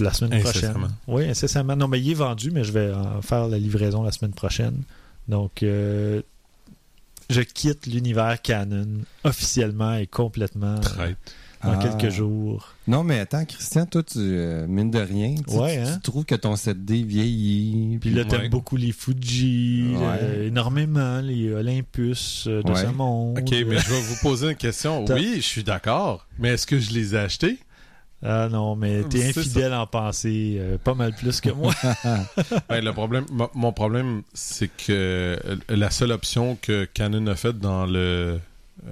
[0.00, 0.74] la semaine prochaine.
[1.06, 1.76] Oui, incessamment.
[1.76, 4.82] Non, mais il est vendu, mais je vais en faire la livraison la semaine prochaine.
[5.28, 6.20] Donc, euh,
[7.30, 8.86] je quitte l'univers Canon
[9.24, 11.16] officiellement et complètement euh, Traite.
[11.62, 11.76] dans Ah.
[11.82, 12.74] quelques jours.
[12.86, 15.94] Non, mais attends, Christian, toi, tu, euh, mine de rien, tu, Ouais, tu- hein?
[15.96, 17.98] tu trouves que ton 7D vieillit.
[18.00, 18.48] Puis là, t'aimes Ouais.
[18.48, 20.04] beaucoup les Fuji, Ouais.
[20.22, 22.82] euh, énormément, les Olympus euh, de Ouais.
[22.82, 23.38] ce monde.
[23.38, 25.04] OK, mais je vais vous poser une question.
[25.06, 26.26] Oui, je suis d'accord.
[26.38, 27.58] Mais est-ce que je les ai achetés?
[28.22, 31.72] Ah non, mais t'es C'est infidèle en pensée, euh, pas mal plus que moi.
[32.68, 35.36] Ben, le problème, mo- mon problème, c'est que euh,
[35.68, 38.40] la seule option que Canon a faite dans le,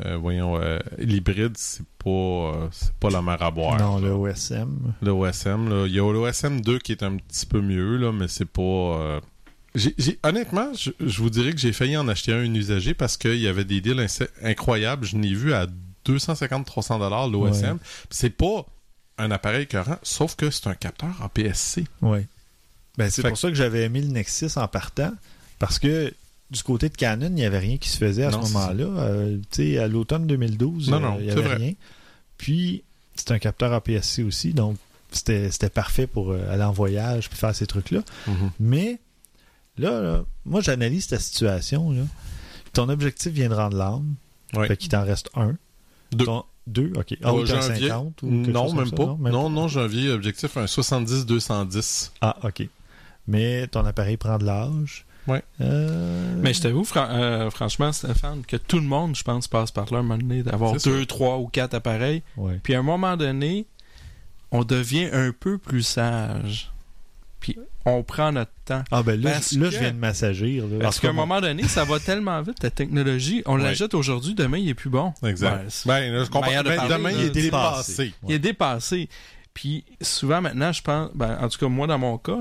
[0.05, 3.79] euh, voyons, euh, l'hybride, c'est pas, c'est pas la mer à boire.
[3.81, 4.93] non, le OSM.
[5.03, 5.87] Le OSM, là.
[5.89, 9.21] Il y a l'OSM 2 qui est un petit peu mieux, là, mais c'est pas.
[10.23, 13.37] honnêtement, je, je vous dirais que j'ai failli en acheter un, une usagé parce qu'il
[13.41, 15.05] y avait des deals inc- incroyables.
[15.05, 15.67] Je l'ai vu à
[16.07, 17.73] 250-300 dollars l'OSM.
[17.73, 17.79] Ouais.
[18.11, 18.65] C'est pas
[19.19, 21.85] un appareil écœurant, sauf que c'est un capteur en PSC.
[22.03, 22.19] Oui.
[22.99, 25.13] Ben, c'est pour ça que j'avais aimé le Nexus en partant,
[25.59, 26.13] parce que
[26.51, 28.85] du côté de Canon, il n'y avait rien qui se faisait à Non, ce moment-là.
[28.85, 31.57] Euh, tu sais, à l'automne 2012, Non, euh, non, il n'y avait vrai.
[31.57, 31.73] rien.
[32.39, 32.85] Puis,
[33.17, 34.77] c'est un capteur APS-C aussi, donc
[35.11, 38.01] c'était parfait pour euh, aller en voyage puis faire ces trucs-là.
[38.61, 38.99] Mais
[39.79, 41.91] là, là, moi, j'analyse ta situation.
[41.93, 42.03] Là.
[42.73, 44.15] Ton objectif vient de rendre l'âme.
[44.53, 44.69] Ouais.
[44.69, 45.57] Fait qu'il t'en reste un.
[46.13, 46.25] Deux.
[46.27, 47.17] Ton- deux, OK.
[47.23, 49.07] Ah, Ouais, ou t'as un j'ai un vieil- 50 ou quelque Non, même ça, pas.
[49.07, 49.17] non?
[49.19, 52.13] Même non, non, j'ai un vieil objectif, un 70-210.
[52.21, 52.69] Ah, OK.
[53.29, 55.05] Mais ton appareil prend de l'âge.
[55.27, 55.43] Ouais.
[55.61, 59.73] Euh, Mais je t'avoue, fran- euh, franchement, Stéphane, que tout le monde, je pense, passe
[59.73, 62.23] par là un moment donné, d'avoir deux, trois ou quatre appareils.
[62.37, 62.61] Ouais.
[62.63, 63.67] Puis à un moment donné,
[64.53, 66.71] on devient un peu plus sage.
[67.41, 68.83] Puis on prend notre temps.
[68.91, 70.67] Ah, ben là, Parce là que- je viens de m'assagir.
[70.67, 70.79] là.
[70.81, 73.43] Parce qu'à un moment donné, ça va tellement vite, la technologie.
[73.47, 73.63] On Ouais.
[73.63, 75.15] l'achète aujourd'hui, demain, il est plus bon.
[75.25, 75.85] Exact.
[75.87, 76.51] Ben, là, je comprends.
[76.51, 77.93] Ben, parler, demain, là, il est dépassé.
[77.93, 78.15] dépassé.
[78.29, 79.09] Il est dépassé.
[79.55, 82.41] Puis souvent maintenant, je pense, ben, en tout cas moi dans mon cas,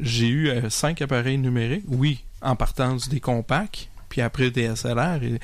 [0.00, 1.84] j'ai eu euh, cinq appareils numériques.
[1.86, 5.22] Oui, en partant des compacts, puis après des SLR.
[5.22, 5.38] Et,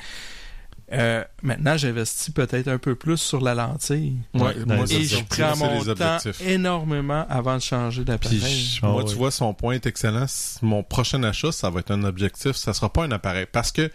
[0.91, 4.17] euh, maintenant, j'investis peut-être un peu plus sur la lentille.
[4.33, 6.47] Ouais, moi, Et je prends mon les temps objectifs.
[6.47, 8.79] énormément avant de changer d'appareil.
[8.83, 9.09] Ah moi, ouais.
[9.09, 10.25] tu vois, son point est excellent.
[10.61, 12.55] Mon prochain achat, ça va être un objectif.
[12.55, 13.47] Ça sera pas un appareil.
[13.51, 13.91] Parce que,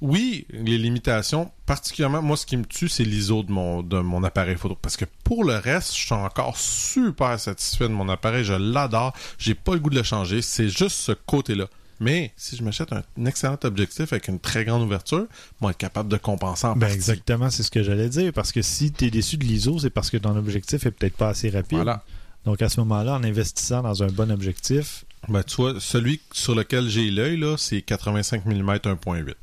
[0.00, 4.24] oui, les limitations, particulièrement, moi, ce qui me tue, c'est l'ISO de mon, de mon
[4.24, 4.76] appareil photo.
[4.82, 8.42] Parce que pour le reste, je suis encore super satisfait de mon appareil.
[8.42, 9.12] Je l'adore.
[9.38, 10.42] J'ai pas le goût de le changer.
[10.42, 11.66] C'est juste ce côté-là.
[12.02, 15.26] Mais si je m'achète un, un excellent objectif avec une très grande ouverture,
[15.60, 16.94] moi, être capable de compenser en Ben partie.
[16.94, 18.32] exactement, c'est ce que j'allais dire.
[18.32, 21.16] Parce que si tu es déçu de l'ISO, c'est parce que ton objectif est peut-être
[21.16, 21.78] pas assez rapide.
[21.78, 22.04] Voilà.
[22.44, 26.54] Donc à ce moment-là, en investissant dans un bon objectif, Ben, tu vois, celui sur
[26.56, 29.34] lequel j'ai l'œil, là, c'est 85 mm 1.8.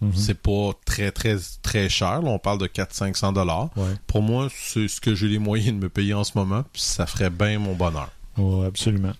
[0.00, 2.22] mhm, C'est pas très, très, très cher.
[2.22, 3.68] Là, on parle de 400-500 dollars.
[3.76, 6.64] ouais, Pour moi, c'est ce que j'ai les moyens de me payer en ce moment,
[6.72, 8.10] puis ça ferait bien mon bonheur.
[8.38, 9.12] ouais, absolument.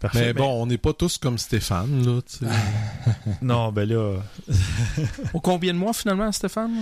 [0.00, 0.26] Parfait.
[0.26, 2.50] Mais bon, on n'est pas tous comme Stéphane, là, tu sais.
[3.42, 4.16] Non, ben là,
[5.34, 6.72] Au combien de mois finalement, Stéphane?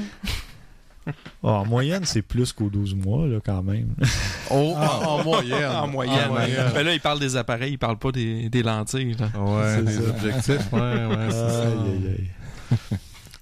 [1.42, 3.88] Oh, en moyenne, c'est plus qu'aux 12 mois, là, quand même.
[4.50, 5.70] Oh, en, en moyenne.
[5.70, 6.30] En moyenne.
[6.72, 9.14] Ben là, il parle des appareils, il parle pas des, des lentilles.
[9.18, 9.28] là.
[9.38, 10.00] Ouais, ça.
[10.08, 11.62] objectifs, ouais, ouais, c'est ça.
[11.62, 12.98] Aïe, aïe, aïe.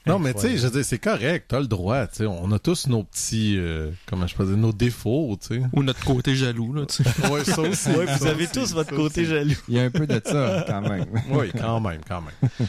[0.07, 2.27] Non, mais tu sais, je veux dire, c'est correct, t'as le droit, tu sais.
[2.27, 5.63] On a tous nos petits, euh, comment je peux dire, nos défauts, tu sais.
[5.73, 6.73] Ou notre côté jaloux.
[6.73, 7.11] Là, tu sais.
[7.31, 7.89] Ouais, ça aussi.
[7.91, 9.31] Ouais, vous ça avez aussi, tous votre côté aussi.
[9.31, 9.55] jaloux.
[9.69, 11.07] Il y a un peu de ça, quand même.
[11.31, 12.51] Oui, quand même, quand même.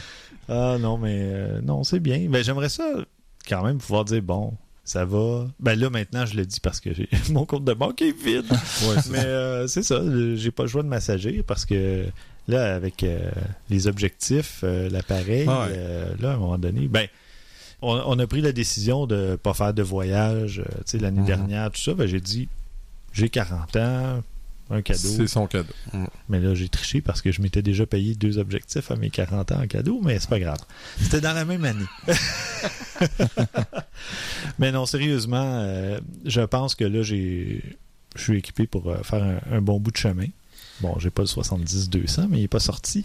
[0.50, 2.26] Ah non, mais euh, non, c'est bien.
[2.30, 2.82] Ben, j'aimerais ça
[3.46, 5.46] quand même pouvoir dire, bon, ça va.
[5.60, 8.46] Ben là, maintenant, je le dis parce que j'ai mon compte de banque est vide.
[8.50, 12.06] Ouais, Mais euh, c'est ça, le- j'ai pas le choix de m'assagir parce que
[12.48, 13.30] là, avec euh,
[13.68, 15.54] les objectifs, euh, l'appareil, Ouais.
[15.68, 17.06] euh, là, à un moment donné, ben,
[17.82, 21.20] on, on a pris la décision de pas faire de voyage, euh, tu sais, l'année
[21.20, 21.26] Mhm.
[21.26, 21.94] dernière, tout ça.
[21.94, 22.48] Ben, j'ai dit,
[23.12, 24.22] j'ai 40 ans,
[24.70, 25.08] un cadeau.
[25.08, 25.72] C'est son cadeau.
[25.94, 26.04] Mm.
[26.28, 29.52] Mais là, j'ai triché parce que je m'étais déjà payé deux objectifs à mes 40
[29.52, 30.58] ans en cadeau, mais c'est pas grave.
[31.00, 31.86] C'était dans la même année.
[34.58, 37.62] mais non, sérieusement, euh, je pense que là, j'ai,
[38.16, 40.26] je suis équipé pour euh, faire un, un bon bout de chemin.
[40.80, 43.02] Bon, j'ai pas le 70-200, mais il est pas sorti.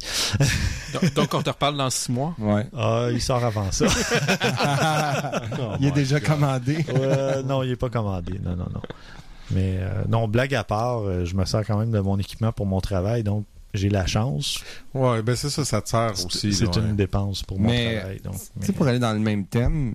[0.93, 2.36] Donc, donc, on te reparle dans six mois?
[2.38, 2.67] Ouais.
[2.78, 3.86] Ah, il sort avant ça.
[5.59, 6.30] Oh Il est déjà God.
[6.30, 6.76] commandé.
[6.93, 8.39] Ouais, non, il est pas commandé.
[8.43, 8.82] Non, non, non.
[9.51, 12.51] Mais euh, non, blague à part, euh, je me sers quand même de mon équipement
[12.51, 14.59] pour mon travail, donc j'ai la chance.
[14.93, 16.53] Ouais, ben c'est ça, ça te sert aussi.
[16.53, 18.21] C'est une dépense pour mon Mais, travail.
[18.24, 19.93] Donc, Tu mais- sais, pour aller dans le même thème,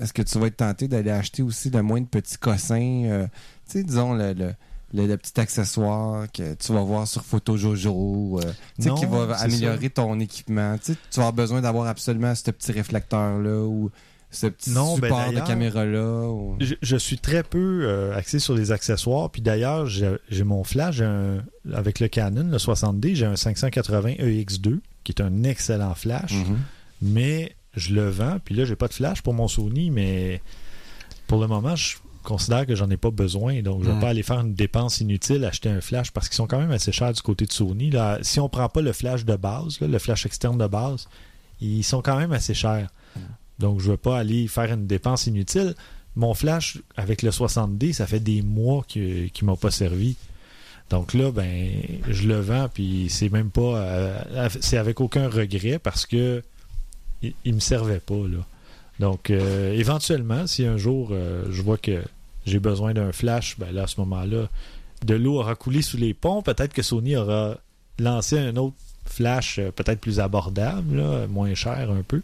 [0.00, 3.26] est-ce que tu vas être tenté d'aller acheter aussi le moins de petits cossins, euh,
[3.68, 4.52] tu sais, disons, le, le,
[4.92, 8.94] le- le petit accessoire que tu vas voir sur Photo Jojo, euh, tu sais, Non,
[8.96, 10.76] qui va améliorer ton équipement.
[10.82, 13.90] Tu vas avoir besoin d'avoir absolument ce petit réflecteur-là ou
[14.32, 16.28] ce petit Non, ben support de caméra-là.
[16.28, 19.28] ou- Je, je suis très peu euh, axé sur les accessoires.
[19.30, 24.80] Puis d'ailleurs, j'ai mon flash un- avec le Canon, le 60D, j'ai un 580 EX2,
[25.04, 26.32] qui est un excellent flash.
[26.32, 26.58] Mhm.
[27.02, 28.38] Mais je le vends.
[28.44, 30.40] Puis là, j'ai pas de flash pour mon Sony, mais
[31.26, 33.62] pour le moment, je considère que j'en ai pas besoin.
[33.62, 34.00] Donc, je vais Mhm.
[34.00, 36.92] pas aller faire une dépense inutile, acheter un flash, parce qu'ils sont quand même assez
[36.92, 37.90] chers du côté de Sony.
[37.90, 41.08] Là, si on prend pas le flash de base, là, le flash externe de base,
[41.60, 42.88] ils sont quand même assez chers.
[43.58, 45.74] Donc, je ne veux pas aller faire une dépense inutile.
[46.16, 50.16] Mon flash avec le 60D, ça fait des mois qu'il ne m'a pas servi.
[50.88, 51.70] Donc là, ben,
[52.08, 53.76] je le vends, puis c'est même pas.
[53.76, 56.42] euh, c'est avec aucun regret parce que
[57.22, 58.38] il, il me servait pas, là.
[59.00, 62.02] Donc, euh, éventuellement, si un jour euh, je vois que
[62.46, 64.48] j'ai besoin d'un flash, ben là, à ce moment-là,
[65.06, 66.42] de l'eau aura coulé sous les ponts.
[66.42, 67.56] Peut-être que Sony aura
[67.98, 68.76] lancé un autre
[69.06, 72.20] flash euh, peut-être plus abordable, là, moins cher un peu.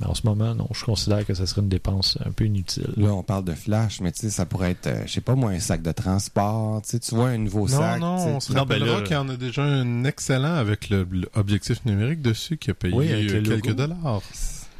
[0.00, 2.92] Mais en ce moment, non, je considère que ce serait une dépense un peu inutile.
[2.98, 5.34] Là, on parle de flash, mais tu sais, ça pourrait être, euh, je sais pas
[5.34, 6.82] moi, un sac de transport.
[6.82, 8.00] Tu sais, tu vois un nouveau Non, sac.
[8.00, 10.54] non, sais, on se Non, ben rappellera là- qu'il y en a déjà un excellent
[10.54, 13.72] avec le- l'objectif numérique dessus qui a payé Oui, quelques logo.
[13.72, 14.22] dollars.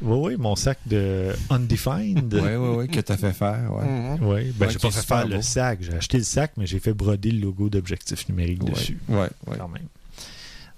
[0.01, 2.33] Oui, oui, mon sac de Undefined.
[2.33, 3.71] Oui, oui, oui, que tu as fait faire.
[3.73, 3.85] Ouais.
[3.85, 4.17] Mhm.
[4.27, 5.79] Oui, ben Ouais, j'ai pas fait faire le sac.
[5.81, 8.71] J'ai acheté le sac, mais j'ai fait broder le logo d'objectif numérique Ouais.
[8.71, 8.97] dessus.
[9.09, 9.57] Ouais, ouais.
[9.57, 9.87] Quand même.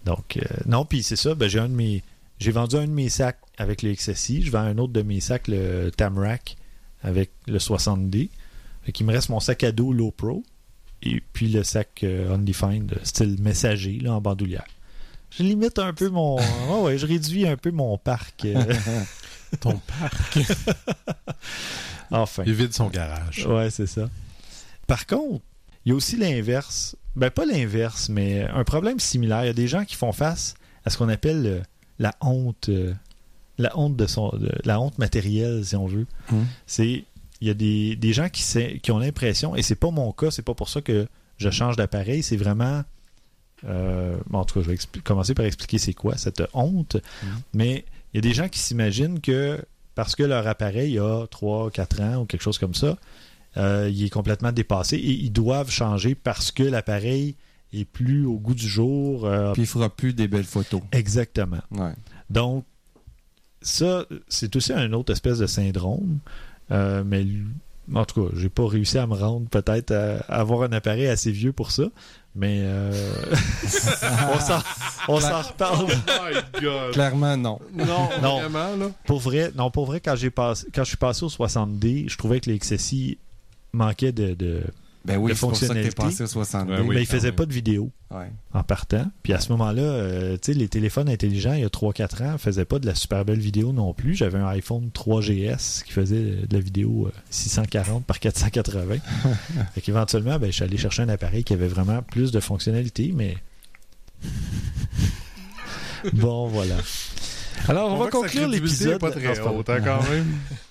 [0.06, 2.02] Donc, euh, non, puis c'est ça, ben, j'ai un de mes.
[2.40, 4.44] J'ai vendu un de mes sacs avec le XSI.
[4.44, 6.56] Je vends un autre de mes sacs, le Tamrac,
[7.04, 8.30] avec le 60D.
[8.84, 10.44] Fait qu'il me reste mon sac à dos Low Pro.
[11.04, 14.66] Et puis le sac euh, Undefined, style messager, là, en bandoulière.
[15.32, 16.36] Je limite un peu mon.
[16.70, 18.46] ouais, ouais, je réduis un peu mon parc.
[18.46, 18.64] euh,
[19.60, 20.40] Ton parc.
[22.12, 22.44] enfin.
[22.46, 23.46] Il vide son garage.
[23.48, 24.10] Ouais, c'est ça.
[24.88, 25.44] Par contre,
[25.86, 26.96] il y a aussi l'inverse.
[27.16, 29.44] Ben, pas l'inverse, mais un problème similaire.
[29.44, 30.56] Il y a des gens qui font face
[30.86, 31.62] à ce qu'on appelle euh,
[32.00, 32.70] la honte.
[32.70, 32.94] euh,
[33.58, 34.32] la honte de son.
[34.64, 36.06] la honte matérielle, si on veut.
[36.32, 36.46] Hum.
[36.66, 37.04] C'est.
[37.42, 38.44] Il y a des, des gens qui,
[38.82, 41.08] qui ont l'impression, et c'est pas mon cas, c'est pas pour ça que
[41.38, 42.84] je change d'appareil, c'est vraiment.
[43.66, 46.96] Euh, bon, en tout cas, je vais commencer par expliquer c'est quoi cette honte.
[47.24, 47.30] Mhm.
[47.54, 49.60] Mais il y a des gens qui s'imaginent que
[49.96, 52.98] parce que leur appareil a 3, 4 ans ou quelque chose comme ça,
[53.58, 57.36] euh, il est complètement dépassé et ils doivent changer parce que l'appareil
[57.74, 59.26] est plus au goût du jour.
[59.26, 60.82] euh, Puis il fera plus des belles photos.
[60.92, 61.60] exactement.
[61.72, 61.94] Ouais.
[62.30, 62.64] Donc,
[63.62, 66.20] ça, c'est aussi un autre espèce de syndrome.
[66.72, 67.26] Euh, mais
[67.94, 71.32] en tout cas, j'ai pas réussi à me rendre peut-être à avoir un appareil assez
[71.32, 71.84] vieux pour ça.
[72.36, 72.92] Mais euh,
[74.34, 74.60] on s'en
[75.08, 75.88] on s'en reparle.
[75.90, 76.94] Oh my god.
[76.94, 77.60] Clairement, non.
[77.74, 78.40] Non, Non.
[78.40, 78.92] vraiment, là.
[79.06, 82.18] Pour vrai, non, pour vrai, quand j'ai passé, quand je suis passé au 60D, je
[82.18, 83.18] trouvais que les XSI
[83.74, 84.64] manquaient de, de
[85.06, 85.96] Ben oui, De c'est pour ça que t'es fonctionnalité.
[85.96, 86.96] passé au 60 Ouais, oui.
[86.96, 88.32] mais ils faisaient quand pas de vidéo Ouais.
[88.54, 89.10] en partant.
[89.24, 92.38] Puis à ce moment-là, euh, tu sais, les téléphones intelligents, il y a 3-4 ans,
[92.38, 94.16] faisaient pas de la super belle vidéo non plus.
[94.16, 98.96] J'avais un iPhone 3GS qui faisait de la vidéo euh, 640 par 480.
[99.74, 103.14] fait qu'éventuellement, ben, je suis allé chercher un appareil qui avait vraiment plus de fonctionnalités,
[103.16, 103.38] mais...
[106.14, 106.76] bon, voilà.
[107.68, 109.00] Alors, on, va conclure l'épisode.
[109.00, 110.28] pas très pas haute, hein, quand même.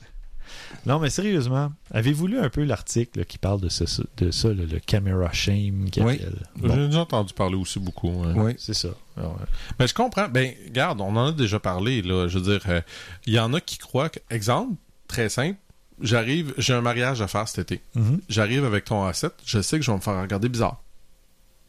[0.87, 3.85] Non, mais sérieusement, avez-vous lu un peu l'article qui parle de, ce,
[4.17, 6.21] de ça, le camera shame Oui.
[6.57, 8.11] Bon, J'ai déjà entendu parler aussi beaucoup.
[8.25, 8.33] hein.
[8.37, 8.55] Oui.
[8.59, 8.89] c'est ça.
[9.17, 9.35] Ah ouais.
[9.79, 10.29] Mais je comprends.
[10.29, 12.29] Ben, regarde, on en a déjà parlé, là.
[12.29, 12.81] Je veux dire, euh,
[13.27, 14.21] il y en a qui croient que.
[14.31, 14.75] Exemple,
[15.09, 15.59] très simple.
[16.01, 17.83] J'arrive, j'ai un mariage à faire cet été.
[17.97, 18.21] Mhm.
[18.29, 20.81] J'arrive avec ton A7, je sais que je vais me faire regarder bizarre.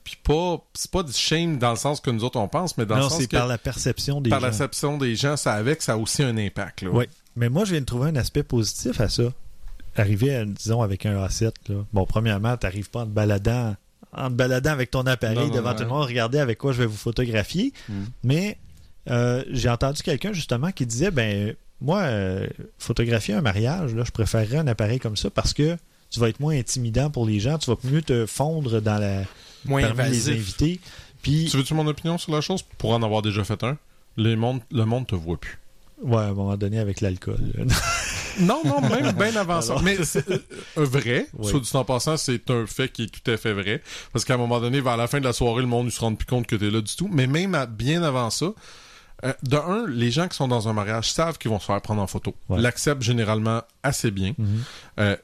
[0.03, 2.85] Puis pas, c'est pas du shame dans le sens que nous autres on pense, mais
[2.85, 4.45] dans Non, le sens c'est que par la perception des par gens.
[4.45, 6.83] la perception des gens, ça avec, ça a aussi un impact.
[6.83, 6.89] Là.
[6.91, 7.05] Oui.
[7.39, 9.23] Mais moi, je viens de trouver un aspect positif à ça.
[9.95, 11.75] Arriver, à, disons, avec un A7, là.
[11.93, 13.75] bon, premièrement, tu n'arrives pas en te baladant,
[14.11, 16.73] en te baladant avec ton appareil Non, non, devant tout le monde, regardez avec quoi
[16.73, 17.73] je vais vous photographier.
[17.87, 17.93] Mm.
[18.25, 18.57] Mais
[19.09, 22.45] euh, j'ai entendu quelqu'un, justement, qui disait, ben, moi, euh,
[22.77, 25.77] photographier un mariage, là, je préférerais un appareil comme ça parce que
[26.09, 29.23] tu vas être moins intimidant pour les gens, tu vas mieux te fondre dans la,
[29.63, 30.33] Moins parmi les invasif.
[30.33, 30.79] invités.
[31.21, 32.63] Puis, Tu veux-tu mon opinion sur la chose?
[32.77, 33.77] Pour en avoir déjà fait un,
[34.17, 35.57] les mondes, le monde te voit plus.
[36.03, 37.39] Ouais, à un moment donné, avec l'alcool.
[38.41, 39.73] Non, non, même bien avant ça.
[39.73, 39.83] Alors.
[39.83, 40.37] Mais c'est euh,
[40.77, 41.49] vrai, Oui.
[41.49, 43.81] soit du temps passant, c'est un fait qui est tout à fait vrai.
[44.13, 45.99] Parce qu'à un moment donné, vers la fin de la soirée, le monde ne se
[45.99, 47.09] rend plus compte que t'es là du tout.
[47.11, 48.53] Mais même à- bien avant ça,
[49.25, 51.81] euh, de un, les gens qui sont dans un mariage savent qu'ils vont se faire
[51.81, 52.33] prendre en photo.
[52.47, 52.61] Ouais.
[52.61, 54.33] L'acceptent généralement assez bien.
[54.37, 54.63] Mhm.
[55.01, 55.17] Euh,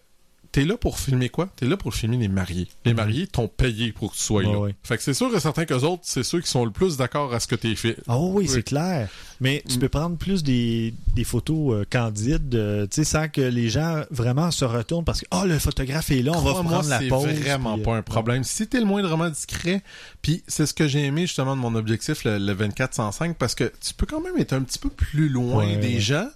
[0.56, 1.49] T'es là pour filmer quoi?
[1.58, 2.70] T'es là pour filmer les mariés.
[2.86, 4.58] Les mariés t'ont payé pour que tu sois Ouais, là.
[4.58, 4.76] ouais.
[4.84, 7.34] Fait que c'est sûr et certain qu'eux autres, c'est ceux qui sont le plus d'accord
[7.34, 7.97] à ce que t'es fait.
[8.08, 8.47] Ah oui, Oui.
[8.47, 9.10] c'est clair.
[9.41, 13.41] Mais tu peux prendre plus des, des photos euh, candides, euh, tu sais, sans que
[13.41, 16.88] les gens vraiment se retournent parce que, oh, le photographe est là, on va prendre
[16.88, 17.28] la c'est pause.
[17.28, 18.45] vraiment puis, euh, pas un problème.
[18.45, 19.84] Si t'es le moindrement discret,
[20.22, 23.66] puis c'est ce que j'ai aimé justement de mon objectif, le, le 2405, parce que
[23.86, 25.99] tu peux quand même être un petit peu plus loin Ouais, des ouais.
[25.99, 26.30] gens,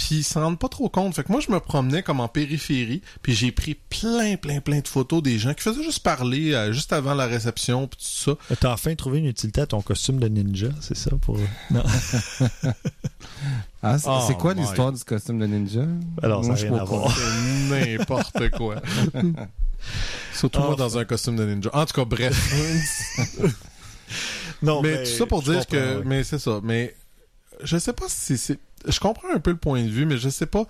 [0.00, 1.14] puis ils s'en rendent pas trop compte.
[1.14, 4.78] Fait que moi, je me promenais comme en périphérie, puis j'ai pris plein, plein, plein
[4.80, 8.36] de photos des gens qui faisaient juste parler euh, juste avant la réception, puis tout
[8.48, 8.56] ça.
[8.56, 11.10] T'as enfin trouvé une utilité à ton costume de ninja, c'est ça?
[11.20, 11.36] pour
[11.70, 11.82] Non.
[13.82, 14.60] Ah, c'est Oh quoi my.
[14.60, 15.82] l'histoire du costume de ninja?
[16.22, 17.16] Alors, ça Moi, n'a je suis rien pas à voir.
[17.16, 18.76] C'est n'importe quoi.
[20.34, 20.76] Surtout moi Oh.
[20.76, 21.70] dans un costume de ninja.
[21.72, 22.52] En tout cas, bref.
[24.62, 26.02] Non, mais tout ça pour dire que ouais.
[26.04, 26.94] mais c'est ça mais
[27.62, 30.28] je sais pas si c'est je comprends un peu le point de vue mais je
[30.28, 30.64] sais pas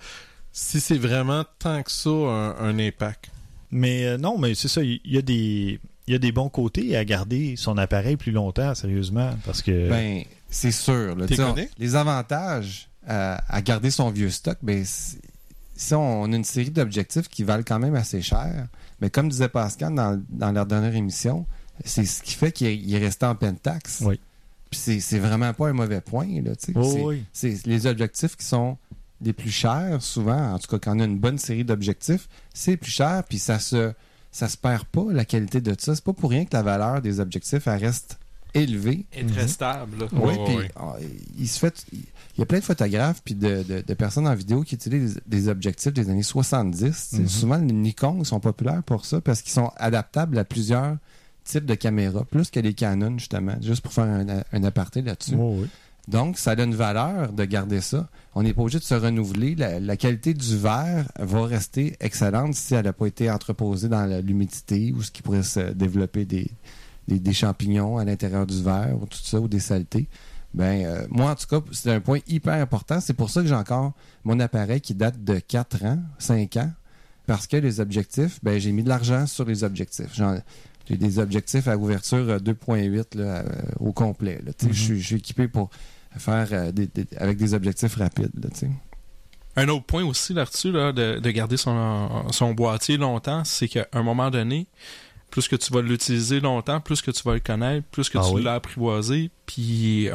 [0.51, 3.31] si c'est vraiment tant que ça un, un impact
[3.71, 5.79] Mais euh, non, mais c'est ça, il y, a des...
[6.07, 9.87] Il y a des bons côtés à garder son appareil plus longtemps, sérieusement, parce que...
[9.89, 11.15] Ben, c'est sûr.
[11.15, 11.25] là.
[11.39, 15.19] On- les avantages à, à garder son vieux stock, ben, c'est-
[15.75, 18.67] si on a une série d'objectifs qui valent quand même assez cher,
[18.99, 21.45] mais comme disait Pascal dans, dans leur dernière émission,
[21.85, 24.01] c'est ce qui fait qu'il est, resté en pentax.
[24.01, 24.19] Oui.
[24.71, 26.27] Puis c'est, c'est vraiment pas un mauvais point.
[26.41, 26.53] Là.
[26.75, 27.23] Oh, oui.
[27.33, 28.77] c'est les objectifs qui sont
[29.21, 32.75] les plus chers, souvent, en tout cas quand on a une bonne série d'objectifs, c'est
[32.77, 33.93] plus cher, puis ça se
[34.31, 35.93] ça se perd pas, la qualité de ça.
[35.93, 38.17] C'est pas pour rien que la valeur des objectifs, elle reste
[38.53, 39.05] élevée.
[39.13, 39.99] est très stable.
[39.99, 40.07] là.
[40.13, 40.95] Oui, Ouais, puis ah,
[41.37, 41.85] il se fait.
[41.93, 41.99] Il
[42.39, 45.41] y a plein de photographes puis de, de- de personnes en vidéo qui utilisent des,
[45.41, 46.79] des objectifs des années 70.
[46.79, 47.27] Tu sais, Mhm.
[47.27, 50.95] Souvent, les Nikon ils sont populaires pour ça parce qu'ils sont adaptables à plusieurs
[51.43, 55.35] types de caméras, plus que les Canon, justement, juste pour faire un, un aparté là-dessus.
[55.37, 55.67] Oh, oui.
[56.07, 58.09] Donc, ça a une valeur de garder ça.
[58.33, 59.55] On n'est pas obligé de se renouveler.
[59.55, 64.05] La, la qualité du verre va rester excellente si elle n'a pas été entreposée dans
[64.21, 66.49] l'humidité ou ce qui pourrait se développer des,
[67.07, 70.07] des, des champignons à l'intérieur du verre ou tout ça, ou des saletés.
[70.53, 72.99] Ben, euh, moi, en tout cas, c'est un point hyper important.
[72.99, 73.93] C'est pour ça que j'ai encore
[74.23, 76.71] mon appareil qui date de 4 ans, 5 ans,
[77.25, 80.13] parce que les objectifs, ben, j'ai mis de l'argent sur les objectifs.
[80.91, 83.43] J'ai des objectifs à ouverture euh, 2.8 là, euh,
[83.79, 84.39] au complet.
[84.57, 85.69] sais, Je suis- je suis équipé pour
[86.17, 88.31] faire euh, des- des- avec des objectifs rapides.
[88.43, 88.49] Là.
[89.57, 93.87] Un autre point aussi là-dessus, là, de, de garder son, son boîtier longtemps, c'est qu'à
[93.93, 94.67] un moment donné,
[95.29, 98.23] plus que tu vas l'utiliser longtemps, plus que tu vas le connaître, plus que Ah
[98.27, 98.43] tu oui.
[98.43, 100.09] l'as apprivoisé, puis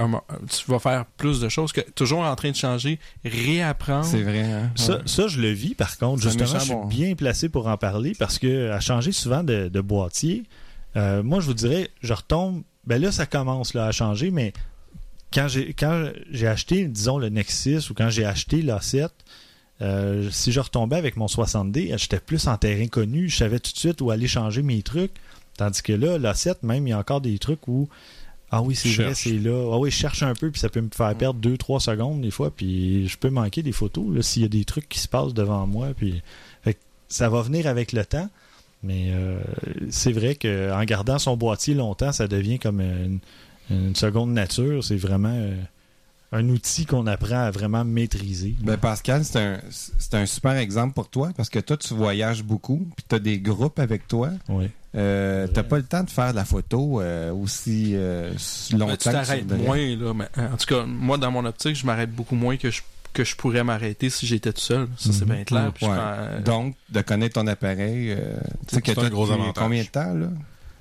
[0.51, 4.05] tu vas faire plus de choses que toujours en train de changer, réapprendre.
[4.05, 4.71] C'est vrai, hein?
[4.75, 5.03] Ça, Ouais.
[5.07, 6.23] ça, je le vis par contre.
[6.23, 6.85] Justement, je suis bon.
[6.87, 10.45] bien placé pour en parler parce que à changer souvent de, de boîtier,
[10.97, 12.63] euh, moi je vous dirais, je retombe.
[12.85, 14.53] Ben là, ça commence là, à changer, mais
[15.33, 19.09] quand j'ai quand j'ai acheté, disons, le Nexus ou quand j'ai acheté l'A7,
[19.83, 23.73] euh, si je retombais avec mon 60D, j'étais plus en terrain connu, je savais tout
[23.73, 25.13] de suite où aller changer mes trucs.
[25.57, 27.89] Tandis que là, l'A7, même, il y a encore des trucs où
[28.51, 29.71] ah oui, c'est vrai, c'est là.
[29.73, 32.31] Ah oui, je cherche un peu, puis ça peut me faire perdre 2-3 secondes des
[32.31, 35.35] fois, puis je peux manquer des photos s'il y a des trucs qui se passent
[35.35, 35.89] devant moi.
[35.97, 36.23] Puis
[36.63, 36.79] fait que
[37.09, 38.31] ça va venir avec le temps,
[38.87, 39.39] mais euh,
[39.91, 43.19] c'est vrai qu'en gardant son boîtier longtemps, ça devient comme une,
[43.71, 44.85] une seconde nature.
[44.85, 45.55] C'est vraiment euh,
[46.33, 48.55] un outil qu'on apprend à vraiment maîtriser.
[48.61, 52.43] Ben Pascal, c'est un, c'est un super exemple pour toi parce que toi, tu voyages
[52.43, 54.31] beaucoup, puis tu as des groupes avec toi.
[54.49, 54.69] Oui.
[54.97, 58.33] Euh, t'as pas le temps de faire de la photo euh, aussi euh,
[58.73, 58.87] longtemps.
[58.87, 60.15] Ben, tu t'arrêtes moins, là.
[60.15, 62.81] Mais, en tout cas, moi, dans mon optique, je m'arrête beaucoup moins que je,
[63.17, 64.89] que je pourrais m'arrêter si j'étais tout seul.
[64.99, 65.35] Ça, c'est Mhm.
[65.35, 65.73] bien clair.
[65.75, 65.97] Puis je Ouais.
[65.97, 68.37] prends, euh, Donc, de connaître ton appareil, euh,
[68.69, 69.63] tu sais que C'est un gros depuis avantage.
[69.65, 70.27] combien de temps, là?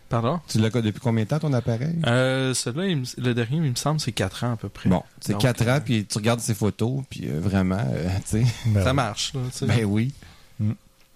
[0.10, 0.40] Pardon?
[0.48, 1.96] Tu l'as depuis combien de temps, ton appareil?
[2.06, 4.88] Euh, celui-là, le dernier, il me semble, c'est 4 ans à peu près.
[4.90, 8.08] Bon, c'est Donc, 4 euh, ans, puis tu regardes ses photos, puis euh, vraiment, euh,
[8.30, 8.96] tu sais, Ben Ça oui.
[8.96, 9.40] marche, là.
[9.52, 9.66] tu sais.
[9.66, 10.14] ben oui.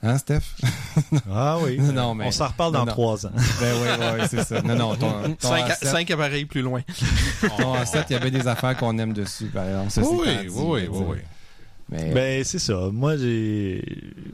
[0.01, 0.41] Hein, Steph?
[1.31, 1.77] Ah oui.
[1.77, 2.91] Non, non, mais- On s'en reparle dans non.
[2.91, 3.31] 3 ans.
[3.59, 3.87] ben oui,
[4.21, 4.61] oui, c'est ça.
[4.61, 6.81] Non, non, ton, ton, Cinq, A7, cinq appareils plus loin.
[7.57, 9.91] ton A7, il y avait des affaires qu'on aime dessus, par exemple.
[9.91, 11.17] Ça, Oui, oui, dit, oui, oui.
[11.91, 12.89] Mais, Ben, c'est ça.
[12.93, 13.83] Moi, j'ai.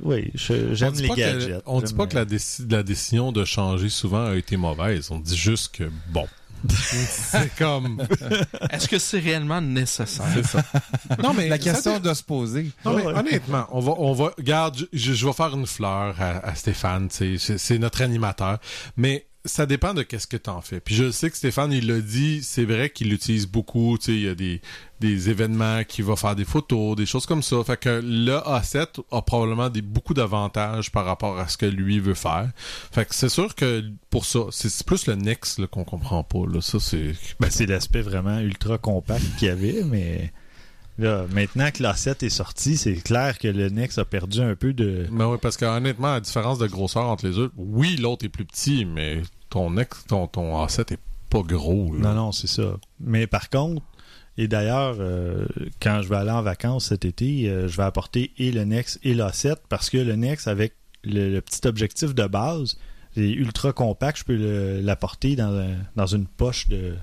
[0.04, 1.62] Oui, j'aime les pas que- gadgets.
[1.66, 5.10] on dit pas que la, déci- la décision de changer souvent a été mauvaise.
[5.10, 6.28] On dit juste que, bon.
[6.72, 8.02] C'est comme.
[8.72, 10.26] Est-ce que c'est réellement nécessaire?
[10.34, 10.64] C'est ça.
[11.22, 11.48] Non, mais.
[11.50, 12.72] la question doit se poser.
[12.84, 13.14] Non, mais Ouais.
[13.14, 17.10] honnêtement, on va, on va, regarde, je, je vais faire une fleur à, à Stéphane,
[17.10, 18.58] c'est notre animateur,
[18.98, 20.80] mais ça dépend de qu'est-ce que t'en fais.
[20.80, 24.12] Puis je sais que Stéphane, il l'a dit, c'est vrai qu'il l'utilise beaucoup, tu sais,
[24.14, 24.62] il y a des,
[25.00, 27.64] des événements qu'il va faire des photos, des choses comme ça.
[27.64, 32.00] Fait que le A7 a probablement des, beaucoup d'avantages par rapport à ce que lui
[32.00, 32.50] veut faire.
[32.92, 36.62] Fait que c'est sûr que pour ça, c'est plus le Nex qu'on comprend pas, là.
[36.62, 37.14] Ça, c'est...
[37.40, 40.32] Ben, c'est l'aspect vraiment ultra compact qu'il y avait, mais
[40.98, 44.74] là, maintenant que l'A7 est sorti, c'est clair que le Nex a perdu un peu
[44.74, 45.08] de.
[45.12, 48.30] Mais oui, parce que honnêtement, la différence de grosseur entre les deux, oui, l'autre est
[48.30, 51.00] plus petit, mais ton ex, ton, ton A7 est
[51.30, 51.94] pas gros.
[51.96, 52.78] Non, non, c'est ça.
[53.00, 53.82] Mais par contre,
[54.38, 55.46] et d'ailleurs, euh,
[55.82, 59.00] quand je vais aller en vacances cet été, euh, je vais apporter et le Nex
[59.04, 60.74] et l'A7 parce que le Nex, avec
[61.04, 62.78] le, petit objectif de base,
[63.16, 64.20] est ultra compact.
[64.20, 66.96] Je peux l'apporter dans, dans une poche de.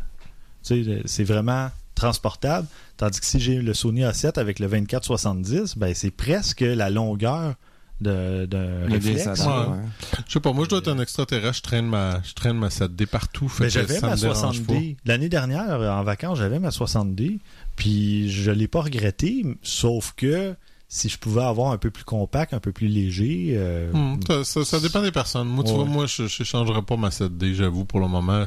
[0.62, 2.66] Tu sais, c'est vraiment transportable.
[2.96, 7.54] Tandis que si j'ai le Sony A7 avec le 2470, ben c'est presque la longueur
[8.02, 9.24] de- d'un Le réflexe.
[9.24, 9.76] DSLR, Ouais.
[9.76, 9.82] ouais.
[10.28, 12.68] Je sais pas, moi je dois être un extraterrestre, je traîne ma, je traîne ma
[12.68, 13.48] 7D partout.
[13.48, 14.96] Fait Mais j'avais ma me dérange 60D.
[15.06, 17.38] L'année dernière, en vacances, j'avais ma 60D.
[17.76, 20.54] Puis je l'ai pas regretté, sauf que
[20.94, 23.54] si je pouvais avoir un peu plus compact, un peu plus léger.
[23.56, 23.90] euh.
[23.94, 25.48] Hmm, ça, ça- ça dépend des personnes.
[25.48, 25.76] Moi, tu Ouais.
[25.76, 28.44] vois, moi, je n'échangerais pas ma 7D, j'avoue, pour le moment.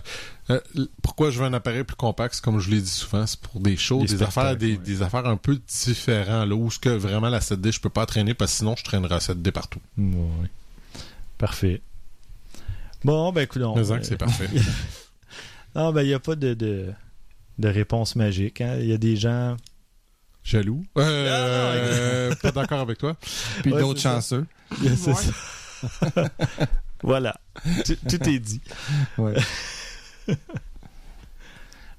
[0.51, 0.59] Euh,
[1.01, 3.59] pourquoi je veux un appareil plus compact, c'est comme je l'ai dit souvent, c'est pour
[3.59, 4.77] des choses, Des des, affaires, spectacles, des, ouais.
[4.77, 8.05] des affaires un peu différentes, là, où ce que vraiment la 7D, je peux pas
[8.05, 9.79] traîner, parce que sinon, je traînerais la 7D partout.
[9.97, 10.49] ouais.
[11.39, 11.81] Parfait.
[13.03, 14.49] Bon, ben écoute, Mais que c'est parfait.
[15.75, 16.91] non, ben il n'y a pas de, de,
[17.57, 18.61] de réponse magique.
[18.61, 18.77] hein.
[18.79, 19.57] Il y a des gens.
[20.45, 20.85] Jaloux.
[20.97, 23.17] Euh, pas d'accord avec toi.
[23.63, 24.45] Puis Ouais, d'autres chanceux.
[24.95, 25.13] Ça.
[27.03, 27.35] voilà.
[27.85, 28.61] Tout, tout est dit.
[29.17, 29.33] Ouais.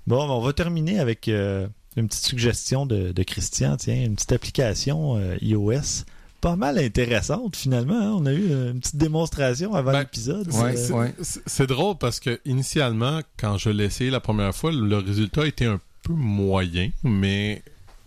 [0.06, 1.66] Bon, ben, on va terminer avec euh,
[1.96, 3.76] une petite suggestion de, de Christian.
[3.76, 6.04] Tiens, une petite application euh, iOS.
[6.40, 7.98] Pas mal intéressante finalement.
[8.00, 8.12] hein.
[8.20, 10.48] On a eu une petite démonstration avant Ben, l'épisode.
[10.52, 11.14] Ouais, ouais.
[11.22, 15.46] C'est- C'est drôle parce que initialement, quand je l'ai essayé la première fois, le résultat
[15.46, 17.62] était un peu moyen, mais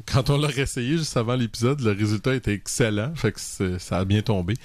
[0.05, 4.05] quand on l'a réessayé juste avant l'épisode, le résultat était excellent, fait que ça a
[4.05, 4.55] bien tombé.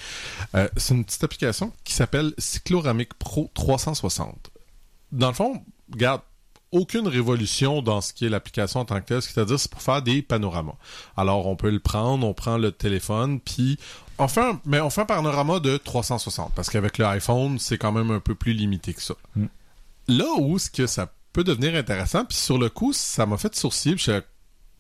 [0.55, 4.51] Euh, c'est une petite application qui s'appelle Cycloramic Pro 360.
[5.13, 5.63] Dans le fond,
[5.93, 6.23] regarde,
[6.73, 10.03] aucune révolution dans ce qui est l'application en tant que telle, c'est-à-dire c'est pour faire
[10.03, 10.75] des panoramas.
[11.17, 13.79] Alors on peut le prendre, on prend le téléphone, puis
[14.19, 17.79] on fait un, mais on fait un panorama de 360 parce qu'avec le iPhone, c'est
[17.79, 19.15] quand même un peu plus limité que ça.
[19.37, 19.47] Mm.
[20.09, 23.55] Là où ce que ça peut devenir intéressant, puis sur le coup, ça m'a fait
[23.55, 24.21] sourciller, puis je suis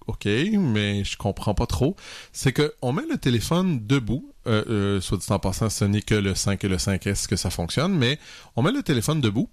[0.07, 1.97] OK, mais je comprends pas trop.
[2.33, 4.31] C'est que on met le téléphone debout.
[4.47, 7.37] Euh, euh, soit dit en passant, ce n'est que le 5 et le 5S que
[7.37, 8.19] ça fonctionne, mais
[8.57, 9.49] on met le téléphone debout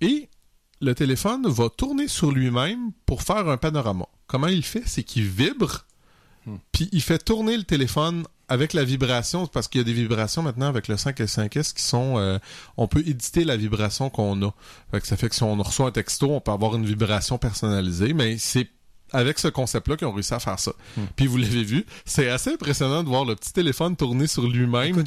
[0.00, 0.28] et
[0.80, 4.06] le téléphone va tourner sur lui-même pour faire un panorama.
[4.26, 4.82] Comment il fait?
[4.84, 5.86] C'est qu'il vibre
[6.72, 10.42] Puis il fait tourner le téléphone avec la vibration, parce qu'il y a des vibrations
[10.42, 12.18] maintenant avec le 5 et le 5S qui sont...
[12.18, 12.38] euh,
[12.76, 14.54] on peut éditer la vibration qu'on a.
[14.90, 17.38] Fait que ça fait que si on reçoit un texto, on peut avoir une vibration
[17.38, 18.68] personnalisée, mais c'est
[19.12, 20.72] avec ce concept-là qu'ils ont réussi à faire ça.
[21.14, 25.04] Puis vous l'avez vu, c'est assez impressionnant de voir le petit téléphone tourner sur lui-même.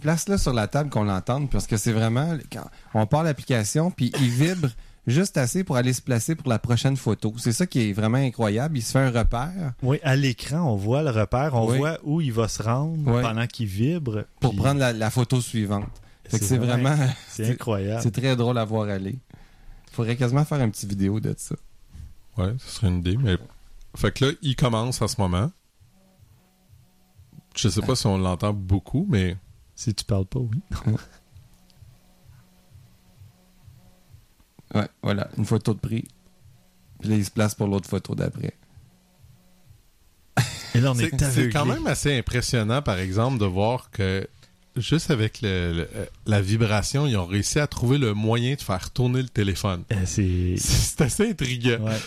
[0.00, 4.12] Place-le sur la table qu'on l'entende, parce que c'est vraiment, quand on part l'application, puis
[4.20, 4.68] il vibre
[5.06, 7.32] juste assez pour aller se placer pour la prochaine photo.
[7.38, 8.76] C'est ça qui est vraiment incroyable.
[8.76, 11.78] Il se fait un repère Oui, à l'écran, on voit le repère, on Oui.
[11.78, 13.22] voit où il va se rendre Oui.
[13.22, 14.24] pendant qu'il vibre.
[14.40, 15.88] pour puis prendre la, la photo suivante.
[16.30, 16.94] C'est vraiment,
[17.28, 18.02] C'est incroyable.
[18.02, 19.18] c'est très drôle à voir aller.
[19.92, 21.54] Faudrait quasiment faire une petite vidéo de ça.
[22.38, 23.36] Ouais, ce serait une idée, mais...
[23.96, 25.50] Fait que là, il commence en ce moment.
[27.56, 29.36] Je sais pas si on l'entend beaucoup, mais...
[29.74, 30.60] Si tu parles pas, oui.
[34.74, 36.04] Ouais, voilà, une photo de prix.
[37.00, 38.52] Puis là, il se place pour l'autre photo d'après.
[40.74, 44.28] Et là, on C'est est, c'est quand même assez impressionnant, par exemple, de voir que
[44.76, 45.88] juste avec le- le-
[46.26, 49.84] la vibration, ils ont réussi à trouver le moyen de faire tourner le téléphone.
[49.92, 50.54] Euh, C'est...
[50.58, 51.80] C'est assez intriguant.
[51.84, 51.98] Ouais.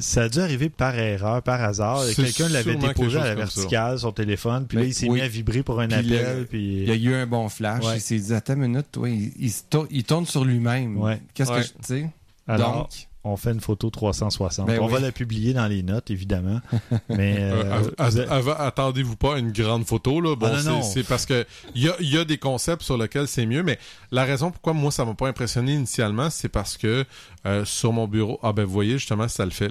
[0.00, 2.02] Ça a dû arriver par erreur, par hasard.
[2.14, 5.20] Quelqu'un l'avait déposé à la verticale, son téléphone, puis là, Mais il s'est oui.
[5.20, 6.82] mis à vibrer pour un Puis appel, le- puis...
[6.82, 7.84] Il y a eu un bon flash.
[7.84, 7.96] Ouais.
[7.96, 10.96] Il s'est dit, attends une minute, toi, il, tourne, il tourne sur lui-même.
[10.98, 11.20] Ouais.
[11.34, 11.60] Qu'est-ce Ouais.
[11.60, 11.68] que je.
[11.72, 12.10] Tu sais?
[12.46, 14.66] Alors, Donc, on fait une photo 360.
[14.66, 14.92] Ben on oui.
[14.92, 16.60] va la publier dans les notes, évidemment.
[17.08, 20.36] Mais Euh, euh, Attendez-vous pas à une grande photo là?
[20.36, 20.82] Bon, Ah, non, c'est- non.
[20.82, 23.62] c'est parce que il y a, il y a des concepts sur lesquels c'est mieux,
[23.62, 23.78] mais
[24.10, 27.04] la raison pourquoi moi ça m'a pas impressionné initialement, c'est parce que
[27.46, 29.70] euh, sur mon bureau, ah ben vous voyez justement ça le fait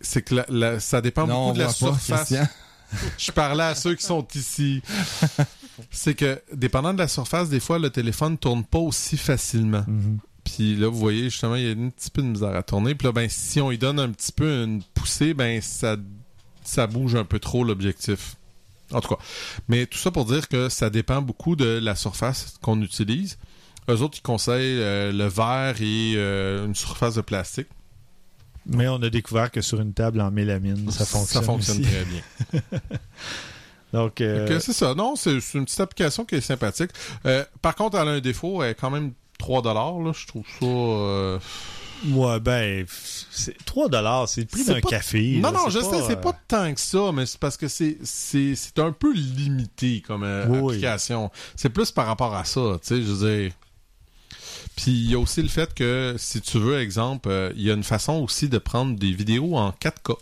[0.00, 2.06] C'est que la- la- ça dépend non, beaucoup de la pas, surface.
[2.28, 2.46] Christian.
[3.18, 4.82] Je parlais à ceux qui sont ici.
[5.90, 9.84] C'est que, dépendant de la surface, des fois, le téléphone tourne pas aussi facilement.
[9.86, 10.18] Mhm.
[10.44, 12.94] Puis là, vous voyez, justement, il y a un petit peu de misère à tourner.
[12.94, 15.96] Puis là, ben, si on lui donne un petit peu une poussée, ben, ça,
[16.64, 18.36] ça bouge un peu trop l'objectif.
[18.92, 19.22] En tout cas.
[19.68, 23.38] Mais tout ça pour dire que ça dépend beaucoup de la surface qu'on utilise.
[23.88, 27.68] Eux autres, ils conseillent euh, le verre et euh, une surface de plastique.
[28.66, 31.42] Mais on a découvert que sur une table en mélamine, ça fonctionne.
[31.42, 31.88] Ça fonctionne aussi.
[31.88, 32.60] très bien.
[33.92, 34.94] Donc, euh, c'est ça.
[34.94, 36.90] Non, c'est c'est une petite application qui est sympathique.
[37.26, 38.62] Euh, par contre, elle a un défaut.
[38.62, 40.12] Elle est quand même 3 là.
[40.14, 40.66] Je trouve ça...
[40.66, 41.38] euh,
[42.08, 42.84] ouais, ben,
[43.30, 45.38] c'est 3 dollars, c'est le prix d'un café.
[45.38, 47.68] Non, là, non, je sais, c'est euh, pas tant que ça, mais c'est parce que
[47.68, 51.30] c'est un peu limité comme euh, Oui, application.
[51.56, 53.52] C'est plus par rapport à ça, tu sais, je veux dire.
[54.76, 57.70] Puis il y a aussi le fait que, si tu veux, exemple, euh, il y
[57.70, 60.16] a une façon aussi de prendre des vidéos en 4K.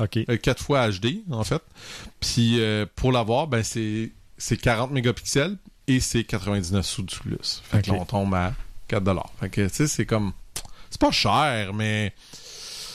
[0.00, 0.18] OK.
[0.28, 1.62] Euh, 4 fois HD, en fait.
[2.20, 7.62] Puis euh, pour l'avoir, ben c'est c'est 40 mégapixels et c'est 99 sous du plus.
[7.64, 7.96] Fait que Ok.
[7.96, 8.54] là, on tombe à
[8.88, 9.30] 4 dollars.
[9.40, 10.32] Fait que, tu sais, c'est comme...
[10.90, 12.12] C'est pas cher, mais...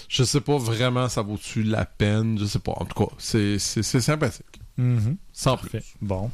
[0.07, 2.39] Je sais pas vraiment ça vaut-tu la peine.
[2.39, 2.71] Je sais pas.
[2.77, 4.59] En tout cas, c'est c'est- c'est sympathique.
[4.75, 5.17] Mhm.
[5.33, 5.69] Sans plus.
[5.69, 5.85] Parfait.
[6.01, 6.31] Bon.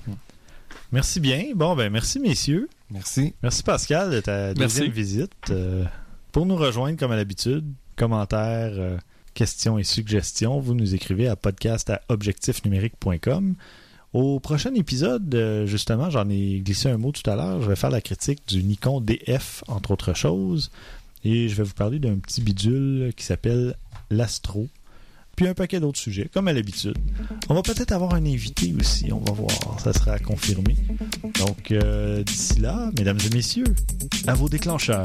[0.93, 1.47] Merci bien.
[1.55, 2.69] Bon, ben, merci, messieurs.
[2.89, 3.33] Merci.
[3.43, 4.59] Merci, Pascal, de ta Merci.
[4.79, 5.31] deuxième visite.
[5.49, 5.83] Euh,
[6.31, 7.65] pour nous rejoindre, comme à l'habitude,
[7.97, 8.97] commentaires, euh,
[9.33, 13.55] questions et suggestions, vous nous écrivez à podcast à objectifnumérique.com.
[14.15, 17.75] Au prochain épisode, euh, justement, j'en ai glissé un mot tout à l'heure, je vais
[17.75, 20.71] faire la critique du Nikon DF, entre autres choses,
[21.25, 23.75] et je vais vous parler d'un petit bidule qui s'appelle
[24.09, 24.69] l'Astro,
[25.35, 26.97] puis un paquet d'autres sujets, comme à l'habitude.
[27.49, 30.77] On va peut-être avoir un invité aussi, on va voir, ça sera confirmé.
[31.39, 33.65] Donc, euh, d'ici là, mesdames et messieurs,
[34.27, 35.03] à vos déclencheurs.